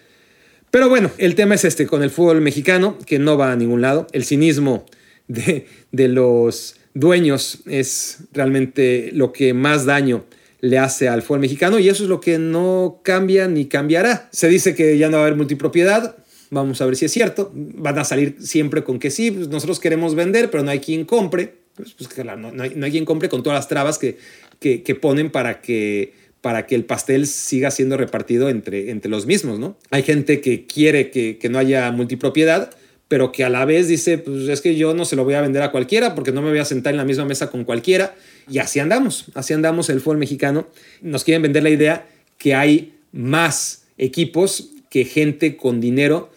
Pero 0.71 0.89
bueno, 0.89 1.11
el 1.19 1.35
tema 1.35 1.55
es 1.55 1.65
este, 1.65 1.87
con 1.87 2.03
el 2.03 2.11
fútbol 2.11 2.41
mexicano, 2.41 2.99
que 3.07 3.19
no 3.19 3.39
va 3.39 3.53
a 3.53 3.57
ningún 3.57 3.81
lado. 3.81 4.07
El 4.13 4.25
cinismo 4.25 4.87
de, 5.29 5.67
de 5.93 6.09
los 6.09 6.77
dueños 6.95 7.61
es 7.67 8.19
realmente 8.33 9.11
lo 9.13 9.33
que 9.33 9.55
más 9.55 9.85
daño 9.85 10.25
le 10.69 10.79
hace 10.79 11.09
al 11.09 11.23
fútbol 11.23 11.41
mexicano 11.41 11.79
y 11.79 11.89
eso 11.89 12.03
es 12.03 12.09
lo 12.09 12.21
que 12.21 12.39
no 12.39 13.01
cambia 13.03 13.49
ni 13.49 13.67
cambiará. 13.67 14.29
Se 14.33 14.49
dice 14.49 14.75
que 14.75 14.99
ya 14.99 15.09
no 15.09 15.19
va 15.19 15.25
a 15.25 15.27
haber 15.27 15.37
multipropiedad, 15.37 16.17
vamos 16.51 16.81
a 16.81 16.87
ver 16.87 16.97
si 16.97 17.05
es 17.05 17.13
cierto, 17.13 17.51
van 17.55 17.99
a 17.99 18.05
salir 18.05 18.37
siempre 18.41 18.85
con 18.85 18.99
que 18.99 19.11
sí, 19.11 19.31
pues 19.31 19.49
nosotros 19.49 19.81
queremos 19.81 20.15
vender, 20.15 20.51
pero 20.51 20.63
no 20.63 20.71
hay 20.71 20.81
quien 20.81 21.05
compre, 21.05 21.55
pues, 21.75 21.95
pues 21.95 22.09
claro, 22.09 22.53
no, 22.53 22.63
hay, 22.63 22.91
quien 22.91 23.05
compre 23.05 23.29
con 23.29 23.43
todas 23.43 23.59
las 23.59 23.69
trabas 23.69 23.99
que, 23.99 24.19
que, 24.59 24.95
ponen 24.95 25.31
para 25.31 25.61
que, 25.61 26.15
para 26.41 26.67
que 26.67 26.75
el 26.75 26.85
pastel 26.85 27.27
siga 27.27 27.71
siendo 27.71 27.97
repartido 27.97 28.49
entre, 28.49 28.91
entre 28.91 29.11
los 29.11 29.27
mismos, 29.27 29.59
¿no? 29.59 29.77
Hay 29.91 30.03
gente 30.03 30.41
que 30.41 30.67
quiere 30.67 31.11
que, 31.11 31.39
que 31.39 31.49
no 31.49 31.59
haya 31.59 31.91
multipropiedad, 31.93 32.71
pero 33.09 33.31
que 33.33 33.45
a 33.45 33.49
la 33.49 33.65
vez 33.65 33.89
dice, 33.89 34.19
pues 34.19 34.49
es 34.49 34.61
que 34.61 34.75
yo 34.77 34.95
no 34.95 35.05
se 35.05 35.17
lo 35.17 35.25
voy 35.25 35.35
a 35.35 35.41
vender 35.41 35.63
a 35.63 35.71
cualquiera 35.71 36.15
porque 36.15 36.33
no 36.33 36.43
me 36.43 36.51
voy 36.51 36.59
a 36.59 36.65
sentar 36.65 36.93
en 36.93 36.99
la 36.99 37.05
misma 37.05 37.25
mesa 37.25 37.51
con 37.51 37.65
cualquiera. 37.65 38.15
Y 38.51 38.59
así 38.59 38.81
andamos, 38.81 39.27
así 39.35 39.55
andamos 39.55 39.89
el 39.91 40.01
fútbol 40.01 40.19
mexicano. 40.19 40.67
Nos 41.03 41.25
quieren 41.25 41.43
vender 41.43 41.63
la 41.63 41.71
idea 41.71 42.07
que 42.39 42.55
hay 42.55 42.95
más 43.13 43.85
equipos 43.99 44.71
que 44.91 45.05
gente 45.05 45.57
con 45.57 45.81
dinero 45.81 46.31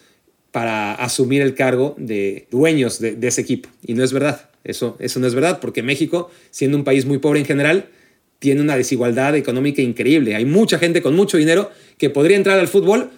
para 0.52 0.94
asumir 0.94 1.42
el 1.42 1.54
cargo 1.54 1.94
de 1.98 2.46
dueños 2.50 3.00
de, 3.00 3.16
ese 3.22 3.40
equipo. 3.40 3.68
Y 3.84 3.94
no 3.94 4.02
es 4.02 4.12
verdad, 4.12 4.50
eso, 4.64 4.96
eso 5.00 5.20
no 5.20 5.26
es 5.26 5.34
verdad, 5.34 5.60
porque 5.60 5.82
México, 5.82 6.30
siendo 6.50 6.76
un 6.76 6.84
país 6.84 7.06
muy 7.06 7.18
pobre 7.18 7.40
en 7.40 7.46
general, 7.46 7.88
tiene 8.38 8.60
una 8.60 8.76
desigualdad 8.76 9.36
económica 9.36 9.82
increíble. 9.82 10.34
Hay 10.34 10.44
mucha 10.44 10.78
gente 10.78 11.02
con 11.02 11.14
mucho 11.14 11.36
dinero 11.36 11.70
que 11.98 12.10
podría 12.10 12.36
entrar 12.36 12.58
al 12.58 12.68
fútbol, 12.68 13.10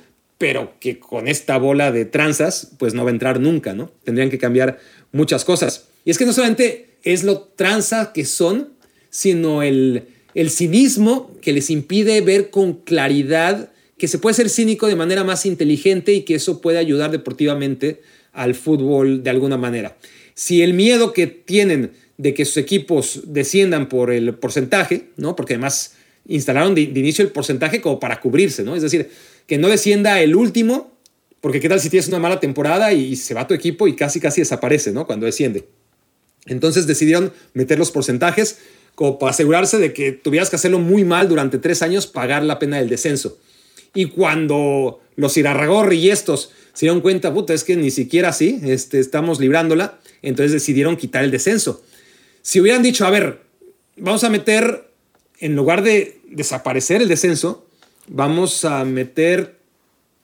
pero 0.42 0.72
que 0.80 0.98
con 0.98 1.28
esta 1.28 1.56
bola 1.56 1.92
de 1.92 2.04
tranzas, 2.04 2.72
pues 2.76 2.94
no 2.94 3.04
va 3.04 3.10
a 3.10 3.12
entrar 3.12 3.38
nunca, 3.38 3.74
¿no? 3.74 3.92
Tendrían 4.02 4.28
que 4.28 4.38
cambiar 4.38 4.80
muchas 5.12 5.44
cosas. 5.44 5.86
Y 6.04 6.10
es 6.10 6.18
que 6.18 6.26
no 6.26 6.32
solamente 6.32 6.96
es 7.04 7.22
lo 7.22 7.42
tranza 7.42 8.12
que 8.12 8.24
son, 8.24 8.70
sino 9.08 9.62
el, 9.62 10.02
el 10.34 10.50
cinismo 10.50 11.30
que 11.40 11.52
les 11.52 11.70
impide 11.70 12.20
ver 12.22 12.50
con 12.50 12.72
claridad 12.72 13.70
que 13.96 14.08
se 14.08 14.18
puede 14.18 14.34
ser 14.34 14.50
cínico 14.50 14.88
de 14.88 14.96
manera 14.96 15.22
más 15.22 15.46
inteligente 15.46 16.12
y 16.12 16.22
que 16.22 16.34
eso 16.34 16.60
puede 16.60 16.78
ayudar 16.78 17.12
deportivamente 17.12 18.02
al 18.32 18.56
fútbol 18.56 19.22
de 19.22 19.30
alguna 19.30 19.58
manera. 19.58 19.96
Si 20.34 20.60
el 20.62 20.74
miedo 20.74 21.12
que 21.12 21.28
tienen 21.28 21.92
de 22.16 22.34
que 22.34 22.46
sus 22.46 22.56
equipos 22.56 23.20
desciendan 23.26 23.88
por 23.88 24.10
el 24.10 24.34
porcentaje, 24.34 25.04
¿no? 25.16 25.36
Porque 25.36 25.54
además 25.54 25.94
instalaron 26.26 26.74
de, 26.74 26.82
inicio 26.82 27.24
el 27.24 27.30
porcentaje 27.30 27.80
como 27.80 27.98
para 27.98 28.20
cubrirse, 28.20 28.62
¿no? 28.62 28.76
Es 28.76 28.82
decir, 28.82 29.08
que 29.46 29.58
no 29.58 29.68
descienda 29.68 30.20
el 30.20 30.36
último, 30.36 30.92
porque 31.40 31.60
qué 31.60 31.68
tal 31.68 31.80
si 31.80 31.90
tienes 31.90 32.08
una 32.08 32.18
mala 32.18 32.40
temporada 32.40 32.92
y 32.92 33.16
se 33.16 33.34
va 33.34 33.46
tu 33.46 33.54
equipo 33.54 33.88
y 33.88 33.96
casi 33.96 34.20
casi 34.20 34.40
desaparece, 34.40 34.92
¿no? 34.92 35.06
Cuando 35.06 35.26
desciende. 35.26 35.66
Entonces 36.46 36.86
decidieron 36.86 37.32
meter 37.54 37.78
los 37.78 37.90
porcentajes 37.90 38.58
como 38.94 39.18
para 39.18 39.30
asegurarse 39.30 39.78
de 39.78 39.92
que 39.92 40.12
tuvieras 40.12 40.50
que 40.50 40.56
hacerlo 40.56 40.78
muy 40.78 41.04
mal 41.04 41.28
durante 41.28 41.58
tres 41.58 41.82
años, 41.82 42.06
pagar 42.06 42.42
la 42.42 42.58
pena 42.58 42.78
del 42.78 42.88
descenso. 42.88 43.38
Y 43.94 44.06
cuando 44.06 45.00
los 45.16 45.36
Irarragorri 45.36 45.98
y 45.98 46.10
estos 46.10 46.50
se 46.72 46.86
dieron 46.86 47.00
cuenta, 47.00 47.32
puta, 47.32 47.54
es 47.54 47.64
que 47.64 47.76
ni 47.76 47.90
siquiera 47.90 48.30
así 48.30 48.60
este, 48.64 48.98
estamos 49.00 49.40
librándola, 49.40 49.98
entonces 50.22 50.52
decidieron 50.52 50.96
quitar 50.96 51.24
el 51.24 51.30
descenso. 51.30 51.82
Si 52.42 52.60
hubieran 52.60 52.82
dicho, 52.82 53.06
a 53.06 53.10
ver, 53.10 53.40
vamos 53.96 54.24
a 54.24 54.30
meter, 54.30 54.88
en 55.38 55.54
lugar 55.56 55.82
de 55.82 56.20
desaparecer 56.28 57.02
el 57.02 57.08
descenso, 57.08 57.66
vamos 58.08 58.64
a 58.64 58.84
meter 58.84 59.58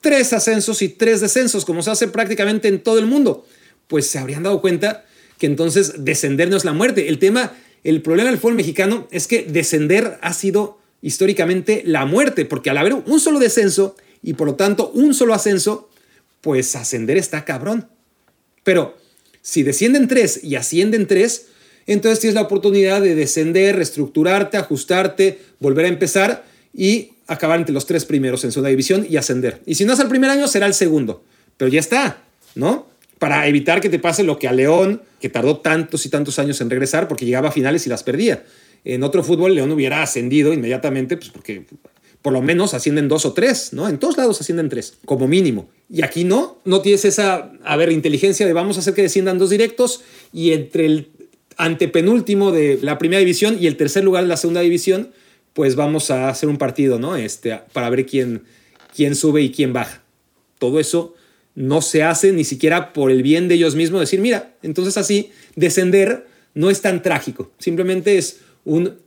tres 0.01 0.33
ascensos 0.33 0.81
y 0.81 0.89
tres 0.89 1.21
descensos, 1.21 1.65
como 1.65 1.81
se 1.81 1.91
hace 1.91 2.07
prácticamente 2.07 2.67
en 2.67 2.81
todo 2.81 2.99
el 2.99 3.05
mundo, 3.05 3.45
pues 3.87 4.07
se 4.07 4.19
habrían 4.19 4.43
dado 4.43 4.61
cuenta 4.61 5.05
que 5.37 5.47
entonces 5.47 6.03
descender 6.05 6.49
no 6.49 6.57
es 6.57 6.65
la 6.65 6.73
muerte. 6.73 7.09
El 7.09 7.19
tema, 7.19 7.53
el 7.83 8.01
problema 8.01 8.29
del 8.29 8.39
fútbol 8.39 8.55
mexicano 8.55 9.07
es 9.11 9.27
que 9.27 9.43
descender 9.43 10.17
ha 10.21 10.33
sido 10.33 10.79
históricamente 11.01 11.81
la 11.85 12.05
muerte, 12.05 12.45
porque 12.45 12.69
al 12.69 12.77
haber 12.77 12.93
un 12.93 13.19
solo 13.19 13.39
descenso 13.39 13.95
y 14.21 14.33
por 14.33 14.47
lo 14.47 14.55
tanto 14.55 14.91
un 14.93 15.13
solo 15.13 15.33
ascenso, 15.33 15.89
pues 16.41 16.75
ascender 16.75 17.17
está 17.17 17.45
cabrón. 17.45 17.87
Pero 18.63 18.97
si 19.41 19.63
descienden 19.63 20.07
tres 20.07 20.43
y 20.43 20.55
ascienden 20.55 21.07
tres, 21.07 21.47
entonces 21.87 22.19
tienes 22.19 22.35
la 22.35 22.41
oportunidad 22.41 23.01
de 23.01 23.15
descender, 23.15 23.77
reestructurarte, 23.77 24.57
ajustarte, 24.57 25.39
volver 25.59 25.85
a 25.85 25.89
empezar 25.89 26.45
y 26.73 27.11
acabar 27.27 27.59
entre 27.59 27.73
los 27.73 27.85
tres 27.85 28.05
primeros 28.05 28.43
en 28.43 28.51
segunda 28.51 28.69
división 28.69 29.05
y 29.09 29.17
ascender. 29.17 29.61
Y 29.65 29.75
si 29.75 29.85
no 29.85 29.93
es 29.93 29.99
el 29.99 30.07
primer 30.07 30.29
año, 30.29 30.47
será 30.47 30.65
el 30.65 30.73
segundo. 30.73 31.23
Pero 31.57 31.69
ya 31.69 31.79
está, 31.79 32.23
¿no? 32.55 32.87
Para 33.19 33.47
evitar 33.47 33.81
que 33.81 33.89
te 33.89 33.99
pase 33.99 34.23
lo 34.23 34.39
que 34.39 34.47
a 34.47 34.53
León, 34.53 35.01
que 35.19 35.29
tardó 35.29 35.57
tantos 35.57 36.05
y 36.05 36.09
tantos 36.09 36.39
años 36.39 36.61
en 36.61 36.69
regresar 36.69 37.07
porque 37.07 37.25
llegaba 37.25 37.49
a 37.49 37.51
finales 37.51 37.85
y 37.85 37.89
las 37.89 38.03
perdía. 38.03 38.43
En 38.85 39.03
otro 39.03 39.23
fútbol, 39.23 39.55
León 39.55 39.71
hubiera 39.71 40.01
ascendido 40.01 40.53
inmediatamente, 40.53 41.17
pues 41.17 41.29
porque 41.29 41.65
por 42.21 42.33
lo 42.33 42.41
menos 42.41 42.73
ascienden 42.73 43.07
dos 43.07 43.25
o 43.25 43.33
tres, 43.33 43.73
¿no? 43.73 43.87
En 43.87 43.97
todos 43.97 44.17
lados 44.17 44.39
ascienden 44.41 44.69
tres, 44.69 44.97
como 45.05 45.27
mínimo. 45.27 45.69
Y 45.89 46.03
aquí 46.03 46.23
no, 46.23 46.59
no 46.65 46.81
tienes 46.81 47.05
esa, 47.05 47.51
a 47.63 47.75
ver, 47.77 47.91
inteligencia 47.91 48.45
de 48.45 48.53
vamos 48.53 48.77
a 48.77 48.79
hacer 48.81 48.93
que 48.93 49.01
desciendan 49.01 49.37
dos 49.37 49.49
directos 49.49 50.01
y 50.33 50.51
entre 50.51 50.85
el 50.85 51.09
antepenúltimo 51.57 52.51
de 52.51 52.79
la 52.81 52.97
primera 52.97 53.19
división 53.19 53.57
y 53.59 53.67
el 53.67 53.77
tercer 53.77 54.03
lugar 54.03 54.23
de 54.23 54.29
la 54.29 54.37
segunda 54.37 54.61
división, 54.61 55.11
pues 55.59 55.75
vamos 55.75 56.09
a 56.09 56.29
hacer 56.29 56.47
un 56.47 56.57
partido, 56.57 56.99
¿no? 56.99 57.17
Este, 57.17 57.59
para 57.73 57.89
ver 57.89 58.05
quién, 58.05 58.43
quién 58.95 59.13
sube 59.13 59.41
y 59.41 59.51
quién 59.51 59.73
baja. 59.73 60.01
Todo 60.57 60.79
eso 60.79 61.15
no 61.53 61.81
se 61.81 62.01
hace 62.01 62.31
ni 62.31 62.45
siquiera 62.45 62.93
por 62.93 63.11
el 63.11 63.23
bien 63.23 63.49
de 63.49 63.55
ellos 63.55 63.75
mismos, 63.75 63.99
decir, 63.99 64.21
mira, 64.21 64.55
entonces 64.63 64.95
así 64.95 65.31
descender 65.57 66.27
no 66.53 66.69
es 66.69 66.79
tan 66.79 67.01
trágico, 67.01 67.51
simplemente 67.59 68.17
es 68.17 68.39
un 68.63 68.99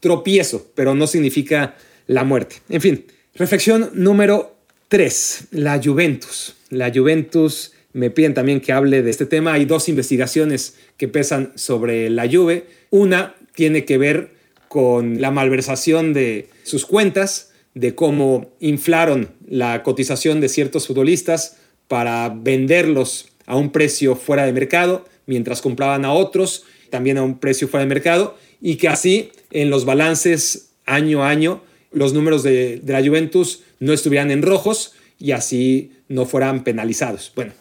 tropiezo, 0.00 0.66
pero 0.74 0.96
no 0.96 1.06
significa 1.06 1.76
la 2.08 2.24
muerte. 2.24 2.56
En 2.68 2.80
fin, 2.80 3.06
reflexión 3.36 3.90
número 3.94 4.56
3, 4.88 5.44
la 5.52 5.80
Juventus. 5.80 6.56
La 6.70 6.90
Juventus, 6.92 7.74
me 7.92 8.10
piden 8.10 8.34
también 8.34 8.60
que 8.60 8.72
hable 8.72 9.04
de 9.04 9.10
este 9.10 9.26
tema. 9.26 9.52
Hay 9.52 9.66
dos 9.66 9.88
investigaciones 9.88 10.74
que 10.96 11.06
pesan 11.06 11.52
sobre 11.54 12.10
la 12.10 12.28
Juve. 12.28 12.66
Una 12.90 13.36
tiene 13.54 13.84
que 13.84 13.98
ver 13.98 14.41
con 14.72 15.20
la 15.20 15.30
malversación 15.30 16.14
de 16.14 16.48
sus 16.62 16.86
cuentas, 16.86 17.52
de 17.74 17.94
cómo 17.94 18.52
inflaron 18.58 19.28
la 19.46 19.82
cotización 19.82 20.40
de 20.40 20.48
ciertos 20.48 20.86
futbolistas 20.86 21.58
para 21.88 22.30
venderlos 22.30 23.28
a 23.44 23.56
un 23.56 23.70
precio 23.70 24.16
fuera 24.16 24.46
de 24.46 24.54
mercado, 24.54 25.04
mientras 25.26 25.60
compraban 25.60 26.06
a 26.06 26.14
otros 26.14 26.64
también 26.88 27.18
a 27.18 27.22
un 27.22 27.38
precio 27.38 27.68
fuera 27.68 27.84
de 27.84 27.90
mercado, 27.90 28.38
y 28.62 28.76
que 28.76 28.88
así 28.88 29.30
en 29.50 29.68
los 29.68 29.84
balances 29.84 30.70
año 30.86 31.22
a 31.22 31.28
año 31.28 31.62
los 31.90 32.14
números 32.14 32.42
de, 32.42 32.80
de 32.82 32.92
la 32.94 33.06
Juventus 33.06 33.64
no 33.78 33.92
estuvieran 33.92 34.30
en 34.30 34.40
rojos 34.40 34.94
y 35.18 35.32
así 35.32 35.92
no 36.08 36.24
fueran 36.24 36.64
penalizados. 36.64 37.30
Bueno, 37.36 37.52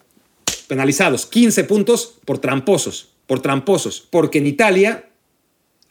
penalizados, 0.69 1.25
15 1.25 1.65
puntos 1.65 2.19
por 2.23 2.39
tramposos, 2.39 3.09
por 3.27 3.41
tramposos, 3.41 4.07
porque 4.09 4.37
en 4.37 4.47
Italia 4.47 5.10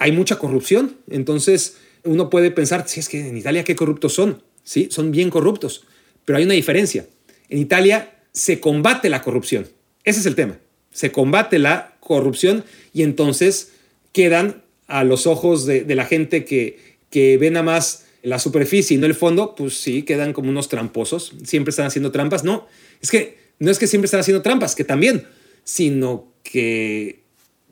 hay 0.00 0.10
mucha 0.10 0.38
corrupción, 0.38 0.96
entonces 1.08 1.76
uno 2.02 2.30
puede 2.30 2.50
pensar, 2.50 2.88
si 2.88 2.98
es 2.98 3.08
que 3.08 3.28
en 3.28 3.36
Italia 3.36 3.62
qué 3.62 3.76
corruptos 3.76 4.14
son, 4.14 4.42
sí, 4.64 4.88
son 4.90 5.12
bien 5.12 5.30
corruptos, 5.30 5.84
pero 6.24 6.38
hay 6.38 6.44
una 6.44 6.54
diferencia. 6.54 7.06
En 7.48 7.58
Italia 7.58 8.18
se 8.32 8.58
combate 8.58 9.08
la 9.10 9.22
corrupción, 9.22 9.68
ese 10.02 10.20
es 10.20 10.26
el 10.26 10.34
tema, 10.34 10.58
se 10.90 11.12
combate 11.12 11.58
la 11.58 11.96
corrupción 12.00 12.64
y 12.92 13.02
entonces 13.02 13.72
quedan 14.12 14.62
a 14.88 15.04
los 15.04 15.26
ojos 15.28 15.66
de, 15.66 15.84
la 15.94 16.06
gente 16.06 16.44
que, 16.44 16.96
que 17.10 17.36
ven 17.36 17.56
a 17.56 17.62
más 17.62 18.06
la 18.22 18.38
superficie 18.38 18.96
y 18.96 18.98
no 18.98 19.06
el 19.06 19.14
fondo, 19.14 19.54
pues 19.54 19.74
sí, 19.74 20.02
quedan 20.02 20.32
como 20.32 20.50
unos 20.50 20.68
tramposos. 20.68 21.32
Siempre 21.44 21.70
están 21.70 21.86
haciendo 21.86 22.10
trampas. 22.10 22.44
No, 22.44 22.66
es 23.00 23.10
que 23.10 23.38
no 23.58 23.70
es 23.70 23.78
que 23.78 23.86
siempre 23.86 24.06
están 24.06 24.20
haciendo 24.20 24.42
trampas, 24.42 24.74
que 24.74 24.84
también, 24.84 25.26
sino 25.64 26.32
que 26.42 27.20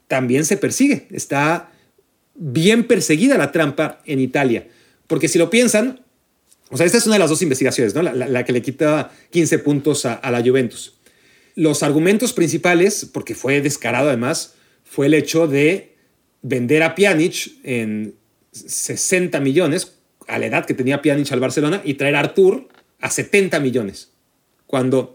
también 0.06 0.44
se 0.44 0.56
persigue. 0.56 1.06
Está 1.10 1.72
bien 2.39 2.84
perseguida 2.84 3.36
la 3.36 3.53
trampa 3.53 4.01
en 4.07 4.20
Italia. 4.20 4.68
Porque 5.07 5.28
si 5.28 5.39
lo 5.39 5.51
piensan, 5.51 6.01
o 6.70 6.76
sea, 6.76 6.86
esta 6.86 6.99
es 6.99 7.07
una 7.07 7.16
de 7.16 7.20
las 7.20 7.30
dos 7.30 7.43
investigaciones, 7.43 7.95
¿no? 7.95 8.03
La, 8.03 8.45
que 8.45 8.53
le 8.53 8.62
quita 8.62 9.11
15 9.30 9.59
puntos 9.59 10.05
a, 10.07 10.30
la 10.30 10.41
Juventus. 10.43 10.95
Los 11.55 11.82
argumentos 11.82 12.32
principales, 12.32 13.09
porque 13.12 13.34
fue 13.34 13.61
descarado 13.61 14.09
además, 14.09 14.55
fue 14.84 15.07
el 15.07 15.14
hecho 15.14 15.47
de 15.47 15.97
vender 16.43 16.82
a 16.82 16.95
Pjanic 16.95 17.53
en 17.64 18.14
60 18.53 19.41
millones, 19.41 19.95
a 20.28 20.39
la 20.39 20.47
edad 20.47 20.66
que 20.66 20.74
tenía 20.74 21.03
Pjanic 21.03 21.32
al 21.32 21.41
Barcelona 21.41 21.82
y 21.84 21.95
traer 21.95 22.16
a 22.16 22.20
Artur 22.20 22.68
a 23.01 23.11
70 23.11 23.59
millones. 23.61 24.11
Cuando 24.66 25.14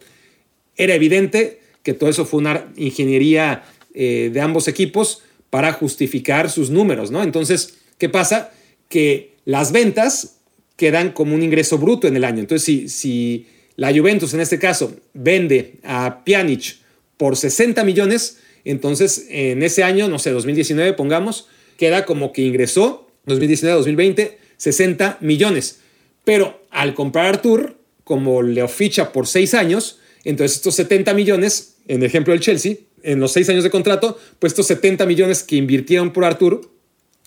era 0.76 0.96
evidente 0.96 1.62
que 1.84 1.94
todo 1.94 2.10
eso 2.10 2.26
fue 2.26 2.40
una 2.40 2.72
ingeniería 2.76 3.64
eh, 3.94 4.32
de 4.34 4.42
ambos 4.42 4.68
equipos 4.68 5.22
para 5.54 5.72
justificar 5.72 6.50
sus 6.50 6.72
números, 6.72 7.12
¿no? 7.12 7.22
Entonces, 7.22 7.76
¿qué 8.00 8.10
pasa? 8.10 8.50
Que 8.90 9.36
las 9.46 9.72
ventas 9.72 10.38
quedan 10.78 11.12
como 11.12 11.36
un 11.36 11.44
ingreso 11.44 11.78
bruto 11.78 12.08
en 12.08 12.18
el 12.18 12.24
año. 12.24 12.40
Entonces, 12.40 12.66
si, 12.66 12.90
si 12.90 13.46
la 13.76 13.94
Juventus 13.94 14.34
en 14.34 14.40
este 14.40 14.58
caso 14.58 14.96
vende 15.14 15.76
a 15.84 16.24
Pjanic 16.26 16.78
por 17.18 17.38
60 17.38 17.84
millones, 17.84 18.40
entonces 18.66 19.28
en 19.30 19.62
ese 19.62 19.84
año, 19.84 20.08
no 20.08 20.18
sé, 20.18 20.32
2019 20.32 20.94
pongamos, 20.94 21.48
queda 21.78 22.04
como 22.04 22.34
que 22.34 22.42
ingresó 22.42 23.08
2019-2020 23.28 24.32
60 24.58 25.20
millones. 25.22 25.82
Pero 26.24 26.64
al 26.72 26.96
comprar 26.96 27.28
Artur, 27.28 27.78
como 28.04 28.42
le 28.42 28.68
ficha 28.68 29.12
por 29.12 29.28
6 29.28 29.54
años, 29.54 30.00
entonces 30.24 30.58
estos 30.58 30.74
70 30.74 31.14
millones, 31.14 31.76
en 31.88 32.00
el 32.00 32.08
ejemplo 32.08 32.34
del 32.34 32.42
Chelsea, 32.42 32.78
en 33.04 33.20
los 33.20 33.34
6 33.34 33.50
años 33.50 33.64
de 33.64 33.70
contrato, 33.70 34.18
pues 34.40 34.54
estos 34.54 34.68
70 34.68 35.06
millones 35.06 35.44
que 35.44 35.58
invirtieron 35.58 36.12
por 36.12 36.26
Artur 36.26 36.72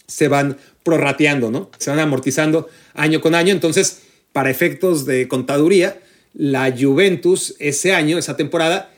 se 0.06 0.28
van 0.28 0.56
prorrateando, 0.82 1.50
¿no? 1.50 1.70
Se 1.78 1.90
van 1.90 1.98
amortizando 1.98 2.68
año 2.94 3.20
con 3.20 3.34
año. 3.34 3.52
Entonces, 3.52 4.02
para 4.32 4.50
efectos 4.50 5.04
de 5.04 5.28
contaduría, 5.28 6.00
la 6.32 6.74
Juventus 6.76 7.54
ese 7.58 7.92
año, 7.92 8.18
esa 8.18 8.36
temporada, 8.36 8.90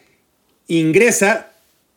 ingresa 0.66 1.52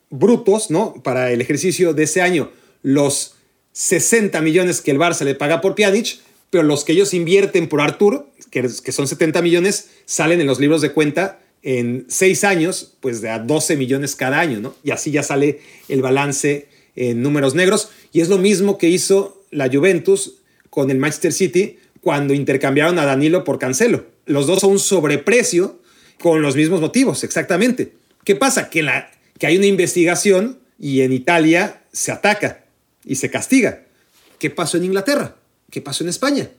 brutos, 0.09 0.71
¿no? 0.71 0.95
Para 1.03 1.31
el 1.31 1.41
ejercicio 1.41 1.93
de 1.93 2.03
ese 2.03 2.21
año, 2.21 2.51
los 2.81 3.35
60 3.73 4.41
millones 4.41 4.81
que 4.81 4.91
el 4.91 4.97
Barça 4.97 5.23
le 5.23 5.35
paga 5.35 5.61
por 5.61 5.75
Pjanic, 5.75 6.19
pero 6.49 6.63
los 6.63 6.83
que 6.83 6.93
ellos 6.93 7.13
invierten 7.13 7.67
por 7.67 7.81
Artur, 7.81 8.27
que 8.49 8.91
son 8.91 9.07
70 9.07 9.41
millones, 9.41 9.89
salen 10.05 10.41
en 10.41 10.47
los 10.47 10.59
libros 10.59 10.81
de 10.81 10.91
cuenta 10.91 11.40
en 11.63 12.05
6 12.07 12.43
años, 12.43 12.93
pues 12.99 13.21
de 13.21 13.29
a 13.29 13.39
12 13.39 13.77
millones 13.77 14.15
cada 14.15 14.39
año, 14.39 14.59
¿no? 14.59 14.75
Y 14.83 14.91
así 14.91 15.11
ya 15.11 15.23
sale 15.23 15.59
el 15.89 16.01
balance 16.01 16.67
en 16.95 17.21
números 17.21 17.55
negros. 17.55 17.89
Y 18.11 18.21
es 18.21 18.29
lo 18.29 18.37
mismo 18.37 18.77
que 18.77 18.89
hizo 18.89 19.43
la 19.51 19.69
Juventus 19.69 20.35
con 20.69 20.89
el 20.89 20.97
Manchester 20.97 21.33
City 21.33 21.77
cuando 22.01 22.33
intercambiaron 22.33 22.97
a 22.99 23.05
Danilo 23.05 23.43
por 23.43 23.59
Cancelo. 23.59 24.05
Los 24.25 24.47
dos 24.47 24.59
son 24.59 24.71
un 24.71 24.79
sobreprecio 24.79 25.79
con 26.19 26.41
los 26.41 26.55
mismos 26.55 26.81
motivos, 26.81 27.23
exactamente. 27.23 27.93
¿Qué 28.23 28.35
pasa? 28.35 28.69
Que, 28.69 28.83
la, 28.83 29.11
que 29.37 29.47
hay 29.47 29.57
una 29.57 29.65
investigación 29.65 30.59
y 30.79 31.01
en 31.01 31.13
Italia 31.13 31.83
se 31.91 32.11
ataca 32.11 32.65
y 33.05 33.15
se 33.15 33.29
castiga. 33.29 33.83
¿Qué 34.39 34.49
pasó 34.49 34.77
en 34.77 34.85
Inglaterra? 34.85 35.35
¿Qué 35.69 35.81
pasó 35.81 36.03
en 36.03 36.09
España? 36.09 36.49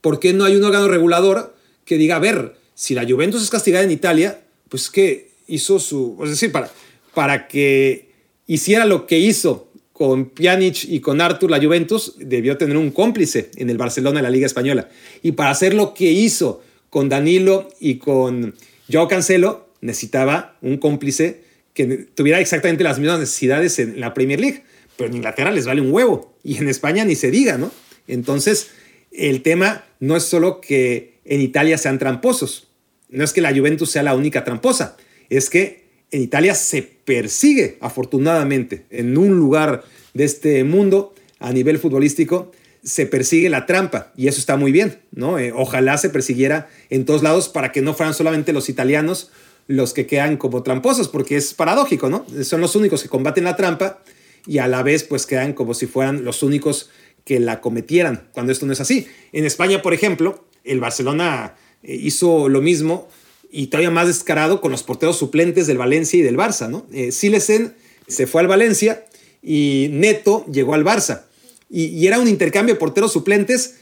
¿Por 0.00 0.20
qué 0.20 0.32
no 0.32 0.44
hay 0.44 0.56
un 0.56 0.64
órgano 0.64 0.88
regulador 0.88 1.54
que 1.84 1.96
diga, 1.96 2.16
a 2.16 2.20
ver, 2.20 2.56
si 2.74 2.94
la 2.94 3.06
Juventus 3.06 3.42
es 3.42 3.50
castigada 3.50 3.84
en 3.84 3.90
Italia, 3.90 4.40
pues 4.68 4.90
que 4.90 5.30
hizo 5.46 5.78
su, 5.78 6.18
es 6.24 6.30
decir, 6.30 6.52
para, 6.52 6.70
para 7.14 7.46
que 7.46 8.10
hiciera 8.46 8.84
lo 8.84 9.06
que 9.06 9.18
hizo 9.18 9.68
con 9.92 10.30
Pjanic 10.30 10.84
y 10.84 11.00
con 11.00 11.20
Artur 11.20 11.50
la 11.50 11.62
Juventus, 11.62 12.14
debió 12.18 12.56
tener 12.58 12.76
un 12.76 12.90
cómplice 12.90 13.50
en 13.56 13.70
el 13.70 13.78
Barcelona 13.78 14.18
de 14.18 14.22
la 14.24 14.30
Liga 14.30 14.46
Española. 14.46 14.88
Y 15.22 15.32
para 15.32 15.50
hacer 15.50 15.72
lo 15.72 15.94
que 15.94 16.10
hizo 16.10 16.62
con 16.90 17.08
Danilo 17.08 17.68
y 17.78 17.98
con 17.98 18.54
Joao 18.90 19.06
Cancelo, 19.06 19.68
necesitaba 19.80 20.56
un 20.62 20.78
cómplice 20.78 21.44
que 21.74 22.08
tuviera 22.14 22.40
exactamente 22.40 22.82
las 22.82 22.98
mismas 22.98 23.20
necesidades 23.20 23.78
en 23.78 24.00
la 24.00 24.14
Premier 24.14 24.40
League. 24.40 24.62
pero 24.96 25.10
en 25.10 25.16
Inglaterra 25.16 25.50
les 25.50 25.66
vale 25.66 25.80
un 25.80 25.92
huevo 25.92 26.36
y 26.42 26.56
en 26.56 26.68
España 26.68 27.04
ni 27.04 27.14
se 27.14 27.30
diga, 27.30 27.58
¿no? 27.58 27.70
Entonces, 28.06 28.70
el 29.10 29.42
tema 29.42 29.84
no 30.00 30.16
es 30.16 30.24
solo 30.24 30.60
que 30.60 31.13
en 31.24 31.40
Italia 31.40 31.78
sean 31.78 31.98
tramposos, 31.98 32.68
no 33.08 33.24
es 33.24 33.32
que 33.32 33.40
la 33.40 33.54
Juventus 33.54 33.90
sea 33.90 34.02
la 34.02 34.14
única 34.14 34.44
tramposa, 34.44 34.96
es 35.30 35.50
que 35.50 35.84
en 36.10 36.22
Italia 36.22 36.54
se 36.54 36.82
persigue, 36.82 37.78
afortunadamente, 37.80 38.86
en 38.90 39.16
un 39.16 39.36
lugar 39.38 39.84
de 40.12 40.24
este 40.24 40.62
mundo 40.64 41.14
a 41.38 41.52
nivel 41.52 41.78
futbolístico, 41.78 42.52
se 42.82 43.06
persigue 43.06 43.48
la 43.48 43.66
trampa 43.66 44.12
y 44.16 44.28
eso 44.28 44.38
está 44.38 44.56
muy 44.56 44.70
bien, 44.70 44.98
¿no? 45.10 45.38
Eh, 45.38 45.52
ojalá 45.54 45.96
se 45.96 46.10
persiguiera 46.10 46.68
en 46.90 47.04
todos 47.04 47.22
lados 47.22 47.48
para 47.48 47.72
que 47.72 47.80
no 47.80 47.94
fueran 47.94 48.14
solamente 48.14 48.52
los 48.52 48.68
italianos 48.68 49.30
los 49.66 49.94
que 49.94 50.06
quedan 50.06 50.36
como 50.36 50.62
tramposos, 50.62 51.08
porque 51.08 51.36
es 51.36 51.54
paradójico, 51.54 52.10
¿no? 52.10 52.26
Son 52.42 52.60
los 52.60 52.76
únicos 52.76 53.02
que 53.02 53.08
combaten 53.08 53.44
la 53.44 53.56
trampa 53.56 54.02
y 54.46 54.58
a 54.58 54.68
la 54.68 54.82
vez 54.82 55.04
pues 55.04 55.24
quedan 55.24 55.54
como 55.54 55.72
si 55.72 55.86
fueran 55.86 56.24
los 56.24 56.42
únicos 56.42 56.90
que 57.24 57.40
la 57.40 57.62
cometieran, 57.62 58.28
cuando 58.32 58.52
esto 58.52 58.66
no 58.66 58.74
es 58.74 58.80
así. 58.80 59.06
En 59.32 59.46
España, 59.46 59.80
por 59.80 59.94
ejemplo, 59.94 60.44
el 60.64 60.80
Barcelona 60.80 61.54
eh, 61.82 61.94
hizo 61.94 62.48
lo 62.48 62.60
mismo 62.60 63.08
y 63.50 63.68
todavía 63.68 63.90
más 63.90 64.08
descarado 64.08 64.60
con 64.60 64.72
los 64.72 64.82
porteros 64.82 65.16
suplentes 65.16 65.66
del 65.66 65.78
Valencia 65.78 66.18
y 66.18 66.22
del 66.22 66.36
Barça, 66.36 66.68
¿no? 66.68 66.86
Eh, 66.92 67.12
Silesen 67.12 67.74
se 68.08 68.26
fue 68.26 68.40
al 68.40 68.48
Valencia 68.48 69.04
y 69.42 69.88
Neto 69.92 70.44
llegó 70.50 70.74
al 70.74 70.84
Barça. 70.84 71.22
Y, 71.70 72.06
era 72.06 72.18
un 72.18 72.28
intercambio 72.28 72.74
de 72.74 72.80
porteros 72.80 73.12
suplentes 73.12 73.76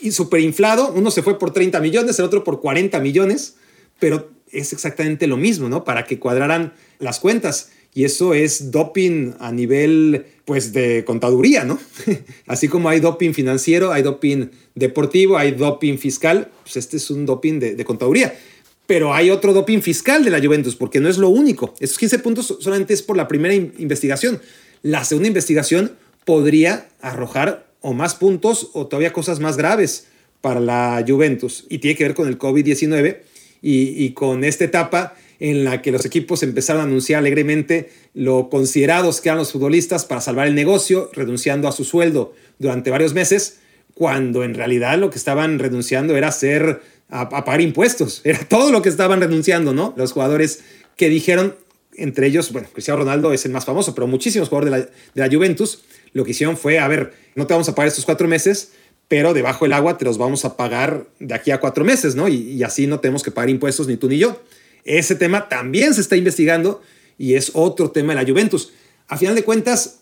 y 0.00 0.12
súper 0.12 0.40
inflado. 0.40 0.92
Uno 0.94 1.10
se 1.10 1.22
fue 1.22 1.38
por 1.38 1.52
30 1.52 1.80
millones, 1.80 2.18
el 2.18 2.24
otro 2.24 2.44
por 2.44 2.60
40 2.60 2.98
millones, 3.00 3.56
pero 3.98 4.30
es 4.50 4.72
exactamente 4.72 5.26
lo 5.26 5.36
mismo, 5.36 5.68
¿no? 5.68 5.84
Para 5.84 6.04
que 6.04 6.18
cuadraran 6.18 6.72
las 6.98 7.20
cuentas. 7.20 7.70
Y 7.94 8.04
eso 8.04 8.34
es 8.34 8.70
doping 8.70 9.34
a 9.38 9.52
nivel, 9.52 10.26
pues, 10.44 10.72
de 10.72 11.04
contaduría, 11.04 11.64
¿no? 11.64 11.78
Así 12.46 12.68
como 12.68 12.88
hay 12.88 13.00
doping 13.00 13.32
financiero, 13.32 13.92
hay 13.92 14.02
doping 14.02 14.48
deportivo, 14.74 15.36
hay 15.36 15.52
doping 15.52 15.98
fiscal, 15.98 16.50
pues 16.62 16.76
este 16.76 16.96
es 16.96 17.10
un 17.10 17.26
doping 17.26 17.58
de, 17.60 17.74
de 17.74 17.84
contaduría. 17.84 18.34
Pero 18.86 19.14
hay 19.14 19.30
otro 19.30 19.52
doping 19.52 19.80
fiscal 19.80 20.24
de 20.24 20.30
la 20.30 20.40
Juventus, 20.40 20.76
porque 20.76 21.00
no 21.00 21.08
es 21.08 21.16
lo 21.16 21.30
único. 21.30 21.74
Esos 21.80 21.98
15 21.98 22.18
puntos 22.18 22.58
solamente 22.60 22.92
es 22.92 23.02
por 23.02 23.16
la 23.16 23.28
primera 23.28 23.54
investigación. 23.54 24.40
La 24.82 25.04
segunda 25.04 25.28
investigación 25.28 25.92
podría 26.24 26.88
arrojar 27.00 27.66
o 27.80 27.92
más 27.92 28.14
puntos 28.14 28.70
o 28.72 28.86
todavía 28.86 29.12
cosas 29.12 29.40
más 29.40 29.56
graves 29.56 30.06
para 30.40 30.60
la 30.60 31.04
Juventus. 31.06 31.64
Y 31.68 31.78
tiene 31.78 31.96
que 31.96 32.04
ver 32.04 32.14
con 32.14 32.28
el 32.28 32.38
COVID-19 32.38 33.20
y, 33.62 34.10
con 34.10 34.44
esta 34.44 34.64
etapa 34.64 35.14
en 35.50 35.62
la 35.62 35.82
que 35.82 35.92
los 35.92 36.06
equipos 36.06 36.42
empezaron 36.42 36.80
a 36.80 36.84
anunciar 36.84 37.18
alegremente 37.18 37.90
lo 38.14 38.48
considerados 38.48 39.20
que 39.20 39.28
eran 39.28 39.38
los 39.38 39.52
futbolistas 39.52 40.06
para 40.06 40.22
salvar 40.22 40.46
el 40.46 40.54
negocio, 40.54 41.10
renunciando 41.12 41.68
a 41.68 41.72
su 41.72 41.84
sueldo 41.84 42.32
durante 42.58 42.88
varios 42.88 43.12
meses, 43.12 43.58
cuando 43.92 44.42
en 44.42 44.54
realidad 44.54 44.98
lo 44.98 45.10
que 45.10 45.18
estaban 45.18 45.58
renunciando 45.58 46.16
era 46.16 46.28
hacer 46.28 46.80
a, 47.10 47.28
pagar 47.28 47.60
impuestos, 47.60 48.22
era 48.24 48.38
todo 48.48 48.72
lo 48.72 48.80
que 48.80 48.88
estaban 48.88 49.20
renunciando, 49.20 49.74
¿no? 49.74 49.92
Los 49.98 50.12
jugadores 50.12 50.64
que 50.96 51.10
dijeron, 51.10 51.54
entre 51.94 52.26
ellos, 52.26 52.50
bueno, 52.50 52.68
Cristiano 52.72 53.00
Ronaldo 53.00 53.34
es 53.34 53.44
el 53.44 53.52
más 53.52 53.66
famoso, 53.66 53.94
pero 53.94 54.06
muchísimos 54.06 54.48
jugadores 54.48 54.72
de 54.72 54.78
la, 54.78 54.84
de 54.86 55.28
la 55.28 55.36
Juventus 55.36 55.82
lo 56.14 56.24
que 56.24 56.30
hicieron 56.30 56.56
fue, 56.56 56.78
a 56.78 56.88
ver, 56.88 57.12
no 57.34 57.46
te 57.46 57.52
vamos 57.52 57.68
a 57.68 57.74
pagar 57.74 57.88
estos 57.88 58.06
cuatro 58.06 58.26
meses, 58.26 58.72
pero 59.08 59.34
debajo 59.34 59.66
del 59.66 59.74
agua 59.74 59.98
te 59.98 60.06
los 60.06 60.16
vamos 60.16 60.46
a 60.46 60.56
pagar 60.56 61.06
de 61.18 61.34
aquí 61.34 61.50
a 61.50 61.60
cuatro 61.60 61.84
meses, 61.84 62.14
¿no? 62.14 62.28
Y, 62.28 62.62
así 62.62 62.86
no 62.86 63.00
tenemos 63.00 63.22
que 63.22 63.30
pagar 63.30 63.50
impuestos 63.50 63.86
ni 63.88 63.98
tú 63.98 64.08
ni 64.08 64.16
yo. 64.16 64.40
Ese 64.84 65.14
tema 65.14 65.48
también 65.48 65.94
se 65.94 66.00
está 66.00 66.16
investigando 66.16 66.82
y 67.18 67.34
es 67.34 67.50
otro 67.54 67.90
tema 67.90 68.14
de 68.14 68.22
la 68.22 68.28
Juventus. 68.28 68.72
A 69.08 69.16
final 69.16 69.34
de 69.34 69.44
cuentas, 69.44 70.00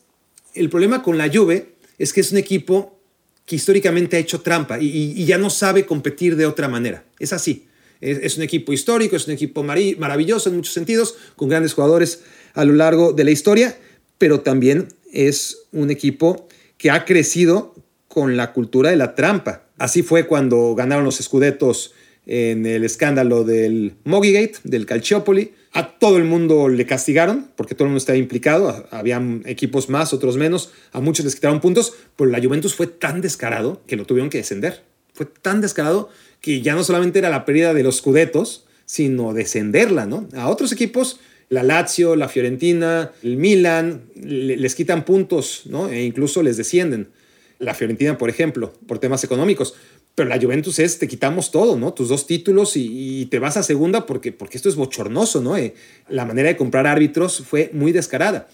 el 0.54 0.68
problema 0.68 1.02
con 1.02 1.18
la 1.18 1.30
Juve 1.32 1.74
es 1.98 2.12
que 2.12 2.20
es 2.20 2.32
un 2.32 2.38
equipo 2.38 2.98
que 3.46 3.56
históricamente 3.56 4.16
ha 4.16 4.20
hecho 4.20 4.40
trampa 4.40 4.78
y, 4.80 5.24
ya 5.24 5.38
no 5.38 5.50
sabe 5.50 5.86
competir 5.86 6.36
de 6.36 6.46
otra 6.46 6.68
manera. 6.68 7.04
Es 7.18 7.32
así. 7.32 7.66
Es, 8.00 8.36
un 8.36 8.42
equipo 8.42 8.72
histórico, 8.72 9.14
es 9.14 9.28
un 9.28 9.34
equipo 9.34 9.62
maravilloso 9.62 10.48
en 10.48 10.56
muchos 10.56 10.74
sentidos, 10.74 11.14
con 11.36 11.48
grandes 11.48 11.74
jugadores 11.74 12.22
a 12.54 12.64
lo 12.64 12.72
largo 12.72 13.12
de 13.12 13.22
la 13.22 13.30
historia, 13.30 13.78
pero 14.18 14.40
también 14.40 14.88
es 15.12 15.66
un 15.70 15.90
equipo 15.90 16.48
que 16.78 16.90
ha 16.90 17.04
crecido 17.04 17.76
con 18.08 18.36
la 18.36 18.52
cultura 18.52 18.90
de 18.90 18.96
la 18.96 19.14
trampa. 19.14 19.68
Así 19.78 20.02
fue 20.02 20.26
cuando 20.26 20.74
ganaron 20.74 21.04
los 21.04 21.18
Scudettos 21.18 21.94
en 22.26 22.66
el 22.66 22.84
escándalo 22.84 23.44
del 23.44 23.94
Mogigate, 24.04 24.54
del 24.64 24.86
Calciopoli. 24.86 25.52
A 25.72 25.98
todo 25.98 26.18
el 26.18 26.24
mundo 26.24 26.68
le 26.68 26.84
castigaron, 26.86 27.48
porque 27.56 27.74
todo 27.74 27.84
el 27.84 27.90
mundo 27.90 27.98
estaba 27.98 28.18
implicado. 28.18 28.86
Habían 28.90 29.42
equipos 29.46 29.88
más, 29.88 30.12
otros 30.12 30.36
menos. 30.36 30.70
A 30.92 31.00
muchos 31.00 31.24
les 31.24 31.34
quitaron 31.34 31.60
puntos, 31.60 31.94
pero 32.16 32.30
la 32.30 32.42
Juventus 32.42 32.74
fue 32.74 32.86
tan 32.86 33.20
descarado 33.20 33.82
que 33.86 33.96
lo 33.96 34.04
tuvieron 34.04 34.30
que 34.30 34.38
descender. 34.38 34.82
Fue 35.14 35.26
tan 35.26 35.60
descarado 35.60 36.10
que 36.40 36.60
ya 36.60 36.74
no 36.74 36.84
solamente 36.84 37.18
era 37.18 37.30
la 37.30 37.44
pérdida 37.44 37.74
de 37.74 37.82
los 37.82 37.98
Scudettos, 37.98 38.66
sino 38.84 39.32
descenderla, 39.32 40.06
¿no? 40.06 40.28
A 40.34 40.48
otros 40.48 40.72
equipos 40.72 41.20
la 41.52 41.62
Lazio, 41.62 42.16
la 42.16 42.30
Fiorentina, 42.30 43.12
el 43.22 43.36
Milan, 43.36 44.04
les 44.14 44.74
quitan 44.74 45.04
puntos, 45.04 45.64
¿no? 45.66 45.90
E 45.90 46.02
incluso 46.02 46.42
les 46.42 46.56
descienden. 46.56 47.08
La 47.58 47.74
Fiorentina, 47.74 48.16
por 48.16 48.30
ejemplo, 48.30 48.72
por 48.86 48.98
temas 48.98 49.22
económicos. 49.22 49.74
Pero 50.14 50.28
la 50.28 50.40
Juventus 50.40 50.78
es, 50.78 50.98
te 50.98 51.08
quitamos 51.08 51.50
todo, 51.50 51.76
¿no? 51.76 51.94
Tus 51.94 52.08
dos 52.08 52.26
títulos 52.26 52.72
y, 52.76 53.26
te 53.30 53.38
vas 53.38 53.56
a 53.56 53.62
segunda 53.62 54.04
porque, 54.04 54.30
porque 54.32 54.56
esto 54.58 54.68
es 54.68 54.76
bochornoso, 54.76 55.40
¿no? 55.40 55.56
Eh, 55.56 55.74
la 56.08 56.24
manera 56.24 56.48
de 56.48 56.56
comprar 56.56 56.86
árbitros 56.86 57.42
fue 57.46 57.70
muy 57.72 57.92
descarada. 57.92 58.48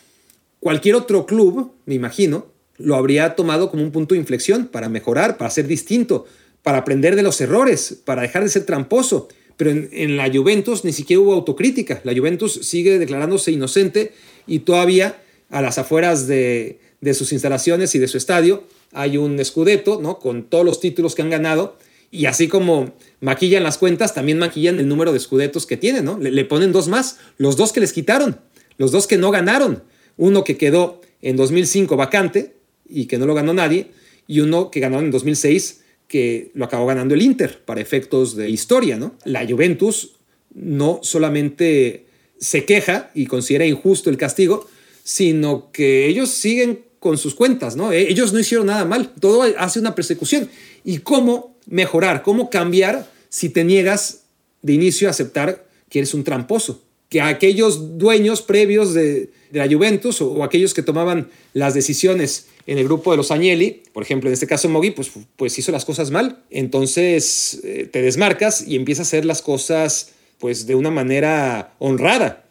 Cualquier 0.61 0.95
otro 0.95 1.27
club, 1.27 1.73
me 1.87 1.95
imagino, 1.95 2.47
lo 2.77 2.95
habría 2.95 3.35
tomado 3.35 3.71
como 3.71 3.83
un 3.83 3.91
punto 3.91 4.15
de 4.15 4.21
inflexión 4.21 4.67
para 4.67 4.89
mejorar, 4.89 5.37
para 5.37 5.51
ser 5.51 5.67
distinto, 5.67 6.27
para 6.63 6.79
aprender 6.79 7.17
de 7.17 7.23
los 7.23 7.41
errores, 7.41 8.01
para 8.05 8.23
dejar 8.23 8.45
de 8.45 8.51
ser 8.51 8.65
tramposo 8.65 9.29
pero 9.59 9.73
en, 9.73 10.17
la 10.17 10.31
Juventus 10.33 10.85
ni 10.85 10.93
siquiera 10.93 11.21
hubo 11.21 11.35
autocrítica. 11.35 12.01
La 12.05 12.17
Juventus 12.17 12.61
sigue 12.63 12.99
declarándose 12.99 13.51
inocente 13.51 14.13
y 14.47 14.61
todavía 14.61 15.21
a 15.51 15.61
las 15.61 15.79
afueras 15.79 16.29
de, 16.29 16.79
sus 17.13 17.33
instalaciones 17.33 17.95
y 17.97 17.99
de 17.99 18.07
su 18.07 18.17
estadio 18.17 18.63
hay 18.93 19.17
un 19.17 19.39
escudeto, 19.39 20.01
¿no? 20.01 20.19
Con 20.19 20.45
todos 20.45 20.65
los 20.65 20.81
títulos 20.81 21.15
que 21.15 21.23
han 21.23 21.31
ganado. 21.31 21.77
Y 22.11 22.27
así 22.27 22.49
como 22.49 22.95
maquillan 23.21 23.63
las 23.63 23.79
cuentas, 23.79 24.15
también 24.15 24.39
maquillan 24.39 24.79
el 24.79 24.89
número 24.89 25.13
de 25.13 25.19
escudetos 25.19 25.67
que 25.67 25.77
tienen, 25.77 26.05
¿no? 26.05 26.19
Le, 26.19 26.31
le, 26.31 26.45
ponen 26.45 26.73
dos 26.73 26.89
más, 26.89 27.19
los 27.37 27.57
dos 27.57 27.73
que 27.73 27.81
les 27.81 27.93
quitaron, 27.93 28.41
los 28.79 28.93
dos 28.93 29.07
que 29.07 29.19
no 29.19 29.31
ganaron. 29.31 29.83
Uno 30.17 30.43
que 30.43 30.57
quedó 30.57 31.01
en 31.21 31.37
2005 31.37 31.97
vacante 31.97 32.55
y 32.89 33.07
que 33.07 33.19
no 33.19 33.27
lo 33.27 33.35
ganó 33.35 33.53
nadie, 33.53 33.89
y 34.27 34.41
uno 34.41 34.71
que 34.71 34.81
ganó 34.81 35.01
en 35.01 35.11
2006 35.11 35.83
que 36.07 36.51
lo 36.55 36.65
acabó 36.65 36.87
ganando 36.87 37.15
el 37.15 37.23
Inter 37.23 37.61
para 37.65 37.81
efectos 37.81 38.35
de 38.35 38.49
historia, 38.49 38.97
¿no? 38.97 39.15
La 39.25 39.47
Juventus 39.47 40.13
no 40.55 41.01
solamente 41.03 42.07
se 42.39 42.65
queja 42.65 43.11
y 43.15 43.27
considera 43.27 43.67
injusto 43.67 44.11
el 44.11 44.17
castigo, 44.17 44.67
sino 45.05 45.71
que 45.71 46.07
ellos 46.07 46.31
siguen 46.31 46.81
con 47.01 47.19
sus 47.19 47.35
cuentas, 47.35 47.77
¿no? 47.77 47.93
E-, 47.93 48.11
ellos 48.11 48.33
no 48.33 48.39
hicieron 48.39 48.67
nada 48.67 48.85
mal, 48.85 49.13
todo 49.21 49.43
hace 49.59 49.81
una 49.81 49.95
persecución. 49.95 50.49
¿Y 50.85 50.99
cómo 50.99 51.57
mejorar, 51.67 52.23
cómo 52.23 52.51
cambiar 52.51 53.11
si 53.29 53.49
te 53.49 53.65
niegas 53.65 54.23
de 54.63 54.73
inicio 54.73 55.09
a 55.09 55.11
aceptar 55.11 55.67
que 55.89 56.01
eres 56.01 56.15
un 56.15 56.25
tramposo? 56.25 56.83
Que 57.09 57.21
aquellos 57.21 57.99
dueños 57.99 58.43
previos 58.43 58.93
de, 58.95 59.31
la 59.51 59.67
Juventus 59.67 60.21
o 60.21 60.45
aquellos 60.45 60.75
que 60.75 60.83
tomaban 60.83 61.29
las 61.55 61.73
decisiones 61.73 62.49
en 62.67 62.77
el 62.77 62.85
grupo 62.85 63.13
de 63.13 63.17
los 63.17 63.31
Agnelli, 63.31 63.83
por 63.95 64.03
ejemplo, 64.03 64.29
en 64.29 64.35
este 64.35 64.47
caso 64.47 64.69
Mogui, 64.69 64.91
pues, 64.91 65.11
pues 65.37 65.59
hizo 65.59 65.73
las 65.73 65.87
cosas 65.87 66.11
mal. 66.11 66.43
Entonces 66.51 67.61
eh, 67.65 67.89
te 67.91 68.03
desmarcas 68.03 68.67
y 68.67 68.77
empiezas 68.77 69.07
a 69.07 69.09
hacer 69.09 69.25
las 69.25 69.41
cosas 69.41 70.11
pues 70.39 70.67
de 70.67 70.75
una 70.75 70.91
manera 70.91 71.75
honrada. 71.79 72.45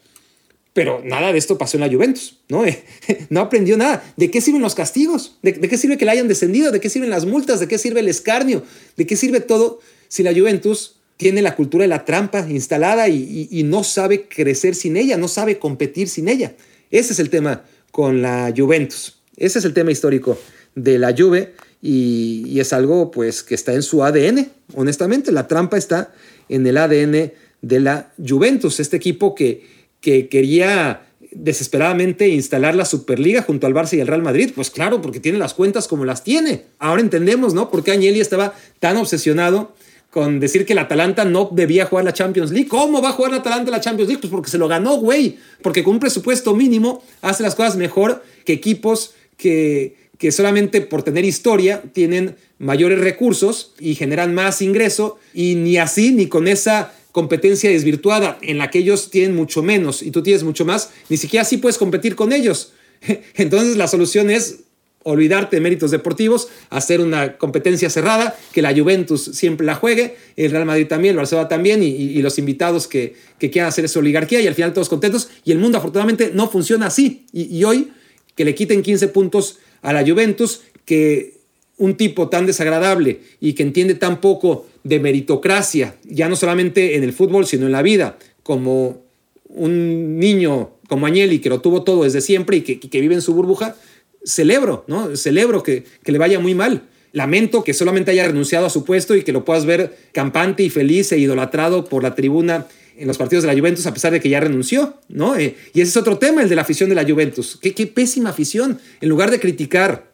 Pero 0.78 1.02
nada 1.04 1.32
de 1.32 1.40
esto 1.40 1.58
pasó 1.58 1.78
en 1.78 1.82
la 1.82 1.90
Juventus, 1.90 2.38
¿no? 2.50 2.64
no 3.32 3.40
aprendió 3.40 3.78
nada. 3.78 4.14
¿De 4.16 4.30
qué 4.30 4.42
sirven 4.42 4.62
los 4.62 4.76
castigos? 4.76 5.40
¿De, 5.42 5.54
qué 5.60 5.76
sirve 5.76 5.98
que 5.98 6.06
le 6.06 6.12
hayan 6.12 6.28
descendido? 6.28 6.72
¿De 6.72 6.80
qué 6.80 6.92
sirven 6.92 7.10
las 7.10 7.26
multas? 7.26 7.60
¿De 7.60 7.68
qué 7.68 7.80
sirve 7.80 8.02
el 8.02 8.08
escarnio? 8.08 8.62
¿De 8.96 9.08
qué 9.08 9.16
sirve 9.16 9.40
todo 9.40 9.80
si 10.08 10.22
la 10.22 10.36
Juventus 10.36 10.98
tiene 11.18 11.42
la 11.42 11.56
cultura 11.56 11.82
de 11.82 11.88
la 11.88 12.06
trampa 12.06 12.46
instalada 12.48 13.10
y, 13.10 13.48
y 13.50 13.64
no 13.64 13.84
sabe 13.84 14.28
crecer 14.28 14.76
sin 14.76 14.98
ella, 14.98 15.18
no 15.18 15.28
sabe 15.28 15.58
competir 15.58 16.10
sin 16.10 16.28
ella? 16.28 16.54
Ese 16.92 17.14
es 17.14 17.18
el 17.18 17.32
tema 17.32 17.64
con 17.92 18.22
la 18.22 18.54
Juventus. 18.56 19.18
Ese 19.36 19.58
es 19.58 19.66
el 19.66 19.74
tema 19.74 19.92
histórico 19.92 20.38
de 20.76 21.00
la 21.00 21.16
Juve 21.18 21.56
y, 21.82 22.60
es 22.60 22.72
algo 22.72 23.10
pues 23.10 23.42
que 23.42 23.56
está 23.56 23.74
en 23.74 23.82
su 23.82 24.04
ADN, 24.04 24.48
honestamente, 24.76 25.32
la 25.32 25.48
trampa 25.48 25.78
está 25.78 26.14
en 26.50 26.66
el 26.68 26.78
ADN 26.78 27.32
de 27.62 27.80
la 27.80 28.14
Juventus, 28.24 28.80
este 28.80 28.98
equipo 28.98 29.36
que, 29.36 29.77
que 30.02 30.30
quería 30.30 31.08
desesperadamente 31.32 32.28
instalar 32.30 32.76
la 32.76 32.86
Superliga 32.86 33.42
junto 33.42 33.68
al 33.68 33.74
Barça 33.74 33.96
y 33.98 34.02
al 34.02 34.08
Real 34.08 34.22
Madrid, 34.22 34.52
pues 34.56 34.70
claro, 34.70 35.02
porque 35.02 35.20
tiene 35.20 35.38
las 35.38 35.54
cuentas 35.54 35.88
como 35.88 36.06
las 36.06 36.24
tiene. 36.24 36.64
Ahora 36.80 37.02
entendemos, 37.02 37.54
¿no? 37.54 37.70
Por 37.70 37.84
qué 37.84 37.92
Agnelli 37.92 38.20
estaba 38.20 38.54
tan 38.80 38.98
obsesionado 38.98 39.74
con 40.10 40.40
decir 40.40 40.66
que 40.66 40.74
el 40.74 40.80
Atalanta 40.80 41.26
no 41.26 41.50
debía 41.52 41.86
jugar 41.86 42.06
la 42.06 42.14
Champions 42.14 42.52
League. 42.52 42.68
¿Cómo 42.68 43.02
va 43.02 43.10
a 43.10 43.12
jugar 43.12 43.34
el 43.34 43.40
Atalanta 43.40 43.72
la 43.72 43.82
Champions 43.82 44.08
League? 44.08 44.22
Pues 44.22 44.32
porque 44.32 44.50
se 44.50 44.58
lo 44.58 44.68
ganó, 44.68 44.98
güey. 44.98 45.38
Porque 45.62 45.84
con 45.84 45.96
un 45.96 46.00
presupuesto 46.00 46.56
mínimo 46.56 47.04
hace 47.22 47.44
las 47.44 47.56
cosas 47.56 47.76
mejor 47.76 48.24
que 48.46 48.54
equipos 48.54 49.14
que, 49.36 49.96
que 50.18 50.32
solamente 50.32 50.82
por 50.82 51.04
tener 51.04 51.26
historia 51.26 51.84
tienen 51.94 52.36
mayores 52.58 53.00
recursos 53.00 53.74
y 53.80 53.96
generan 53.96 54.34
más 54.34 54.62
ingreso 54.62 55.20
y 55.34 55.56
ni 55.56 55.78
así 55.78 56.12
ni 56.12 56.28
con 56.28 56.48
esa 56.48 56.94
competencia 57.18 57.72
desvirtuada 57.72 58.38
en 58.44 58.60
la 58.60 58.70
que 58.70 58.78
ellos 58.78 59.10
tienen 59.10 59.36
mucho 59.36 59.64
menos 59.64 60.04
y 60.04 60.12
tú 60.12 60.22
tienes 60.22 60.44
mucho 60.44 60.66
más, 60.66 60.92
ni 61.10 61.18
siquiera 61.18 61.42
así 61.42 61.58
puedes 61.58 61.80
competir 61.80 62.16
con 62.16 62.32
ellos. 62.32 62.74
Entonces 63.34 63.76
la 63.76 63.88
solución 63.88 64.30
es 64.30 64.60
olvidarte 65.02 65.56
de 65.56 65.62
méritos 65.62 65.90
deportivos, 65.90 66.48
hacer 66.70 67.02
una 67.02 67.40
competencia 67.40 67.90
cerrada, 67.90 68.38
que 68.54 68.62
la 68.62 68.72
Juventus 68.72 69.32
siempre 69.34 69.66
la 69.66 69.74
juegue, 69.74 70.16
el 70.36 70.52
Real 70.52 70.68
Madrid 70.68 70.86
también, 70.86 71.14
el 71.14 71.18
Barcelona 71.18 71.48
también, 71.48 71.82
y, 71.82 72.22
los 72.22 72.38
invitados 72.38 72.88
que, 72.88 73.16
quieran 73.40 73.70
hacer 73.70 73.86
esa 73.86 73.98
oligarquía, 73.98 74.40
y 74.40 74.46
al 74.46 74.54
final 74.54 74.74
todos 74.74 74.88
contentos. 74.88 75.30
Y 75.44 75.52
el 75.52 75.58
mundo 75.58 75.80
afortunadamente 75.80 76.30
no 76.36 76.48
funciona 76.52 76.86
así. 76.86 77.26
Y, 77.34 77.64
hoy 77.64 77.94
que 78.36 78.46
le 78.46 78.54
quiten 78.54 78.84
15 78.84 79.08
puntos 79.08 79.58
a 79.82 79.92
la 79.92 80.06
Juventus, 80.06 80.62
que 80.86 81.37
un 81.78 81.96
tipo 81.96 82.30
tan 82.30 82.46
desagradable 82.46 83.22
y 83.40 83.54
que 83.54 83.64
entiende 83.64 83.96
tan 83.96 84.20
poco 84.20 84.68
de 84.84 85.00
meritocracia, 85.00 85.96
ya 86.04 86.28
no 86.28 86.36
solamente 86.36 86.96
en 86.96 87.04
el 87.04 87.14
fútbol, 87.14 87.46
sino 87.46 87.66
en 87.66 87.72
la 87.72 87.82
vida, 87.82 88.18
como 88.44 89.04
un 89.50 90.20
niño 90.20 90.72
como 90.88 91.06
Agnelli, 91.06 91.40
que 91.40 91.50
lo 91.50 91.62
tuvo 91.62 91.84
todo 91.84 92.04
desde 92.04 92.22
siempre 92.22 92.58
y 92.58 92.62
que, 92.62 92.80
que 92.80 93.02
vive 93.02 93.16
en 93.16 93.22
su 93.22 93.34
burbuja, 93.34 93.76
celebro, 94.24 94.86
¿no? 94.88 95.16
Celebro 95.16 95.64
que, 95.64 95.86
le 96.06 96.18
vaya 96.18 96.40
muy 96.40 96.56
mal. 96.56 96.84
Lamento 97.14 97.64
que 97.64 97.74
solamente 97.74 98.12
haya 98.12 98.28
renunciado 98.28 98.66
a 98.66 98.70
su 98.70 98.84
puesto 98.84 99.16
y 99.16 99.24
que 99.24 99.32
lo 99.32 99.46
puedas 99.46 99.66
ver 99.66 99.98
campante 100.12 100.64
y 100.64 100.70
feliz 100.70 101.12
e 101.12 101.18
idolatrado 101.18 101.86
por 101.86 102.04
la 102.04 102.16
tribuna 102.16 102.68
en 102.98 103.08
los 103.08 103.18
partidos 103.18 103.44
de 103.44 103.54
la 103.54 103.60
Juventus 103.60 103.86
a 103.86 103.94
pesar 103.94 104.12
de 104.12 104.20
que 104.20 104.30
ya 104.30 104.40
renunció, 104.40 104.96
¿no? 105.08 105.36
Eh, 105.36 105.56
y 105.74 105.82
ese 105.82 105.92
es 105.92 105.98
otro 105.98 106.18
tema, 106.18 106.42
el 106.42 106.50
de 106.50 106.56
la 106.56 106.64
afición 106.64 106.90
de 106.90 106.96
la 106.96 107.06
Juventus. 107.06 107.58
Qué, 107.62 107.74
qué 107.74 107.88
pésima 107.88 108.32
afición. 108.32 108.80
En 109.02 109.10
lugar 109.10 109.32
de 109.32 109.40
criticar 109.40 110.12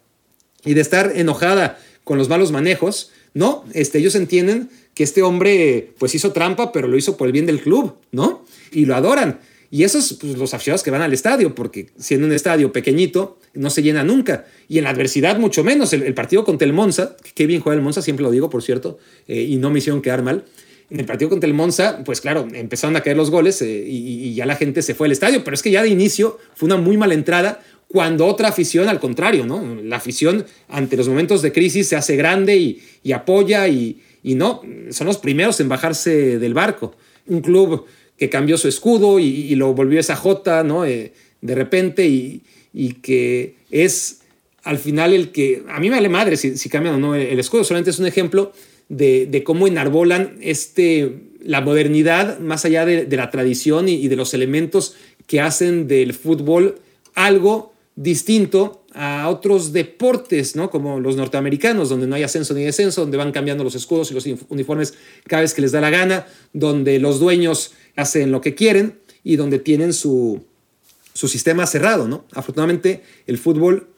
y 0.66 0.74
de 0.74 0.82
estar 0.82 1.14
enojada 1.16 1.80
con 2.04 2.18
los 2.18 2.30
malos 2.30 2.52
manejos, 2.52 3.12
no, 3.34 3.66
este, 3.74 4.00
ellos 4.00 4.16
entienden 4.16 4.70
que 4.94 5.04
este 5.04 5.24
hombre 5.24 5.94
pues 5.98 6.14
hizo 6.16 6.32
trampa, 6.32 6.72
pero 6.72 6.88
lo 6.88 6.98
hizo 6.98 7.18
por 7.18 7.28
el 7.28 7.34
bien 7.34 7.46
del 7.46 7.62
club, 7.62 7.96
¿no? 8.12 8.46
Y 8.72 8.86
lo 8.86 8.96
adoran. 8.96 9.40
Y 9.72 9.84
esos, 9.84 10.14
pues, 10.22 10.38
los 10.38 10.54
aficionados 10.54 10.84
que 10.84 10.92
van 10.92 11.02
al 11.02 11.14
estadio, 11.14 11.56
porque 11.56 11.88
siendo 11.98 12.28
un 12.28 12.34
estadio 12.34 12.72
pequeñito, 12.72 13.40
no 13.56 13.72
se 13.72 13.82
llena 13.82 14.04
nunca. 14.04 14.46
Y 14.70 14.78
en 14.78 14.84
la 14.84 14.92
adversidad, 14.92 15.40
mucho 15.40 15.64
menos. 15.64 15.94
El, 15.94 16.14
partido 16.14 16.44
contra 16.44 16.68
el 16.68 16.74
Monza, 16.74 17.16
que 17.34 17.48
bien 17.48 17.60
juega 17.60 17.76
el 17.76 17.82
Monza, 17.82 18.04
siempre 18.04 18.24
lo 18.24 18.30
digo, 18.30 18.52
por 18.52 18.62
cierto, 18.62 19.00
eh, 19.28 19.42
y 19.42 19.56
no 19.56 19.72
me 19.72 19.80
hicieron 19.80 20.04
quedar 20.04 20.22
mal. 20.22 20.46
En 20.92 21.00
el 21.00 21.08
partido 21.08 21.30
contra 21.32 21.48
el 21.48 21.56
Monza, 21.56 22.04
pues 22.06 22.22
claro, 22.22 22.48
empezaron 22.54 22.96
a 22.98 23.02
caer 23.02 23.18
los 23.18 23.32
goles 23.32 23.64
eh, 23.64 23.84
y, 23.88 24.36
ya 24.36 24.46
la 24.46 24.56
gente 24.58 24.84
se 24.84 24.94
fue 24.94 25.08
al 25.08 25.12
estadio, 25.12 25.44
pero 25.44 25.56
es 25.56 25.64
que 25.64 25.72
ya 25.72 25.82
de 25.82 25.90
inicio 25.90 26.38
fue 26.54 26.68
una 26.68 26.78
muy 26.78 26.98
mala 26.98 27.16
entrada 27.16 27.64
cuando 27.94 28.26
otra 28.26 28.48
afición, 28.48 28.90
al 28.90 29.00
contrario, 29.00 29.46
¿no? 29.46 29.76
La 29.84 29.98
afición 29.98 30.48
ante 30.68 30.98
los 30.98 31.08
momentos 31.08 31.44
de 31.44 31.52
crisis 31.52 31.90
se 31.90 31.96
hace 31.96 32.16
grande 32.16 32.58
y, 32.58 33.12
apoya 33.12 33.68
y, 33.68 34.02
no, 34.24 34.64
son 34.90 35.06
los 35.06 35.20
primeros 35.20 35.60
en 35.60 35.70
bajarse 35.70 36.40
del 36.40 36.56
barco. 36.56 36.96
Un 37.28 37.42
club 37.42 37.86
que 38.18 38.32
cambió 38.32 38.58
su 38.58 38.68
escudo 38.68 39.20
y, 39.20 39.54
lo 39.54 39.76
volvió 39.76 40.00
esa 40.00 40.16
J, 40.16 40.64
¿no? 40.64 40.86
Eh, 40.86 41.14
de 41.42 41.54
repente 41.54 42.08
y, 42.08 42.42
que 43.04 43.58
es 43.70 44.22
al 44.64 44.80
final 44.80 45.14
el 45.14 45.32
que, 45.32 45.62
a 45.70 45.80
mí 45.80 45.92
me 45.92 45.98
vale 45.98 46.10
madre 46.10 46.36
si, 46.36 46.58
si 46.58 46.70
cambian 46.70 46.96
o 46.96 46.98
no 46.98 47.14
el, 47.14 47.40
escudo, 47.40 47.64
solamente 47.64 47.92
es 47.92 48.00
un 48.00 48.08
ejemplo 48.08 48.54
de, 48.90 49.44
cómo 49.46 49.68
enarbolan 49.68 50.38
este, 50.42 51.14
la 51.44 51.62
modernidad 51.62 52.40
más 52.40 52.66
allá 52.66 52.88
de, 52.88 53.06
la 53.16 53.30
tradición 53.30 53.88
y, 53.88 54.08
de 54.08 54.16
los 54.16 54.34
elementos 54.34 54.96
que 55.28 55.42
hacen 55.42 55.88
del 55.88 56.16
fútbol 56.16 56.80
algo 57.14 57.73
distinto 57.96 58.86
a 58.94 59.30
otros 59.30 59.74
deportes, 59.74 60.56
¿no? 60.56 60.70
Como 60.70 61.00
los 61.00 61.16
norteamericanos, 61.16 61.90
donde 61.90 62.08
no 62.08 62.16
hay 62.16 62.24
ascenso 62.24 62.54
ni 62.54 62.64
descenso, 62.64 63.02
donde 63.02 63.18
van 63.18 63.32
cambiando 63.32 63.64
los 63.64 63.76
escudos 63.76 64.12
y 64.12 64.14
los 64.14 64.26
uniformes 64.50 64.94
cada 65.28 65.42
vez 65.42 65.54
que 65.54 65.62
les 65.62 65.72
da 65.72 65.82
la 65.82 65.90
gana, 65.90 66.28
donde 66.54 67.00
los 67.00 67.20
dueños 67.20 67.74
hacen 67.96 68.32
lo 68.32 68.42
que 68.42 68.56
quieren 68.56 69.00
y 69.24 69.36
donde 69.36 69.60
tienen 69.60 69.94
su, 69.94 70.44
su 71.14 71.28
sistema 71.28 71.66
cerrado, 71.68 72.08
¿no? 72.08 72.26
Afortunadamente, 72.34 73.04
el 73.28 73.38
fútbol, 73.38 73.90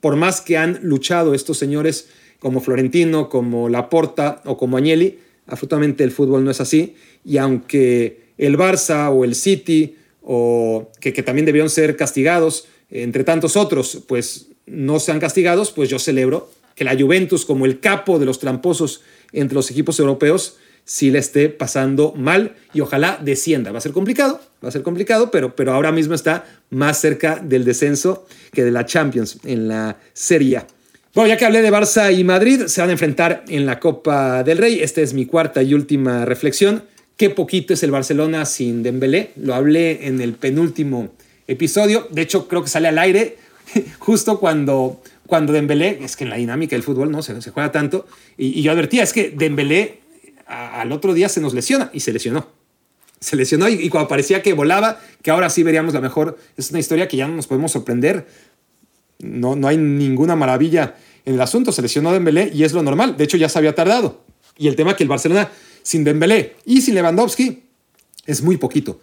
por 0.00 0.16
más 0.16 0.40
que 0.40 0.56
han 0.56 0.80
luchado 0.82 1.34
estos 1.34 1.58
señores 1.58 2.08
como 2.38 2.60
Florentino, 2.60 3.28
como 3.28 3.68
Laporta 3.68 4.42
o 4.44 4.56
como 4.56 4.76
Agnelli, 4.76 5.18
afortunadamente 5.46 6.04
el 6.04 6.10
fútbol 6.10 6.44
no 6.44 6.50
es 6.50 6.60
así. 6.60 6.96
Y 7.24 7.38
aunque 7.38 8.32
el 8.38 8.56
Barça 8.58 9.10
o 9.10 9.24
el 9.24 9.34
City, 9.34 9.96
o 10.22 10.90
que, 11.00 11.12
que 11.12 11.22
también 11.22 11.46
debieron 11.46 11.70
ser 11.70 11.96
castigados, 11.96 12.66
entre 12.90 13.24
tantos 13.24 13.56
otros, 13.56 14.02
pues 14.06 14.48
no 14.66 15.00
sean 15.00 15.20
castigados, 15.20 15.70
pues 15.70 15.88
yo 15.88 15.98
celebro 15.98 16.50
que 16.74 16.84
la 16.84 16.96
Juventus, 16.96 17.44
como 17.44 17.66
el 17.66 17.80
capo 17.80 18.18
de 18.18 18.26
los 18.26 18.38
tramposos 18.38 19.00
entre 19.32 19.54
los 19.54 19.70
equipos 19.70 19.98
europeos, 19.98 20.58
si 20.84 21.10
le 21.10 21.18
esté 21.18 21.48
pasando 21.48 22.12
mal 22.16 22.54
y 22.72 22.80
ojalá 22.80 23.18
descienda. 23.20 23.72
Va 23.72 23.78
a 23.78 23.80
ser 23.80 23.92
complicado, 23.92 24.40
va 24.64 24.68
a 24.68 24.72
ser 24.72 24.82
complicado, 24.82 25.30
pero, 25.30 25.56
pero 25.56 25.72
ahora 25.72 25.90
mismo 25.90 26.14
está 26.14 26.44
más 26.70 27.00
cerca 27.00 27.40
del 27.42 27.64
descenso 27.64 28.26
que 28.52 28.62
de 28.62 28.70
la 28.70 28.86
Champions 28.86 29.38
en 29.44 29.66
la 29.68 29.96
Serie 30.12 30.58
A. 30.58 30.66
Bueno, 31.12 31.28
ya 31.28 31.36
que 31.38 31.46
hablé 31.46 31.62
de 31.62 31.72
Barça 31.72 32.16
y 32.16 32.22
Madrid, 32.24 32.66
se 32.66 32.82
van 32.82 32.90
a 32.90 32.92
enfrentar 32.92 33.44
en 33.48 33.66
la 33.66 33.80
Copa 33.80 34.44
del 34.44 34.58
Rey. 34.58 34.80
Esta 34.80 35.00
es 35.00 35.14
mi 35.14 35.26
cuarta 35.26 35.62
y 35.62 35.74
última 35.74 36.24
reflexión. 36.24 36.84
Qué 37.16 37.30
poquito 37.30 37.72
es 37.72 37.82
el 37.82 37.90
Barcelona 37.90 38.44
sin 38.44 38.82
Dembélé. 38.82 39.30
Lo 39.36 39.54
hablé 39.54 40.06
en 40.06 40.20
el 40.20 40.34
penúltimo 40.34 41.15
episodio. 41.46 42.08
De 42.10 42.22
hecho, 42.22 42.48
creo 42.48 42.62
que 42.62 42.68
sale 42.68 42.88
al 42.88 42.98
aire 42.98 43.38
justo 43.98 44.38
cuando, 44.38 45.02
cuando 45.26 45.52
Dembélé, 45.52 45.98
es 46.02 46.16
que 46.16 46.24
en 46.24 46.30
la 46.30 46.36
dinámica 46.36 46.76
del 46.76 46.82
fútbol 46.82 47.10
no 47.10 47.22
se, 47.22 47.50
juega 47.50 47.72
tanto, 47.72 48.06
y, 48.36 48.58
y 48.58 48.62
yo 48.62 48.72
advertía, 48.72 49.02
es 49.02 49.12
que 49.12 49.30
Dembélé 49.30 50.00
al 50.46 50.92
otro 50.92 51.12
día 51.12 51.28
se 51.28 51.40
nos 51.40 51.54
lesiona 51.54 51.90
y 51.92 52.00
se 52.00 52.12
lesionó. 52.12 52.48
Se 53.20 53.34
lesionó 53.34 53.68
y, 53.68 53.88
cuando 53.88 54.08
parecía 54.08 54.42
que 54.42 54.52
volaba, 54.52 55.00
que 55.22 55.30
ahora 55.30 55.50
sí 55.50 55.62
veríamos 55.62 55.94
la 55.94 56.00
mejor, 56.00 56.38
es 56.56 56.70
una 56.70 56.78
historia 56.78 57.08
que 57.08 57.16
ya 57.16 57.26
no 57.26 57.34
nos 57.34 57.46
podemos 57.46 57.72
sorprender. 57.72 58.26
No, 59.18 59.56
no 59.56 59.68
hay 59.68 59.76
ninguna 59.78 60.36
maravilla 60.36 60.96
en 61.24 61.34
el 61.34 61.40
asunto. 61.40 61.72
Se 61.72 61.82
lesionó 61.82 62.12
Dembélé 62.12 62.50
y 62.54 62.64
es 62.64 62.72
lo 62.72 62.82
normal. 62.82 63.16
De 63.16 63.24
hecho, 63.24 63.36
ya 63.36 63.48
se 63.48 63.58
había 63.58 63.74
tardado. 63.74 64.22
Y 64.58 64.68
el 64.68 64.76
tema 64.76 64.94
que 64.96 65.02
el 65.02 65.08
Barcelona 65.08 65.50
sin 65.82 66.04
Dembélé 66.04 66.56
y 66.64 66.82
sin 66.82 66.94
Lewandowski 66.94 67.64
es 68.26 68.42
muy 68.42 68.58
poquito. 68.58 69.00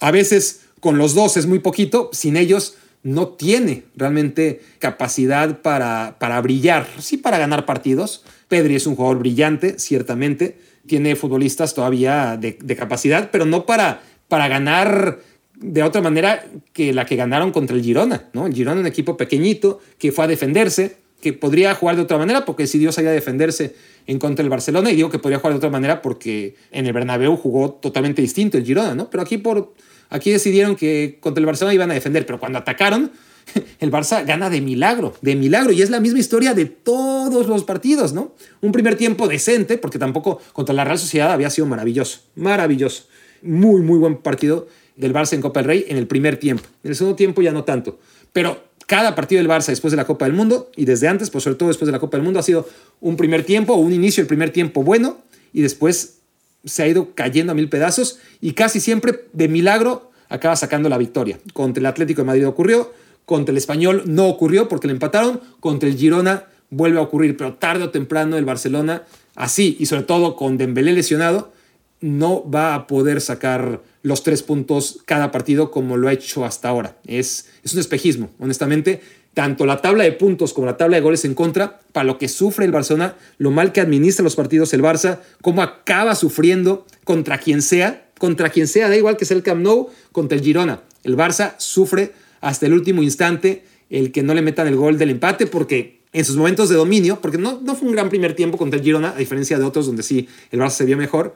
A 0.00 0.10
veces 0.10 0.62
con 0.80 0.98
los 0.98 1.14
dos 1.14 1.36
es 1.36 1.46
muy 1.46 1.58
poquito, 1.58 2.10
sin 2.12 2.36
ellos 2.36 2.76
no 3.02 3.28
tiene 3.28 3.84
realmente 3.96 4.60
capacidad 4.78 5.62
para, 5.62 6.16
para 6.18 6.40
brillar, 6.40 6.86
sí 6.98 7.16
para 7.16 7.38
ganar 7.38 7.66
partidos. 7.66 8.24
Pedri 8.48 8.74
es 8.74 8.86
un 8.86 8.96
jugador 8.96 9.18
brillante, 9.18 9.78
ciertamente, 9.78 10.58
tiene 10.86 11.16
futbolistas 11.16 11.74
todavía 11.74 12.36
de, 12.36 12.56
capacidad, 12.76 13.30
pero 13.30 13.44
no 13.44 13.64
para, 13.66 14.02
para 14.28 14.48
ganar 14.48 15.20
de 15.54 15.82
otra 15.82 16.00
manera 16.00 16.44
que 16.72 16.92
la 16.92 17.04
que 17.04 17.16
ganaron 17.16 17.52
contra 17.52 17.76
el 17.76 17.82
Girona, 17.82 18.28
¿no? 18.32 18.46
El 18.46 18.54
Girona, 18.54 18.80
un 18.80 18.86
equipo 18.86 19.16
pequeñito 19.16 19.80
que 19.98 20.10
fue 20.10 20.24
a 20.24 20.28
defenderse, 20.28 20.96
que 21.20 21.34
podría 21.34 21.74
jugar 21.74 21.96
de 21.96 22.02
otra 22.02 22.16
manera 22.16 22.46
porque 22.46 22.62
decidió 22.62 22.92
salir 22.92 23.10
a 23.10 23.12
defenderse 23.12 23.76
en 24.06 24.18
contra 24.18 24.42
del 24.42 24.48
Barcelona 24.48 24.90
y 24.90 24.96
digo 24.96 25.10
que 25.10 25.18
podría 25.18 25.38
jugar 25.38 25.52
de 25.52 25.58
otra 25.58 25.70
manera 25.70 26.00
porque 26.00 26.56
en 26.72 26.86
el 26.86 26.94
Bernabéu 26.94 27.36
jugó 27.36 27.72
totalmente 27.72 28.22
distinto 28.22 28.56
el 28.56 28.64
Girona, 28.64 28.94
¿no? 28.94 29.10
Pero 29.10 29.22
aquí 29.22 29.36
por 29.36 29.74
aquí 30.10 30.30
decidieron 30.30 30.76
que 30.76 31.18
contra 31.20 31.40
el 31.40 31.46
Barcelona 31.46 31.74
iban 31.74 31.90
a 31.90 31.94
defender, 31.94 32.26
pero 32.26 32.38
cuando 32.38 32.58
atacaron 32.58 33.10
el 33.80 33.90
Barça 33.90 34.24
gana 34.24 34.50
de 34.50 34.60
milagro, 34.60 35.14
de 35.22 35.36
milagro. 35.36 35.72
Y 35.72 35.82
es 35.82 35.90
la 35.90 36.00
misma 36.00 36.18
historia 36.18 36.54
de 36.54 36.66
todos 36.66 37.46
los 37.46 37.64
partidos, 37.64 38.12
¿no? 38.12 38.34
Un 38.60 38.72
primer 38.72 38.96
tiempo 38.96 39.28
decente, 39.28 39.78
porque 39.78 39.98
tampoco 39.98 40.40
contra 40.52 40.74
la 40.74 40.84
Real 40.84 40.98
Sociedad 40.98 41.32
había 41.32 41.50
sido 41.50 41.66
maravilloso, 41.66 42.20
maravilloso. 42.36 43.04
Muy, 43.42 43.80
muy 43.80 43.98
buen 43.98 44.18
partido 44.18 44.68
del 44.96 45.14
Barça 45.14 45.32
en 45.32 45.40
Copa 45.40 45.60
del 45.60 45.66
Rey 45.66 45.86
en 45.88 45.96
el 45.96 46.06
primer 46.06 46.36
tiempo. 46.36 46.64
En 46.84 46.90
el 46.90 46.96
segundo 46.96 47.16
tiempo 47.16 47.40
ya 47.42 47.52
no 47.52 47.64
tanto. 47.64 47.98
Pero 48.32 48.64
cada 48.86 49.14
partido 49.14 49.40
del 49.40 49.48
Barça 49.48 49.68
después 49.68 49.92
de 49.92 49.96
la 49.96 50.04
Copa 50.04 50.26
del 50.26 50.34
Mundo 50.34 50.70
y 50.76 50.84
desde 50.84 51.08
antes, 51.08 51.30
pues 51.30 51.44
sobre 51.44 51.56
todo 51.56 51.68
después 51.68 51.86
de 51.86 51.92
la 51.92 52.00
Copa 52.00 52.16
del 52.16 52.24
Mundo, 52.24 52.40
ha 52.40 52.42
sido 52.42 52.68
un 53.00 53.16
primer 53.16 53.44
tiempo 53.44 53.74
un 53.74 53.92
inicio 53.92 54.22
del 54.22 54.28
primer 54.28 54.50
tiempo 54.50 54.82
bueno 54.82 55.18
y 55.52 55.62
después 55.62 56.19
se 56.64 56.82
ha 56.82 56.88
ido 56.88 57.14
cayendo 57.14 57.52
a 57.52 57.54
mil 57.54 57.68
pedazos 57.68 58.18
y 58.40 58.52
casi 58.52 58.80
siempre 58.80 59.26
de 59.32 59.48
milagro 59.48 60.10
acaba 60.28 60.56
sacando 60.56 60.88
la 60.88 60.98
victoria. 60.98 61.38
Contra 61.52 61.80
el 61.80 61.86
Atlético 61.86 62.22
de 62.22 62.26
Madrid 62.26 62.46
ocurrió, 62.46 62.92
contra 63.24 63.52
el 63.52 63.58
español 63.58 64.02
no 64.06 64.28
ocurrió 64.28 64.68
porque 64.68 64.86
le 64.86 64.92
empataron. 64.92 65.40
Contra 65.60 65.88
el 65.88 65.96
Girona 65.96 66.46
vuelve 66.70 66.98
a 66.98 67.02
ocurrir, 67.02 67.36
pero 67.36 67.54
tarde 67.54 67.84
o 67.84 67.90
temprano 67.90 68.36
el 68.36 68.44
Barcelona, 68.44 69.04
así 69.34 69.76
y 69.78 69.86
sobre 69.86 70.04
todo 70.04 70.36
con 70.36 70.56
Dembélé 70.56 70.92
lesionado, 70.92 71.52
no 72.00 72.48
va 72.48 72.74
a 72.74 72.86
poder 72.86 73.20
sacar 73.20 73.82
los 74.02 74.22
tres 74.22 74.42
puntos 74.42 75.00
cada 75.04 75.30
partido 75.30 75.70
como 75.70 75.96
lo 75.96 76.08
ha 76.08 76.12
hecho 76.12 76.44
hasta 76.44 76.68
ahora. 76.68 76.96
Es, 77.06 77.48
es 77.62 77.74
un 77.74 77.80
espejismo, 77.80 78.30
honestamente. 78.38 79.02
Tanto 79.40 79.64
la 79.64 79.80
tabla 79.80 80.04
de 80.04 80.12
puntos 80.12 80.52
como 80.52 80.66
la 80.66 80.76
tabla 80.76 80.98
de 80.98 81.02
goles 81.02 81.24
en 81.24 81.32
contra, 81.32 81.80
para 81.92 82.04
lo 82.04 82.18
que 82.18 82.28
sufre 82.28 82.66
el 82.66 82.72
Barcelona, 82.72 83.16
lo 83.38 83.50
mal 83.50 83.72
que 83.72 83.80
administra 83.80 84.22
los 84.22 84.36
partidos 84.36 84.74
el 84.74 84.82
Barça, 84.82 85.20
cómo 85.40 85.62
acaba 85.62 86.14
sufriendo 86.14 86.84
contra 87.04 87.38
quien 87.38 87.62
sea, 87.62 88.10
contra 88.18 88.50
quien 88.50 88.68
sea, 88.68 88.90
da 88.90 88.98
igual 88.98 89.16
que 89.16 89.24
sea 89.24 89.38
el 89.38 89.42
Camp 89.42 89.62
Nou, 89.62 89.88
contra 90.12 90.36
el 90.36 90.44
Girona. 90.44 90.82
El 91.04 91.16
Barça 91.16 91.54
sufre 91.56 92.12
hasta 92.42 92.66
el 92.66 92.74
último 92.74 93.02
instante 93.02 93.64
el 93.88 94.12
que 94.12 94.22
no 94.22 94.34
le 94.34 94.42
metan 94.42 94.66
el 94.66 94.76
gol 94.76 94.98
del 94.98 95.08
empate, 95.08 95.46
porque 95.46 96.00
en 96.12 96.26
sus 96.26 96.36
momentos 96.36 96.68
de 96.68 96.74
dominio, 96.74 97.22
porque 97.22 97.38
no, 97.38 97.62
no 97.62 97.74
fue 97.74 97.88
un 97.88 97.94
gran 97.94 98.10
primer 98.10 98.34
tiempo 98.34 98.58
contra 98.58 98.78
el 98.78 98.84
Girona, 98.84 99.12
a 99.12 99.16
diferencia 99.16 99.58
de 99.58 99.64
otros 99.64 99.86
donde 99.86 100.02
sí 100.02 100.28
el 100.50 100.60
Barça 100.60 100.72
se 100.72 100.84
vio 100.84 100.98
mejor, 100.98 101.34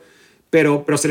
pero, 0.50 0.84
pero 0.84 0.98
se 0.98 1.10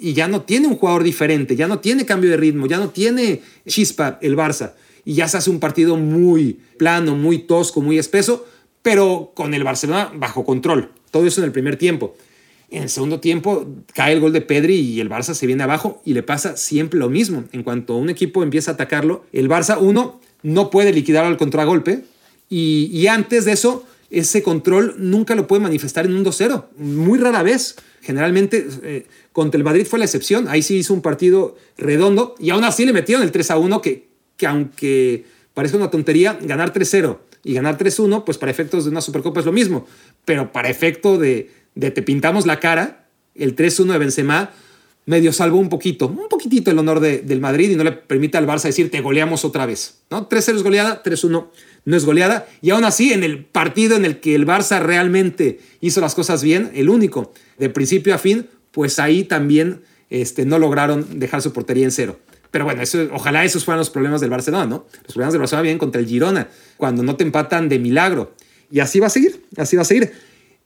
y 0.00 0.12
ya 0.12 0.28
no 0.28 0.42
tiene 0.42 0.66
un 0.66 0.76
jugador 0.76 1.02
diferente, 1.02 1.56
ya 1.56 1.66
no 1.66 1.78
tiene 1.78 2.04
cambio 2.04 2.28
de 2.28 2.36
ritmo, 2.36 2.66
ya 2.66 2.76
no 2.76 2.90
tiene 2.90 3.40
chispa 3.66 4.18
el 4.20 4.36
Barça 4.36 4.72
y 5.04 5.14
ya 5.14 5.28
se 5.28 5.36
hace 5.36 5.50
un 5.50 5.60
partido 5.60 5.96
muy 5.96 6.60
plano, 6.78 7.16
muy 7.16 7.38
tosco, 7.38 7.80
muy 7.80 7.98
espeso, 7.98 8.46
pero 8.82 9.32
con 9.34 9.54
el 9.54 9.64
Barcelona 9.64 10.12
bajo 10.14 10.44
control. 10.44 10.90
Todo 11.10 11.26
eso 11.26 11.40
en 11.40 11.46
el 11.46 11.52
primer 11.52 11.76
tiempo. 11.76 12.14
En 12.70 12.82
el 12.84 12.88
segundo 12.88 13.20
tiempo 13.20 13.66
cae 13.94 14.12
el 14.12 14.20
gol 14.20 14.32
de 14.32 14.40
Pedri 14.40 14.74
y 14.74 15.00
el 15.00 15.08
Barça 15.08 15.34
se 15.34 15.46
viene 15.46 15.62
abajo 15.62 16.02
y 16.04 16.12
le 16.12 16.22
pasa 16.22 16.56
siempre 16.56 16.98
lo 16.98 17.08
mismo. 17.08 17.44
En 17.52 17.62
cuanto 17.62 17.96
un 17.96 18.10
equipo 18.10 18.42
empieza 18.42 18.72
a 18.72 18.74
atacarlo, 18.74 19.24
el 19.32 19.48
Barça, 19.48 19.78
uno, 19.80 20.20
no 20.42 20.70
puede 20.70 20.92
liquidar 20.92 21.24
al 21.24 21.36
contragolpe 21.36 22.04
y, 22.50 23.06
antes 23.06 23.44
de 23.44 23.52
eso, 23.52 23.84
ese 24.10 24.42
control 24.42 24.94
nunca 24.98 25.34
lo 25.34 25.46
puede 25.46 25.62
manifestar 25.62 26.06
en 26.06 26.14
un 26.14 26.24
2-0. 26.24 26.66
Muy 26.76 27.18
rara 27.18 27.42
vez. 27.42 27.76
Generalmente 28.00 28.66
eh, 28.82 29.06
contra 29.32 29.56
el 29.56 29.64
Madrid 29.64 29.86
fue 29.86 29.98
la 29.98 30.04
excepción. 30.04 30.46
Ahí 30.48 30.62
sí 30.62 30.76
hizo 30.76 30.94
un 30.94 31.00
partido 31.00 31.56
redondo 31.78 32.34
y 32.38 32.50
aún 32.50 32.64
así 32.64 32.84
le 32.84 32.92
metieron 32.92 33.24
el 33.24 33.32
3-1 33.32 33.80
que, 33.80 34.08
que 34.36 34.46
aunque 34.46 35.24
parece 35.54 35.76
una 35.76 35.90
tontería, 35.90 36.38
ganar 36.42 36.72
3-0 36.72 37.18
y 37.44 37.54
ganar 37.54 37.78
3-1, 37.78 38.24
pues 38.24 38.38
para 38.38 38.50
efectos 38.50 38.84
de 38.84 38.90
una 38.90 39.00
Supercopa 39.00 39.40
es 39.40 39.46
lo 39.46 39.52
mismo. 39.52 39.86
Pero 40.24 40.52
para 40.52 40.68
efecto 40.68 41.18
de, 41.18 41.50
de 41.74 41.90
te 41.90 42.02
pintamos 42.02 42.46
la 42.46 42.60
cara, 42.60 43.06
el 43.34 43.54
3-1 43.56 43.92
de 43.92 43.98
Benzema 43.98 44.50
medio 45.06 45.32
salvó 45.32 45.58
un 45.58 45.68
poquito, 45.68 46.06
un 46.06 46.28
poquitito 46.28 46.70
el 46.70 46.78
honor 46.78 47.00
de, 47.00 47.18
del 47.18 47.40
Madrid 47.40 47.70
y 47.70 47.76
no 47.76 47.84
le 47.84 47.92
permite 47.92 48.38
al 48.38 48.46
Barça 48.46 48.64
decir 48.64 48.90
te 48.90 49.00
goleamos 49.00 49.44
otra 49.44 49.66
vez. 49.66 49.98
¿no? 50.10 50.28
3-0 50.28 50.56
es 50.56 50.62
goleada, 50.62 51.02
3-1 51.02 51.46
no 51.84 51.96
es 51.96 52.04
goleada. 52.04 52.46
Y 52.62 52.70
aún 52.70 52.84
así, 52.84 53.12
en 53.12 53.22
el 53.22 53.44
partido 53.44 53.96
en 53.96 54.04
el 54.04 54.20
que 54.20 54.34
el 54.34 54.46
Barça 54.46 54.80
realmente 54.80 55.60
hizo 55.80 56.00
las 56.00 56.14
cosas 56.14 56.42
bien, 56.42 56.70
el 56.74 56.88
único, 56.88 57.32
de 57.58 57.68
principio 57.68 58.14
a 58.14 58.18
fin, 58.18 58.46
pues 58.70 58.98
ahí 58.98 59.24
también 59.24 59.82
este, 60.10 60.46
no 60.46 60.58
lograron 60.58 61.18
dejar 61.18 61.42
su 61.42 61.52
portería 61.52 61.84
en 61.84 61.90
cero. 61.90 62.18
Pero 62.54 62.66
bueno, 62.66 62.82
eso, 62.82 63.08
ojalá 63.12 63.44
esos 63.44 63.64
fueran 63.64 63.80
los 63.80 63.90
problemas 63.90 64.20
del 64.20 64.30
Barcelona, 64.30 64.64
¿no? 64.64 64.86
Los 65.02 65.14
problemas 65.14 65.32
del 65.32 65.40
Barcelona 65.40 65.62
vienen 65.62 65.78
contra 65.80 66.00
el 66.00 66.06
Girona, 66.06 66.46
cuando 66.76 67.02
no 67.02 67.16
te 67.16 67.24
empatan 67.24 67.68
de 67.68 67.80
milagro. 67.80 68.32
Y 68.70 68.78
así 68.78 69.00
va 69.00 69.08
a 69.08 69.10
seguir, 69.10 69.44
así 69.56 69.74
va 69.74 69.82
a 69.82 69.84
seguir. 69.84 70.12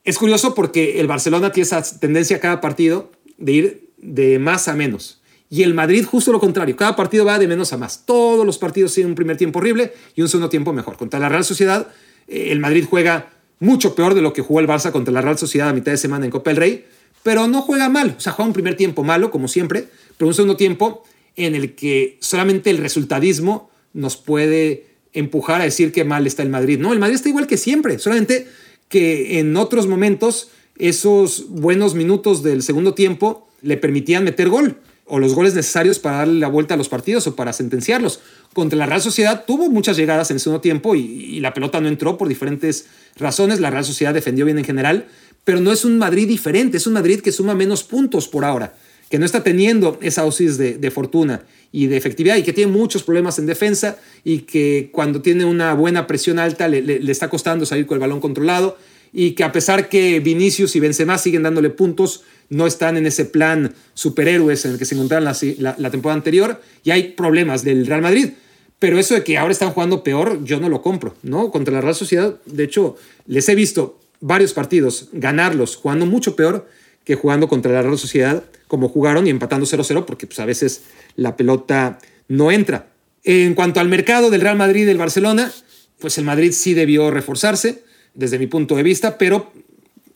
Es 0.05 0.19
curioso 0.19 0.55
porque 0.55 1.01
el 1.01 1.07
Barcelona 1.07 1.51
tiene 1.51 1.65
esa 1.65 1.83
tendencia 1.99 2.37
a 2.37 2.41
cada 2.41 2.61
partido 2.61 3.11
de 3.39 3.53
ir 3.53 3.91
de 3.97 4.39
más 4.39 4.69
a 4.69 4.75
menos. 4.75 5.23
Y 5.49 5.63
el 5.63 5.73
Madrid 5.73 6.05
justo 6.05 6.31
lo 6.31 6.41
contrario, 6.41 6.77
cada 6.77 6.95
partido 6.95 7.25
va 7.25 7.39
de 7.39 7.49
menos 7.49 7.73
a 7.73 7.79
más. 7.79 8.05
Todos 8.05 8.45
los 8.45 8.59
partidos 8.59 8.93
tienen 8.93 9.13
un 9.13 9.17
primer 9.17 9.39
tiempo 9.39 9.59
horrible 9.59 9.95
y 10.15 10.21
un 10.21 10.29
segundo 10.29 10.51
tiempo 10.51 10.75
mejor. 10.75 10.99
Contra 10.99 11.19
la 11.19 11.31
Real 11.31 11.47
Sociedad, 11.47 11.89
eh, 12.27 12.49
el 12.51 12.61
Madrid 12.61 12.85
juega 12.87 13.31
mucho 13.61 13.95
peor 13.95 14.13
de 14.13 14.21
lo 14.21 14.35
que 14.35 14.43
jugó 14.43 14.61
el 14.61 14.69
Barça 14.69 14.93
contra 14.93 15.15
la 15.15 15.23
Real 15.23 15.39
Sociedad 15.39 15.71
a 15.71 15.73
mitad 15.73 15.93
de 15.93 15.97
semana 15.97 16.27
en 16.27 16.31
Copa 16.31 16.51
del 16.51 16.59
Rey, 16.59 16.85
pero 17.23 17.49
no 17.49 17.63
juega 17.63 17.89
mal. 17.89 18.15
O 18.19 18.21
sea, 18.21 18.35
juega 18.35 18.47
un 18.47 18.53
primer 18.53 18.77
tiempo 18.77 19.05
malo, 19.05 19.31
como 19.31 19.49
siempre, 19.49 19.89
pero 20.19 20.29
un 20.29 20.35
segundo 20.35 20.59
tiempo 20.59 21.03
en 21.39 21.55
el 21.55 21.75
que 21.75 22.19
solamente 22.21 22.69
el 22.71 22.79
resultadismo 22.79 23.71
nos 23.95 24.17
puede 24.17 24.87
empujar 25.13 25.61
a 25.61 25.65
decir 25.65 25.93
que 25.93 26.05
mal 26.05 26.27
está 26.27 26.43
el 26.43 26.51
Madrid. 26.51 26.79
No, 26.79 26.93
el 26.93 26.99
Madrid 26.99 27.17
está 27.17 27.29
igual 27.29 27.47
que 27.47 27.57
siempre, 27.57 27.99
solamente 27.99 28.47
que 28.89 29.39
en 29.39 29.57
otros 29.57 29.87
momentos 29.87 30.51
esos 30.79 31.49
buenos 31.49 31.95
minutos 31.95 32.43
del 32.43 32.63
segundo 32.63 32.95
tiempo 32.95 33.49
le 33.63 33.77
permitían 33.77 34.25
meter 34.25 34.49
gol 34.49 34.77
o 35.09 35.19
los 35.19 35.35
goles 35.35 35.55
necesarios 35.55 35.99
para 35.99 36.19
darle 36.19 36.39
la 36.39 36.49
vuelta 36.49 36.75
a 36.75 36.77
los 36.77 36.89
partidos 36.89 37.27
o 37.27 37.35
para 37.35 37.53
sentenciarlos. 37.53 38.21
Contra 38.53 38.79
la 38.79 38.87
Real 38.87 39.01
Sociedad 39.01 39.45
tuvo 39.47 39.71
muchas 39.71 39.97
llegadas 39.97 40.31
en 40.31 40.37
el 40.37 40.41
segundo 40.41 40.61
tiempo 40.61 40.95
y, 40.95 41.41
la 41.41 41.55
pelota 41.55 41.81
no 41.81 41.89
entró 41.89 42.19
por 42.19 42.29
diferentes 42.29 42.87
razones. 43.17 43.61
La 43.61 43.71
Real 43.71 43.85
Sociedad 43.85 44.13
defendió 44.13 44.45
bien 44.45 44.59
en 44.59 44.65
general, 44.65 45.07
pero 45.45 45.61
no 45.61 45.73
es 45.73 45.85
un 45.85 45.99
Madrid 45.99 46.29
diferente, 46.29 46.77
es 46.77 46.87
un 46.87 46.93
Madrid 46.93 47.21
que 47.21 47.33
suma 47.33 47.55
menos 47.55 47.85
puntos 47.85 48.29
por 48.29 48.45
ahora, 48.45 48.75
que 49.09 49.19
no 49.19 49.25
está 49.25 49.43
teniendo 49.43 49.99
esa 50.03 50.23
dosis 50.23 50.59
de, 50.59 50.91
fortuna 50.91 51.43
y 51.73 51.87
de 51.87 51.97
efectividad 51.97 52.37
y 52.37 52.43
que 52.43 52.53
tiene 52.53 52.73
muchos 52.73 53.03
problemas 53.03 53.39
en 53.39 53.47
defensa 53.47 53.99
y 54.25 54.41
que 54.41 54.91
cuando 54.93 55.23
tiene 55.23 55.45
una 55.45 55.75
buena 55.75 56.07
presión 56.07 56.39
alta 56.39 56.69
le, 56.69 57.11
está 57.11 57.29
costando 57.31 57.65
salir 57.67 57.87
con 57.87 57.97
el 57.97 58.01
balón 58.01 58.21
controlado 58.21 58.77
y 59.13 59.33
que 59.33 59.45
a 59.45 59.53
pesar 59.53 59.89
que 59.89 60.21
Vinicius 60.21 60.77
y 60.77 60.81
Benzema 60.81 61.17
siguen 61.17 61.43
dándole 61.43 61.71
puntos, 61.71 62.25
no 62.51 62.67
están 62.67 62.97
en 62.99 63.07
ese 63.07 63.25
plan 63.25 63.75
superhéroes 63.95 64.65
en 64.65 64.73
el 64.73 64.79
que 64.79 64.85
se 64.85 64.95
encontraron 64.95 65.25
la, 65.25 65.77
la, 65.79 65.91
temporada 65.91 66.17
anterior 66.17 66.61
y 66.85 66.91
hay 66.91 67.13
problemas 67.13 67.65
del 67.65 67.87
Real 67.87 68.03
Madrid. 68.03 68.31
Pero 68.79 68.99
eso 68.99 69.15
de 69.15 69.25
que 69.25 69.39
ahora 69.39 69.53
están 69.53 69.71
jugando 69.71 70.05
peor, 70.05 70.45
yo 70.45 70.61
no 70.61 70.69
lo 70.69 70.83
compro, 70.83 71.17
¿no? 71.23 71.51
Contra 71.51 71.75
la 71.75 71.81
Real 71.81 71.95
Sociedad, 71.95 72.37
de 72.47 72.65
hecho, 72.65 72.97
les 73.27 73.49
he 73.49 73.55
visto 73.55 73.99
varios 74.21 74.53
partidos 74.53 75.09
ganarlos 75.13 75.77
jugando 75.77 76.07
mucho 76.07 76.37
peor 76.37 76.69
que 77.09 77.15
jugando 77.15 77.49
contra 77.49 77.73
la 77.73 77.81
Real 77.81 77.97
Sociedad, 77.97 78.45
como 78.67 78.91
jugaron 78.91 79.27
y 79.27 79.31
empatando 79.31 79.65
0-0, 79.65 80.05
porque 80.05 80.27
pues, 80.27 80.41
a 80.41 80.45
veces 80.45 80.83
la 81.17 81.39
pelota 81.39 81.99
no 82.29 82.53
entra. 82.53 82.91
En 83.25 83.55
cuanto 83.55 83.81
al 83.81 83.89
mercado 83.89 84.29
del 84.29 84.43
Real 84.43 84.59
Madrid 84.59 84.83
y 84.83 84.85
del 84.85 84.99
Barcelona, 84.99 85.51
pues 85.99 86.19
el 86.19 86.27
Madrid 86.27 86.53
sí 86.53 86.75
debió 86.75 87.11
reforzarse, 87.11 87.83
desde 88.13 88.39
mi 88.39 88.47
punto 88.47 88.77
de 88.77 88.83
vista, 88.83 89.17
pero 89.17 89.51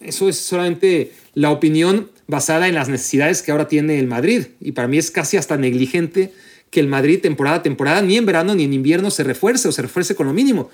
eso 0.01 0.28
es 0.28 0.36
solamente 0.36 1.12
la 1.32 1.51
opinión 1.51 2.11
basada 2.26 2.68
en 2.68 2.74
las 2.74 2.90
necesidades 2.90 3.40
que 3.40 3.53
ahora 3.53 3.68
tiene 3.68 3.99
el 3.99 4.07
Madrid. 4.07 4.49
Y 4.61 4.72
para 4.72 4.86
mí 4.86 4.99
es 4.99 5.11
casi 5.11 5.38
hasta 5.38 5.57
negligente 5.57 6.30
que 6.68 6.80
el 6.80 6.88
Madrid 6.88 7.22
temporada 7.22 7.57
a 7.57 7.62
temporada, 7.62 8.03
ni 8.03 8.18
en 8.18 8.26
verano 8.26 8.55
ni 8.55 8.64
en 8.64 8.74
invierno, 8.74 9.11
se 9.11 9.24
refuerce 9.24 9.66
o 9.66 9.72
se 9.72 9.80
refuerce 9.80 10.14
con 10.14 10.26
lo 10.26 10.34
mínimo. 10.34 10.68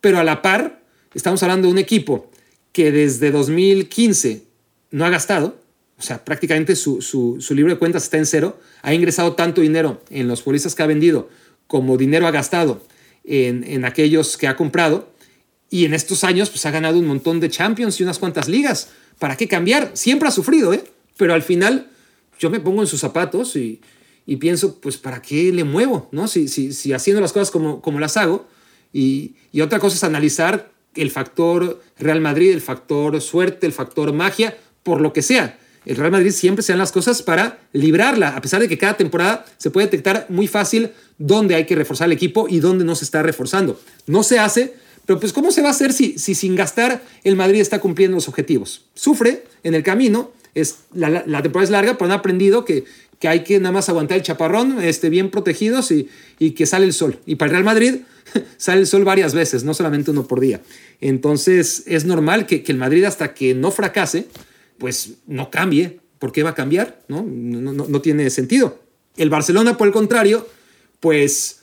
Pero 0.00 0.20
a 0.20 0.24
la 0.24 0.40
par, 0.40 0.80
estamos 1.12 1.42
hablando 1.42 1.66
de 1.66 1.72
un 1.72 1.78
equipo 1.78 2.30
que 2.72 2.90
desde 2.92 3.30
2015 3.30 4.48
no 4.90 5.04
ha 5.04 5.10
gastado, 5.10 5.60
o 5.98 6.02
sea, 6.02 6.24
prácticamente 6.24 6.76
su, 6.76 7.02
su, 7.02 7.54
libro 7.54 7.72
de 7.72 7.78
cuentas 7.78 8.04
está 8.04 8.16
en 8.16 8.26
cero, 8.26 8.58
ha 8.82 8.94
ingresado 8.94 9.34
tanto 9.34 9.60
dinero 9.60 10.02
en 10.10 10.28
los 10.28 10.42
futbolistas 10.42 10.74
que 10.74 10.82
ha 10.82 10.86
vendido 10.86 11.28
como 11.66 11.96
dinero 11.96 12.26
ha 12.26 12.30
gastado 12.30 12.82
en, 13.22 13.64
en 13.64 13.84
aquellos 13.84 14.36
que 14.36 14.48
ha 14.48 14.56
comprado, 14.56 15.12
y 15.70 15.84
en 15.84 15.94
estos 15.94 16.24
años 16.24 16.50
pues 16.50 16.66
ha 16.66 16.70
ganado 16.70 16.98
un 16.98 17.06
montón 17.06 17.38
de 17.38 17.48
Champions 17.48 18.00
y 18.00 18.02
unas 18.02 18.18
cuantas 18.18 18.48
ligas. 18.48 18.90
¿Para 19.20 19.36
qué 19.36 19.46
cambiar? 19.46 19.92
Siempre 19.94 20.26
ha 20.26 20.32
sufrido, 20.32 20.74
¿eh? 20.74 20.82
Pero 21.16 21.32
al 21.32 21.42
final 21.42 21.90
yo 22.40 22.50
me 22.50 22.58
pongo 22.58 22.80
en 22.80 22.88
sus 22.88 23.00
zapatos 23.00 23.54
y, 23.54 23.80
y 24.26 24.36
pienso, 24.36 24.80
pues, 24.80 24.96
¿para 24.96 25.22
qué 25.22 25.52
le 25.52 25.62
muevo? 25.64 26.08
¿no? 26.10 26.26
Si, 26.26 26.48
si, 26.48 26.72
si 26.72 26.92
haciendo 26.92 27.20
las 27.20 27.32
cosas 27.32 27.50
como, 27.50 27.80
como 27.82 28.00
las 28.00 28.16
hago. 28.16 28.48
Y, 28.92 29.34
y 29.52 29.60
otra 29.60 29.78
cosa 29.78 29.94
es 29.94 30.02
analizar 30.02 30.72
el 30.94 31.10
factor 31.10 31.80
Real 31.98 32.20
Madrid, 32.20 32.50
el 32.50 32.60
factor 32.60 33.20
suerte, 33.20 33.66
el 33.66 33.72
factor 33.72 34.12
magia, 34.12 34.56
por 34.82 35.00
lo 35.00 35.12
que 35.12 35.22
sea. 35.22 35.58
El 35.86 35.96
Real 35.96 36.10
Madrid 36.10 36.32
siempre 36.32 36.62
se 36.62 36.72
dan 36.72 36.78
las 36.78 36.92
cosas 36.92 37.22
para 37.22 37.58
librarla, 37.72 38.36
a 38.36 38.40
pesar 38.42 38.60
de 38.60 38.68
que 38.68 38.76
cada 38.76 38.96
temporada 38.96 39.46
se 39.56 39.70
puede 39.70 39.86
detectar 39.86 40.26
muy 40.28 40.46
fácil 40.46 40.90
dónde 41.18 41.54
hay 41.54 41.64
que 41.64 41.74
reforzar 41.74 42.06
el 42.06 42.12
equipo 42.12 42.46
y 42.48 42.60
dónde 42.60 42.84
no 42.84 42.94
se 42.94 43.04
está 43.04 43.22
reforzando. 43.22 43.80
No 44.06 44.22
se 44.22 44.38
hace 44.38 44.74
pero 45.10 45.18
pues, 45.18 45.32
¿cómo 45.32 45.50
se 45.50 45.60
va 45.60 45.68
a 45.68 45.72
hacer 45.72 45.92
si, 45.92 46.18
si 46.20 46.36
sin 46.36 46.54
gastar 46.54 47.02
el 47.24 47.34
Madrid 47.34 47.60
está 47.60 47.80
cumpliendo 47.80 48.14
los 48.14 48.28
objetivos? 48.28 48.84
Sufre 48.94 49.42
en 49.64 49.74
el 49.74 49.82
camino, 49.82 50.30
es, 50.54 50.76
la, 50.94 51.24
temporada 51.42 51.64
es 51.64 51.70
larga, 51.70 51.94
pero 51.94 52.04
han 52.04 52.16
aprendido 52.16 52.64
que, 52.64 52.84
que 53.18 53.26
hay 53.26 53.42
que 53.42 53.58
nada 53.58 53.72
más 53.72 53.88
aguantar 53.88 54.18
el 54.18 54.22
chaparrón, 54.22 54.80
este, 54.80 55.10
bien 55.10 55.30
protegidos 55.30 55.90
y, 55.90 56.08
y 56.38 56.52
que 56.52 56.64
sale 56.64 56.86
el 56.86 56.92
sol. 56.92 57.18
Y 57.26 57.34
para 57.34 57.48
el 57.48 57.52
Real 57.54 57.64
Madrid 57.64 57.94
sale 58.56 58.82
el 58.82 58.86
sol 58.86 59.04
varias 59.04 59.34
veces, 59.34 59.64
no 59.64 59.74
solamente 59.74 60.12
uno 60.12 60.28
por 60.28 60.38
día. 60.38 60.60
Entonces 61.00 61.82
es 61.86 62.04
normal 62.04 62.46
que, 62.46 62.62
que 62.62 62.70
el 62.70 62.78
Madrid 62.78 63.02
hasta 63.02 63.34
que 63.34 63.52
no 63.52 63.72
fracase, 63.72 64.28
pues 64.80 65.18
no 65.28 65.50
cambie. 65.50 66.00
¿Por 66.18 66.32
qué 66.32 66.42
va 66.42 66.50
a 66.50 66.54
cambiar? 66.54 67.02
No, 67.06 67.22
no, 67.22 67.72
no, 67.72 68.00
tiene 68.00 68.28
sentido. 68.30 68.80
El 69.16 69.30
Barcelona, 69.30 69.76
por 69.76 69.86
el 69.86 69.92
contrario, 69.92 70.46
pues 70.98 71.60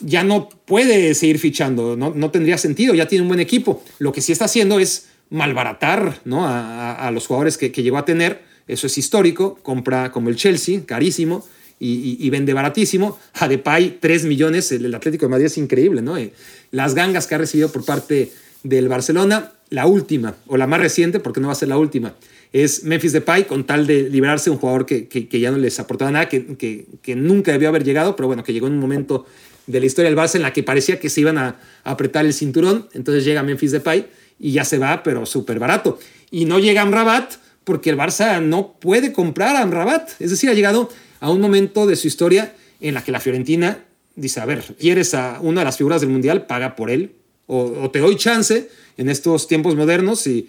ya 0.00 0.22
no 0.22 0.48
puede 0.48 1.14
seguir 1.14 1.38
fichando, 1.38 1.96
no, 1.96 2.12
no, 2.14 2.30
tendría 2.30 2.58
sentido, 2.58 2.94
ya 2.94 3.08
tiene 3.08 3.22
un 3.22 3.28
buen 3.28 3.40
equipo. 3.40 3.82
Lo 3.98 4.12
que 4.12 4.20
sí 4.20 4.32
está 4.32 4.46
haciendo 4.46 4.78
es 4.78 5.08
malbaratar 5.30 6.20
¿no? 6.24 6.46
a, 6.46 7.10
los 7.12 7.26
jugadores 7.26 7.56
que, 7.56 7.70
llegó 7.70 7.98
a 7.98 8.04
tener, 8.04 8.42
eso 8.66 8.86
es 8.86 8.98
histórico, 8.98 9.58
compra 9.62 10.12
como 10.12 10.28
el 10.28 10.36
Chelsea, 10.36 10.82
carísimo, 10.84 11.46
y, 11.78 12.30
vende 12.30 12.52
baratísimo. 12.52 13.18
A 13.34 13.48
Depay, 13.48 13.98
3 14.00 14.24
millones, 14.26 14.70
el, 14.70 14.94
Atlético 14.94 15.26
de 15.26 15.30
Madrid 15.30 15.46
es 15.46 15.58
increíble, 15.58 16.00
¿no? 16.00 16.16
Eh, 16.16 16.32
las 16.70 16.94
gangas 16.94 17.26
que 17.26 17.34
ha 17.34 17.38
recibido 17.38 17.72
por 17.72 17.84
parte 17.84 18.30
del 18.62 18.88
Barcelona, 18.88 19.52
la 19.68 19.86
última, 19.86 20.36
o 20.46 20.56
la 20.56 20.66
más 20.66 20.80
reciente, 20.80 21.18
porque 21.18 21.40
no 21.40 21.48
va 21.48 21.54
a 21.54 21.56
ser 21.56 21.68
la 21.68 21.78
última, 21.78 22.14
es 22.52 22.84
Memphis 22.84 23.12
Depay, 23.12 23.46
con 23.46 23.64
tal 23.64 23.86
de 23.86 24.10
liberarse 24.10 24.50
un 24.50 24.58
jugador 24.58 24.84
que, 24.84 25.08
que, 25.08 25.40
ya 25.40 25.50
no 25.50 25.58
les 25.58 25.80
aportaba 25.80 26.10
nada, 26.10 26.28
que, 26.28 26.86
que, 27.02 27.16
nunca 27.16 27.52
debió 27.52 27.68
haber 27.68 27.84
llegado, 27.84 28.14
pero 28.14 28.26
bueno, 28.26 28.44
que 28.44 28.52
llegó 28.52 28.66
en 28.66 28.74
un 28.74 28.78
momento 28.78 29.26
de 29.66 29.80
la 29.80 29.86
historia 29.86 30.10
del 30.10 30.18
Barça 30.18 30.36
en 30.36 30.42
la 30.42 30.52
que 30.52 30.62
parecía 30.62 31.00
que 31.00 31.08
se 31.08 31.20
iban 31.20 31.38
a, 31.38 31.56
apretar 31.84 32.26
el 32.26 32.34
cinturón. 32.34 32.88
Entonces 32.92 33.24
llega 33.24 33.42
Memphis 33.42 33.72
Depay 33.72 34.06
y 34.38 34.52
ya 34.52 34.64
se 34.64 34.78
va, 34.78 35.02
pero 35.02 35.24
súper 35.24 35.58
barato. 35.58 35.98
Y 36.30 36.44
no 36.44 36.58
llega 36.58 36.82
Amrabat 36.82 37.34
porque 37.64 37.90
el 37.90 37.96
Barça 37.96 38.42
no 38.42 38.74
puede 38.78 39.12
comprar 39.12 39.56
a 39.56 39.62
Amrabat. 39.62 40.10
Es 40.20 40.30
decir, 40.30 40.50
ha 40.50 40.54
llegado 40.54 40.90
a 41.20 41.30
un 41.30 41.40
momento 41.40 41.86
de 41.86 41.96
su 41.96 42.06
historia 42.06 42.54
en 42.80 42.94
la 42.94 43.04
que 43.04 43.12
la 43.12 43.20
Fiorentina 43.20 43.84
dice, 44.16 44.40
a 44.40 44.46
ver, 44.46 44.62
¿quieres 44.78 45.14
a 45.14 45.38
una 45.40 45.60
de 45.60 45.64
las 45.66 45.76
figuras 45.76 46.00
del 46.00 46.10
Mundial? 46.10 46.46
Paga 46.46 46.76
por 46.76 46.90
él. 46.90 47.12
O, 47.46 47.90
te 47.90 47.98
doy 47.98 48.16
chance 48.16 48.68
en 48.96 49.08
estos 49.08 49.48
tiempos 49.48 49.76
modernos 49.76 50.26
y, 50.26 50.48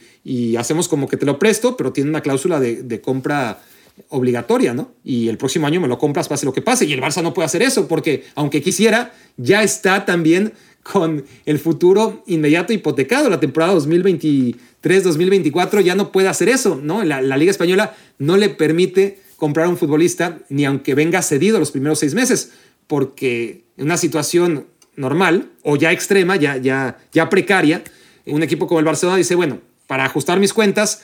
hacemos 0.57 0.87
como 0.87 1.07
que 1.07 1.17
te 1.17 1.25
lo 1.25 1.39
presto, 1.39 1.77
pero 1.77 1.91
tiene 1.91 2.09
una 2.09 2.21
cláusula 2.21 2.59
de, 2.59 3.01
compra 3.01 3.61
obligatoria, 4.09 4.73
¿no? 4.73 4.91
Y 5.03 5.27
el 5.27 5.37
próximo 5.37 5.67
año 5.67 5.79
me 5.79 5.87
lo 5.87 5.99
compras, 5.99 6.27
pase 6.27 6.45
lo 6.45 6.53
que 6.53 6.61
pase. 6.61 6.85
Y 6.85 6.93
el 6.93 7.01
Barça 7.01 7.21
no 7.21 7.33
puede 7.33 7.45
hacer 7.45 7.61
eso, 7.61 7.87
porque 7.87 8.23
aunque 8.35 8.61
quisiera, 8.61 9.13
ya 9.37 9.61
está 9.61 10.05
también 10.05 10.53
con 10.83 11.25
el 11.45 11.59
futuro 11.59 12.23
inmediato 12.27 12.73
hipotecado. 12.73 13.29
La 13.29 13.39
temporada 13.39 13.73
2023-2024 13.75 15.81
ya 15.81 15.95
no 15.95 16.11
puede 16.11 16.27
hacer 16.27 16.49
eso, 16.49 16.79
¿no? 16.81 17.03
La, 17.03 17.21
Liga 17.37 17.51
Española 17.51 17.95
no 18.19 18.37
le 18.37 18.49
permite 18.49 19.19
comprar 19.37 19.67
a 19.67 19.69
un 19.69 19.77
futbolista 19.77 20.39
ni 20.49 20.65
aunque 20.65 20.93
venga 20.93 21.21
cedido 21.21 21.59
los 21.59 21.71
primeros 21.71 21.99
seis 21.99 22.13
meses, 22.13 22.51
porque 22.87 23.63
en 23.77 23.85
una 23.85 23.97
situación 23.97 24.67
normal 24.95 25.49
o 25.63 25.75
ya 25.75 25.91
extrema, 25.91 26.35
ya, 26.35 26.57
ya 26.57 27.29
precaria, 27.29 27.83
un 28.25 28.43
equipo 28.43 28.67
como 28.67 28.79
el 28.79 28.85
Barcelona 28.85 29.17
dice, 29.17 29.35
bueno, 29.35 29.59
para 29.87 30.05
ajustar 30.05 30.39
mis 30.39 30.53
cuentas, 30.53 31.01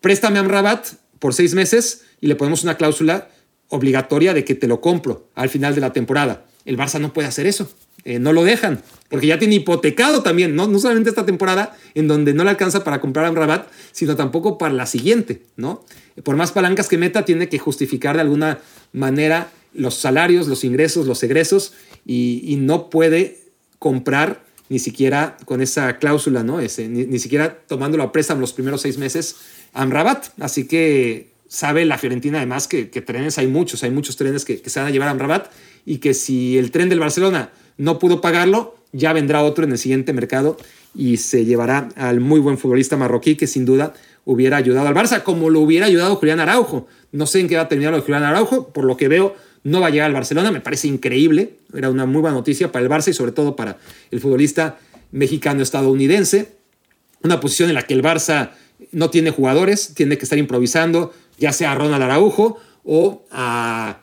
préstame 0.00 0.38
a 0.38 0.42
Rabat 0.42 0.86
por 1.18 1.34
seis 1.34 1.54
meses 1.54 2.02
y 2.20 2.26
le 2.26 2.36
ponemos 2.36 2.62
una 2.62 2.76
cláusula 2.76 3.28
obligatoria 3.68 4.34
de 4.34 4.44
que 4.44 4.54
te 4.54 4.66
lo 4.66 4.80
compro 4.80 5.28
al 5.34 5.48
final 5.48 5.74
de 5.74 5.80
la 5.80 5.92
temporada. 5.92 6.46
El 6.64 6.76
Barça 6.76 7.00
no 7.00 7.12
puede 7.12 7.28
hacer 7.28 7.46
eso. 7.46 7.68
Eh, 8.04 8.20
no 8.20 8.32
lo 8.32 8.44
dejan, 8.44 8.82
porque 9.08 9.26
ya 9.26 9.36
tiene 9.36 9.56
hipotecado 9.56 10.22
también, 10.22 10.54
¿no? 10.54 10.68
no 10.68 10.78
solamente 10.78 11.10
esta 11.10 11.26
temporada 11.26 11.76
en 11.94 12.06
donde 12.06 12.34
no 12.34 12.44
le 12.44 12.50
alcanza 12.50 12.84
para 12.84 13.00
comprar 13.00 13.26
a 13.26 13.32
Rabat, 13.32 13.66
sino 13.90 14.14
tampoco 14.14 14.58
para 14.58 14.72
la 14.72 14.86
siguiente, 14.86 15.42
¿no? 15.56 15.84
Por 16.22 16.36
más 16.36 16.52
palancas 16.52 16.88
que 16.88 16.98
meta, 16.98 17.24
tiene 17.24 17.48
que 17.48 17.58
justificar 17.58 18.14
de 18.14 18.22
alguna 18.22 18.60
manera 18.92 19.50
los 19.74 19.96
salarios, 19.96 20.46
los 20.46 20.62
ingresos, 20.62 21.08
los 21.08 21.20
egresos, 21.24 21.72
y, 22.04 22.56
no 22.60 22.90
puede 22.90 23.40
comprar 23.80 24.45
ni 24.68 24.78
siquiera 24.78 25.36
con 25.44 25.60
esa 25.60 25.98
cláusula, 25.98 26.42
¿no? 26.42 26.60
Ese, 26.60 26.88
ni, 26.88 27.18
siquiera 27.18 27.58
tomándolo 27.66 28.02
a 28.02 28.12
préstamo 28.12 28.40
los 28.40 28.52
primeros 28.52 28.80
seis 28.80 28.98
meses 28.98 29.36
a 29.72 29.84
Rabat. 29.86 30.26
Así 30.40 30.66
que 30.66 31.28
sabe 31.48 31.84
la 31.84 31.98
Fiorentina 31.98 32.38
además 32.38 32.66
que, 32.66 32.84
trenes 32.86 33.38
hay 33.38 33.46
muchos, 33.46 33.82
hay 33.82 33.90
muchos 33.90 34.16
trenes 34.16 34.44
que, 34.44 34.60
se 34.64 34.80
van 34.80 34.88
a 34.88 34.90
llevar 34.90 35.08
a 35.08 35.14
Rabat 35.14 35.50
y 35.84 35.98
que 35.98 36.14
si 36.14 36.58
el 36.58 36.70
tren 36.70 36.88
del 36.88 37.00
Barcelona 37.00 37.50
no 37.78 37.98
pudo 37.98 38.20
pagarlo, 38.20 38.76
ya 38.92 39.12
vendrá 39.12 39.42
otro 39.42 39.64
en 39.64 39.72
el 39.72 39.78
siguiente 39.78 40.12
mercado 40.12 40.56
y 40.94 41.18
se 41.18 41.44
llevará 41.44 41.88
al 41.96 42.20
muy 42.20 42.40
buen 42.40 42.58
futbolista 42.58 42.96
marroquí 42.96 43.36
que 43.36 43.46
sin 43.46 43.64
duda 43.64 43.94
hubiera 44.24 44.56
ayudado 44.56 44.88
al 44.88 44.94
Barça, 44.94 45.22
como 45.22 45.50
lo 45.50 45.60
hubiera 45.60 45.86
ayudado 45.86 46.16
Julián 46.16 46.40
Araujo. 46.40 46.88
No 47.12 47.26
sé 47.26 47.40
en 47.40 47.48
qué 47.48 47.56
va 47.56 47.62
a 47.62 47.68
terminar 47.68 47.92
lo 47.92 47.98
de 47.98 48.04
Julián 48.04 48.24
Araujo, 48.24 48.68
por 48.68 48.84
lo 48.84 48.96
que 48.96 49.08
veo 49.08 49.36
no 49.66 49.80
va 49.80 49.88
a 49.88 49.90
llegar 49.90 50.06
al 50.06 50.12
Barcelona, 50.12 50.52
me 50.52 50.60
parece 50.60 50.86
increíble, 50.86 51.54
era 51.74 51.90
una 51.90 52.06
muy 52.06 52.20
buena 52.20 52.36
noticia 52.36 52.70
para 52.70 52.84
el 52.84 52.90
Barça 52.90 53.08
y 53.08 53.14
sobre 53.14 53.32
todo 53.32 53.56
para 53.56 53.78
el 54.12 54.20
futbolista 54.20 54.78
mexicano-estadounidense, 55.10 56.52
una 57.24 57.40
posición 57.40 57.70
en 57.70 57.74
la 57.74 57.82
que 57.82 57.94
el 57.94 58.02
Barça 58.02 58.50
no 58.92 59.10
tiene 59.10 59.32
jugadores, 59.32 59.92
tiene 59.94 60.18
que 60.18 60.24
estar 60.24 60.38
improvisando, 60.38 61.12
ya 61.38 61.52
sea 61.52 61.72
a 61.72 61.74
Ronald 61.74 62.00
Araujo 62.00 62.60
o 62.84 63.24
a, 63.32 63.98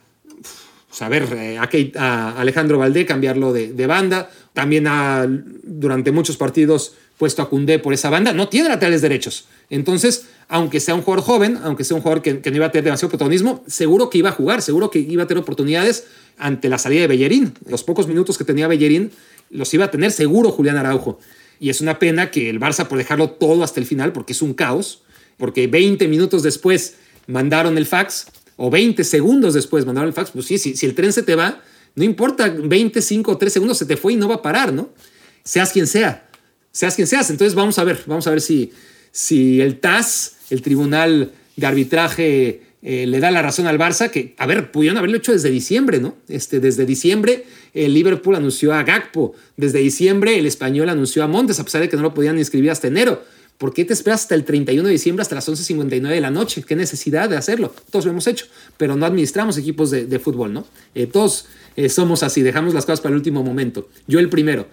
pues, 0.89 1.32
eh, 1.32 1.57
a, 1.97 2.41
Alejandro 2.41 2.78
Valdé, 2.78 3.05
cambiarlo 3.05 3.53
de, 3.53 3.88
banda, 3.88 4.30
también 4.51 4.86
ha 4.88 5.26
durante 5.64 6.11
muchos 6.11 6.36
partidos 6.36 6.95
puesto 7.18 7.41
a 7.41 7.47
Cundé 7.47 7.80
por 7.80 7.93
esa 7.93 8.09
banda, 8.09 8.34
no 8.34 8.49
tiene 8.49 8.68
laterales 8.68 9.01
derechos. 9.01 9.45
Entonces, 9.70 10.28
aunque 10.47 10.79
sea 10.79 10.95
un 10.95 11.01
jugador 11.01 11.23
joven, 11.25 11.59
aunque 11.63 11.83
sea 11.83 11.95
un 11.95 12.01
jugador 12.01 12.21
que, 12.21 12.33
no 12.33 12.55
iba 12.55 12.65
a 12.65 12.71
tener 12.71 12.85
demasiado 12.85 13.09
protagonismo, 13.09 13.63
seguro 13.67 14.09
que 14.09 14.17
iba 14.17 14.29
a 14.29 14.33
jugar, 14.33 14.61
seguro 14.61 14.89
que 14.89 14.99
iba 14.99 15.23
a 15.23 15.27
tener 15.27 15.41
oportunidades 15.41 16.05
ante 16.37 16.69
la 16.69 16.77
salida 16.77 17.01
de 17.01 17.07
Bellerín. 17.07 17.53
Los 17.67 17.83
pocos 17.83 18.07
minutos 18.07 18.37
que 18.37 18.43
tenía 18.43 18.67
Bellerín 18.67 19.11
los 19.49 19.73
iba 19.73 19.85
a 19.85 19.91
tener 19.91 20.11
seguro 20.11 20.51
Julián 20.51 20.77
Araujo. 20.77 21.19
Y 21.59 21.69
es 21.69 21.81
una 21.81 21.99
pena 21.99 22.31
que 22.31 22.49
el 22.49 22.59
Barça, 22.59 22.87
por 22.87 22.97
dejarlo 22.97 23.31
todo 23.31 23.63
hasta 23.63 23.79
el 23.79 23.85
final, 23.85 24.11
porque 24.11 24.33
es 24.33 24.41
un 24.41 24.53
caos, 24.53 25.03
porque 25.37 25.67
20 25.67 26.07
minutos 26.07 26.43
después 26.43 26.95
mandaron 27.27 27.77
el 27.77 27.85
fax, 27.85 28.27
o 28.55 28.69
20 28.69 29.03
segundos 29.03 29.53
después 29.53 29.85
mandaron 29.85 30.07
el 30.07 30.13
fax, 30.13 30.31
pues 30.31 30.45
sí, 30.45 30.57
si, 30.57 30.75
si 30.75 30.85
el 30.85 30.93
tren 30.93 31.13
se 31.13 31.23
te 31.23 31.35
va, 31.35 31.61
no 31.95 32.03
importa, 32.03 32.49
25 32.49 33.31
o 33.31 33.37
3 33.37 33.53
segundos 33.53 33.77
se 33.77 33.85
te 33.85 33.97
fue 33.97 34.13
y 34.13 34.15
no 34.15 34.27
va 34.27 34.35
a 34.35 34.41
parar, 34.41 34.73
¿no? 34.73 34.89
Seas 35.43 35.71
quien 35.71 35.87
sea, 35.87 36.27
seas 36.71 36.95
quien 36.95 37.07
seas. 37.07 37.29
Entonces 37.29 37.55
vamos 37.55 37.77
a 37.77 37.83
ver, 37.83 38.01
vamos 38.07 38.25
a 38.27 38.31
ver 38.31 38.41
si, 38.41 38.71
si 39.14 39.61
el 39.61 39.80
TAS, 39.80 40.38
el 40.49 40.61
Tribunal 40.64 41.32
de 41.55 41.66
Arbitraje, 41.68 42.61
eh, 42.82 43.05
le 43.07 43.20
da 43.20 43.32
la 43.32 43.41
razón 43.41 43.68
al 43.68 43.78
Barça, 43.80 44.09
que, 44.09 44.34
a 44.38 44.45
ver, 44.47 44.72
pudieron 44.72 44.97
haberlo 44.97 45.16
hecho 45.16 45.32
desde 45.32 45.51
diciembre, 45.51 45.99
¿no? 45.99 46.16
Este, 46.28 46.59
desde 46.59 46.86
diciembre 46.86 47.45
el 47.74 47.93
Liverpool 47.93 48.36
anunció 48.36 48.74
a 48.74 48.84
Gakpo, 48.84 49.34
desde 49.55 49.80
diciembre 49.80 50.38
el 50.38 50.47
español 50.47 50.89
anunció 50.89 51.24
a 51.24 51.28
Montes, 51.28 51.59
a 51.59 51.64
pesar 51.64 51.82
de 51.82 51.89
que 51.89 51.95
no 51.95 52.01
lo 52.01 52.14
podían 52.14 52.38
inscribir 52.38 52.72
hasta 52.72 52.88
enero. 52.88 53.24
¿Por 53.59 53.74
qué 53.74 53.86
te 53.86 53.93
esperas 53.93 54.22
hasta 54.22 54.36
el 54.36 54.43
31 54.43 54.88
de 54.88 54.91
diciembre, 54.91 55.22
hasta 55.22 55.36
las 55.36 55.47
11.59 55.47 56.09
de 56.09 56.20
la 56.20 56.32
noche? 56.32 56.64
¿Qué 56.68 56.76
necesidad 56.76 57.30
de 57.30 57.38
hacerlo? 57.38 57.74
Todos 57.91 58.05
lo 58.05 58.11
hemos 58.11 58.26
hecho, 58.28 58.47
pero 58.78 58.95
no 58.95 59.05
administramos 59.05 59.57
equipos 59.59 59.91
de, 59.91 60.20
fútbol, 60.20 60.53
¿no? 60.53 60.66
Eh, 60.95 61.05
todos 61.05 61.45
eh, 61.76 61.88
somos 61.88 62.24
así, 62.24 62.41
dejamos 62.41 62.74
las 62.74 62.86
cosas 62.86 62.99
para 62.99 63.11
el 63.11 63.18
último 63.18 63.43
momento. 63.43 63.88
Yo 64.07 64.20
el 64.20 64.30
primero 64.30 64.68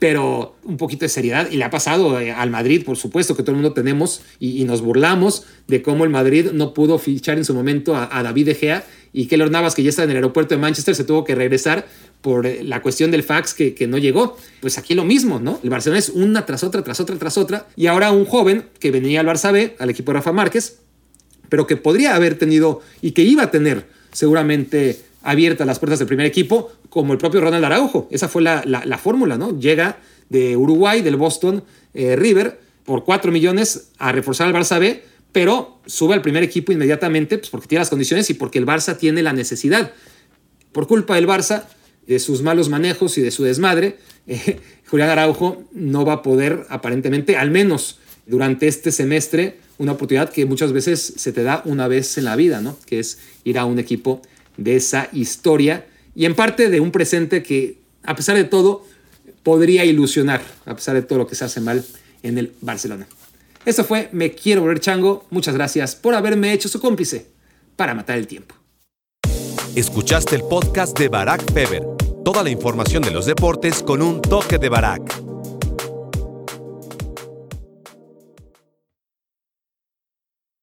pero 0.00 0.56
un 0.64 0.78
poquito 0.78 1.04
de 1.04 1.10
seriedad. 1.10 1.48
Y 1.52 1.58
le 1.58 1.64
ha 1.64 1.70
pasado 1.70 2.18
eh, 2.18 2.32
al 2.32 2.50
Madrid, 2.50 2.84
por 2.84 2.96
supuesto, 2.96 3.36
que 3.36 3.42
todo 3.42 3.52
el 3.52 3.56
mundo 3.58 3.74
tenemos 3.74 4.22
y, 4.40 4.64
nos 4.64 4.80
burlamos 4.80 5.44
de 5.68 5.82
cómo 5.82 6.04
el 6.04 6.10
Madrid 6.10 6.48
no 6.52 6.74
pudo 6.74 6.98
fichar 6.98 7.36
en 7.36 7.44
su 7.44 7.54
momento 7.54 7.94
a, 7.94 8.22
David 8.22 8.46
De 8.46 8.54
Gea 8.54 8.84
y 9.12 9.26
que 9.26 9.36
Navas, 9.36 9.74
que 9.74 9.82
ya 9.82 9.90
está 9.90 10.04
en 10.04 10.10
el 10.10 10.16
aeropuerto 10.16 10.54
de 10.54 10.60
Manchester, 10.60 10.94
se 10.94 11.04
tuvo 11.04 11.22
que 11.24 11.34
regresar 11.34 11.86
por 12.22 12.46
eh, 12.46 12.64
la 12.64 12.80
cuestión 12.80 13.10
del 13.10 13.22
fax 13.22 13.52
que, 13.52 13.74
que, 13.74 13.86
no 13.86 13.98
llegó. 13.98 14.38
Pues 14.60 14.78
aquí 14.78 14.94
lo 14.94 15.04
mismo, 15.04 15.38
¿no? 15.38 15.60
El 15.62 15.68
Barcelona 15.68 15.98
es 15.98 16.08
una 16.08 16.46
tras 16.46 16.64
otra, 16.64 16.82
tras 16.82 16.98
otra, 16.98 17.16
tras 17.16 17.36
otra. 17.36 17.66
Y 17.76 17.86
ahora 17.86 18.10
un 18.10 18.24
joven 18.24 18.64
que 18.78 18.90
venía 18.90 19.20
al 19.20 19.26
Barça 19.26 19.52
B, 19.52 19.76
al 19.78 19.90
equipo 19.90 20.12
de 20.12 20.18
Rafa 20.18 20.32
Márquez, 20.32 20.78
pero 21.50 21.66
que 21.66 21.76
podría 21.76 22.14
haber 22.14 22.38
tenido 22.38 22.80
y 23.02 23.10
que 23.10 23.22
iba 23.22 23.42
a 23.42 23.50
tener 23.50 23.86
seguramente 24.12 24.98
abiertas 25.22 25.66
las 25.66 25.78
puertas 25.78 25.98
del 25.98 26.08
primer 26.08 26.24
equipo, 26.24 26.72
como 26.90 27.12
el 27.12 27.18
propio 27.18 27.40
Ronald 27.40 27.64
Araujo. 27.64 28.08
Esa 28.10 28.28
fue 28.28 28.42
la, 28.42 28.62
la, 28.66 28.98
fórmula, 28.98 29.38
¿no? 29.38 29.58
Llega 29.58 29.98
de 30.28 30.56
Uruguay, 30.56 31.00
del 31.00 31.16
Boston 31.16 31.64
eh, 31.94 32.16
River, 32.16 32.60
por 32.84 33.04
4 33.04 33.32
millones 33.32 33.90
a 33.98 34.12
reforzar 34.12 34.48
al 34.48 34.52
Barça 34.52 34.78
B, 34.78 35.02
pero 35.32 35.80
sube 35.86 36.14
al 36.14 36.22
primer 36.22 36.42
equipo 36.42 36.72
inmediatamente 36.72 37.38
pues, 37.38 37.48
porque 37.50 37.68
tiene 37.68 37.80
las 37.80 37.90
condiciones 37.90 38.28
y 38.30 38.34
porque 38.34 38.58
el 38.58 38.66
Barça 38.66 38.98
tiene 38.98 39.22
la 39.22 39.32
necesidad. 39.32 39.92
Por 40.72 40.86
culpa 40.86 41.14
del 41.14 41.26
Barça, 41.26 41.64
de 42.06 42.18
sus 42.18 42.42
malos 42.42 42.68
manejos 42.68 43.16
y 43.18 43.22
de 43.22 43.30
su 43.30 43.44
desmadre, 43.44 43.96
eh, 44.26 44.60
Julián 44.88 45.10
Araujo 45.10 45.62
no 45.72 46.04
va 46.04 46.14
a 46.14 46.22
poder, 46.22 46.66
aparentemente, 46.68 47.36
al 47.36 47.50
menos 47.50 48.00
durante 48.26 48.66
este 48.66 48.90
semestre, 48.90 49.58
una 49.78 49.92
oportunidad 49.92 50.30
que 50.30 50.44
muchas 50.44 50.72
veces 50.72 51.14
se 51.16 51.32
te 51.32 51.42
da 51.42 51.62
una 51.64 51.88
vez 51.88 52.18
en 52.18 52.24
la 52.24 52.36
vida, 52.36 52.60
¿no? 52.60 52.76
Que 52.86 52.98
es 52.98 53.18
ir 53.44 53.58
a 53.58 53.64
un 53.64 53.78
equipo 53.78 54.20
de 54.56 54.76
esa 54.76 55.08
historia 55.12 55.86
y 56.20 56.26
en 56.26 56.34
parte 56.34 56.68
de 56.68 56.80
un 56.80 56.90
presente 56.90 57.42
que, 57.42 57.78
a 58.02 58.14
pesar 58.14 58.36
de 58.36 58.44
todo, 58.44 58.84
podría 59.42 59.86
ilusionar, 59.86 60.42
a 60.66 60.74
pesar 60.74 60.94
de 60.94 61.00
todo 61.00 61.18
lo 61.18 61.26
que 61.26 61.34
se 61.34 61.46
hace 61.46 61.62
mal 61.62 61.82
en 62.22 62.36
el 62.36 62.52
Barcelona. 62.60 63.06
Esto 63.64 63.84
fue 63.84 64.10
Me 64.12 64.32
Quiero 64.32 64.60
Volver 64.60 64.80
Chango. 64.80 65.24
Muchas 65.30 65.54
gracias 65.54 65.96
por 65.96 66.14
haberme 66.14 66.52
hecho 66.52 66.68
su 66.68 66.78
cómplice 66.78 67.28
para 67.74 67.94
matar 67.94 68.18
el 68.18 68.26
tiempo. 68.26 68.54
Escuchaste 69.74 70.36
el 70.36 70.42
podcast 70.42 70.94
de 70.98 71.08
Barack 71.08 71.54
Feber. 71.54 71.86
Toda 72.22 72.42
la 72.42 72.50
información 72.50 73.02
de 73.02 73.12
los 73.12 73.24
deportes 73.24 73.82
con 73.82 74.02
un 74.02 74.20
toque 74.20 74.58
de 74.58 74.68
Barack. 74.68 75.29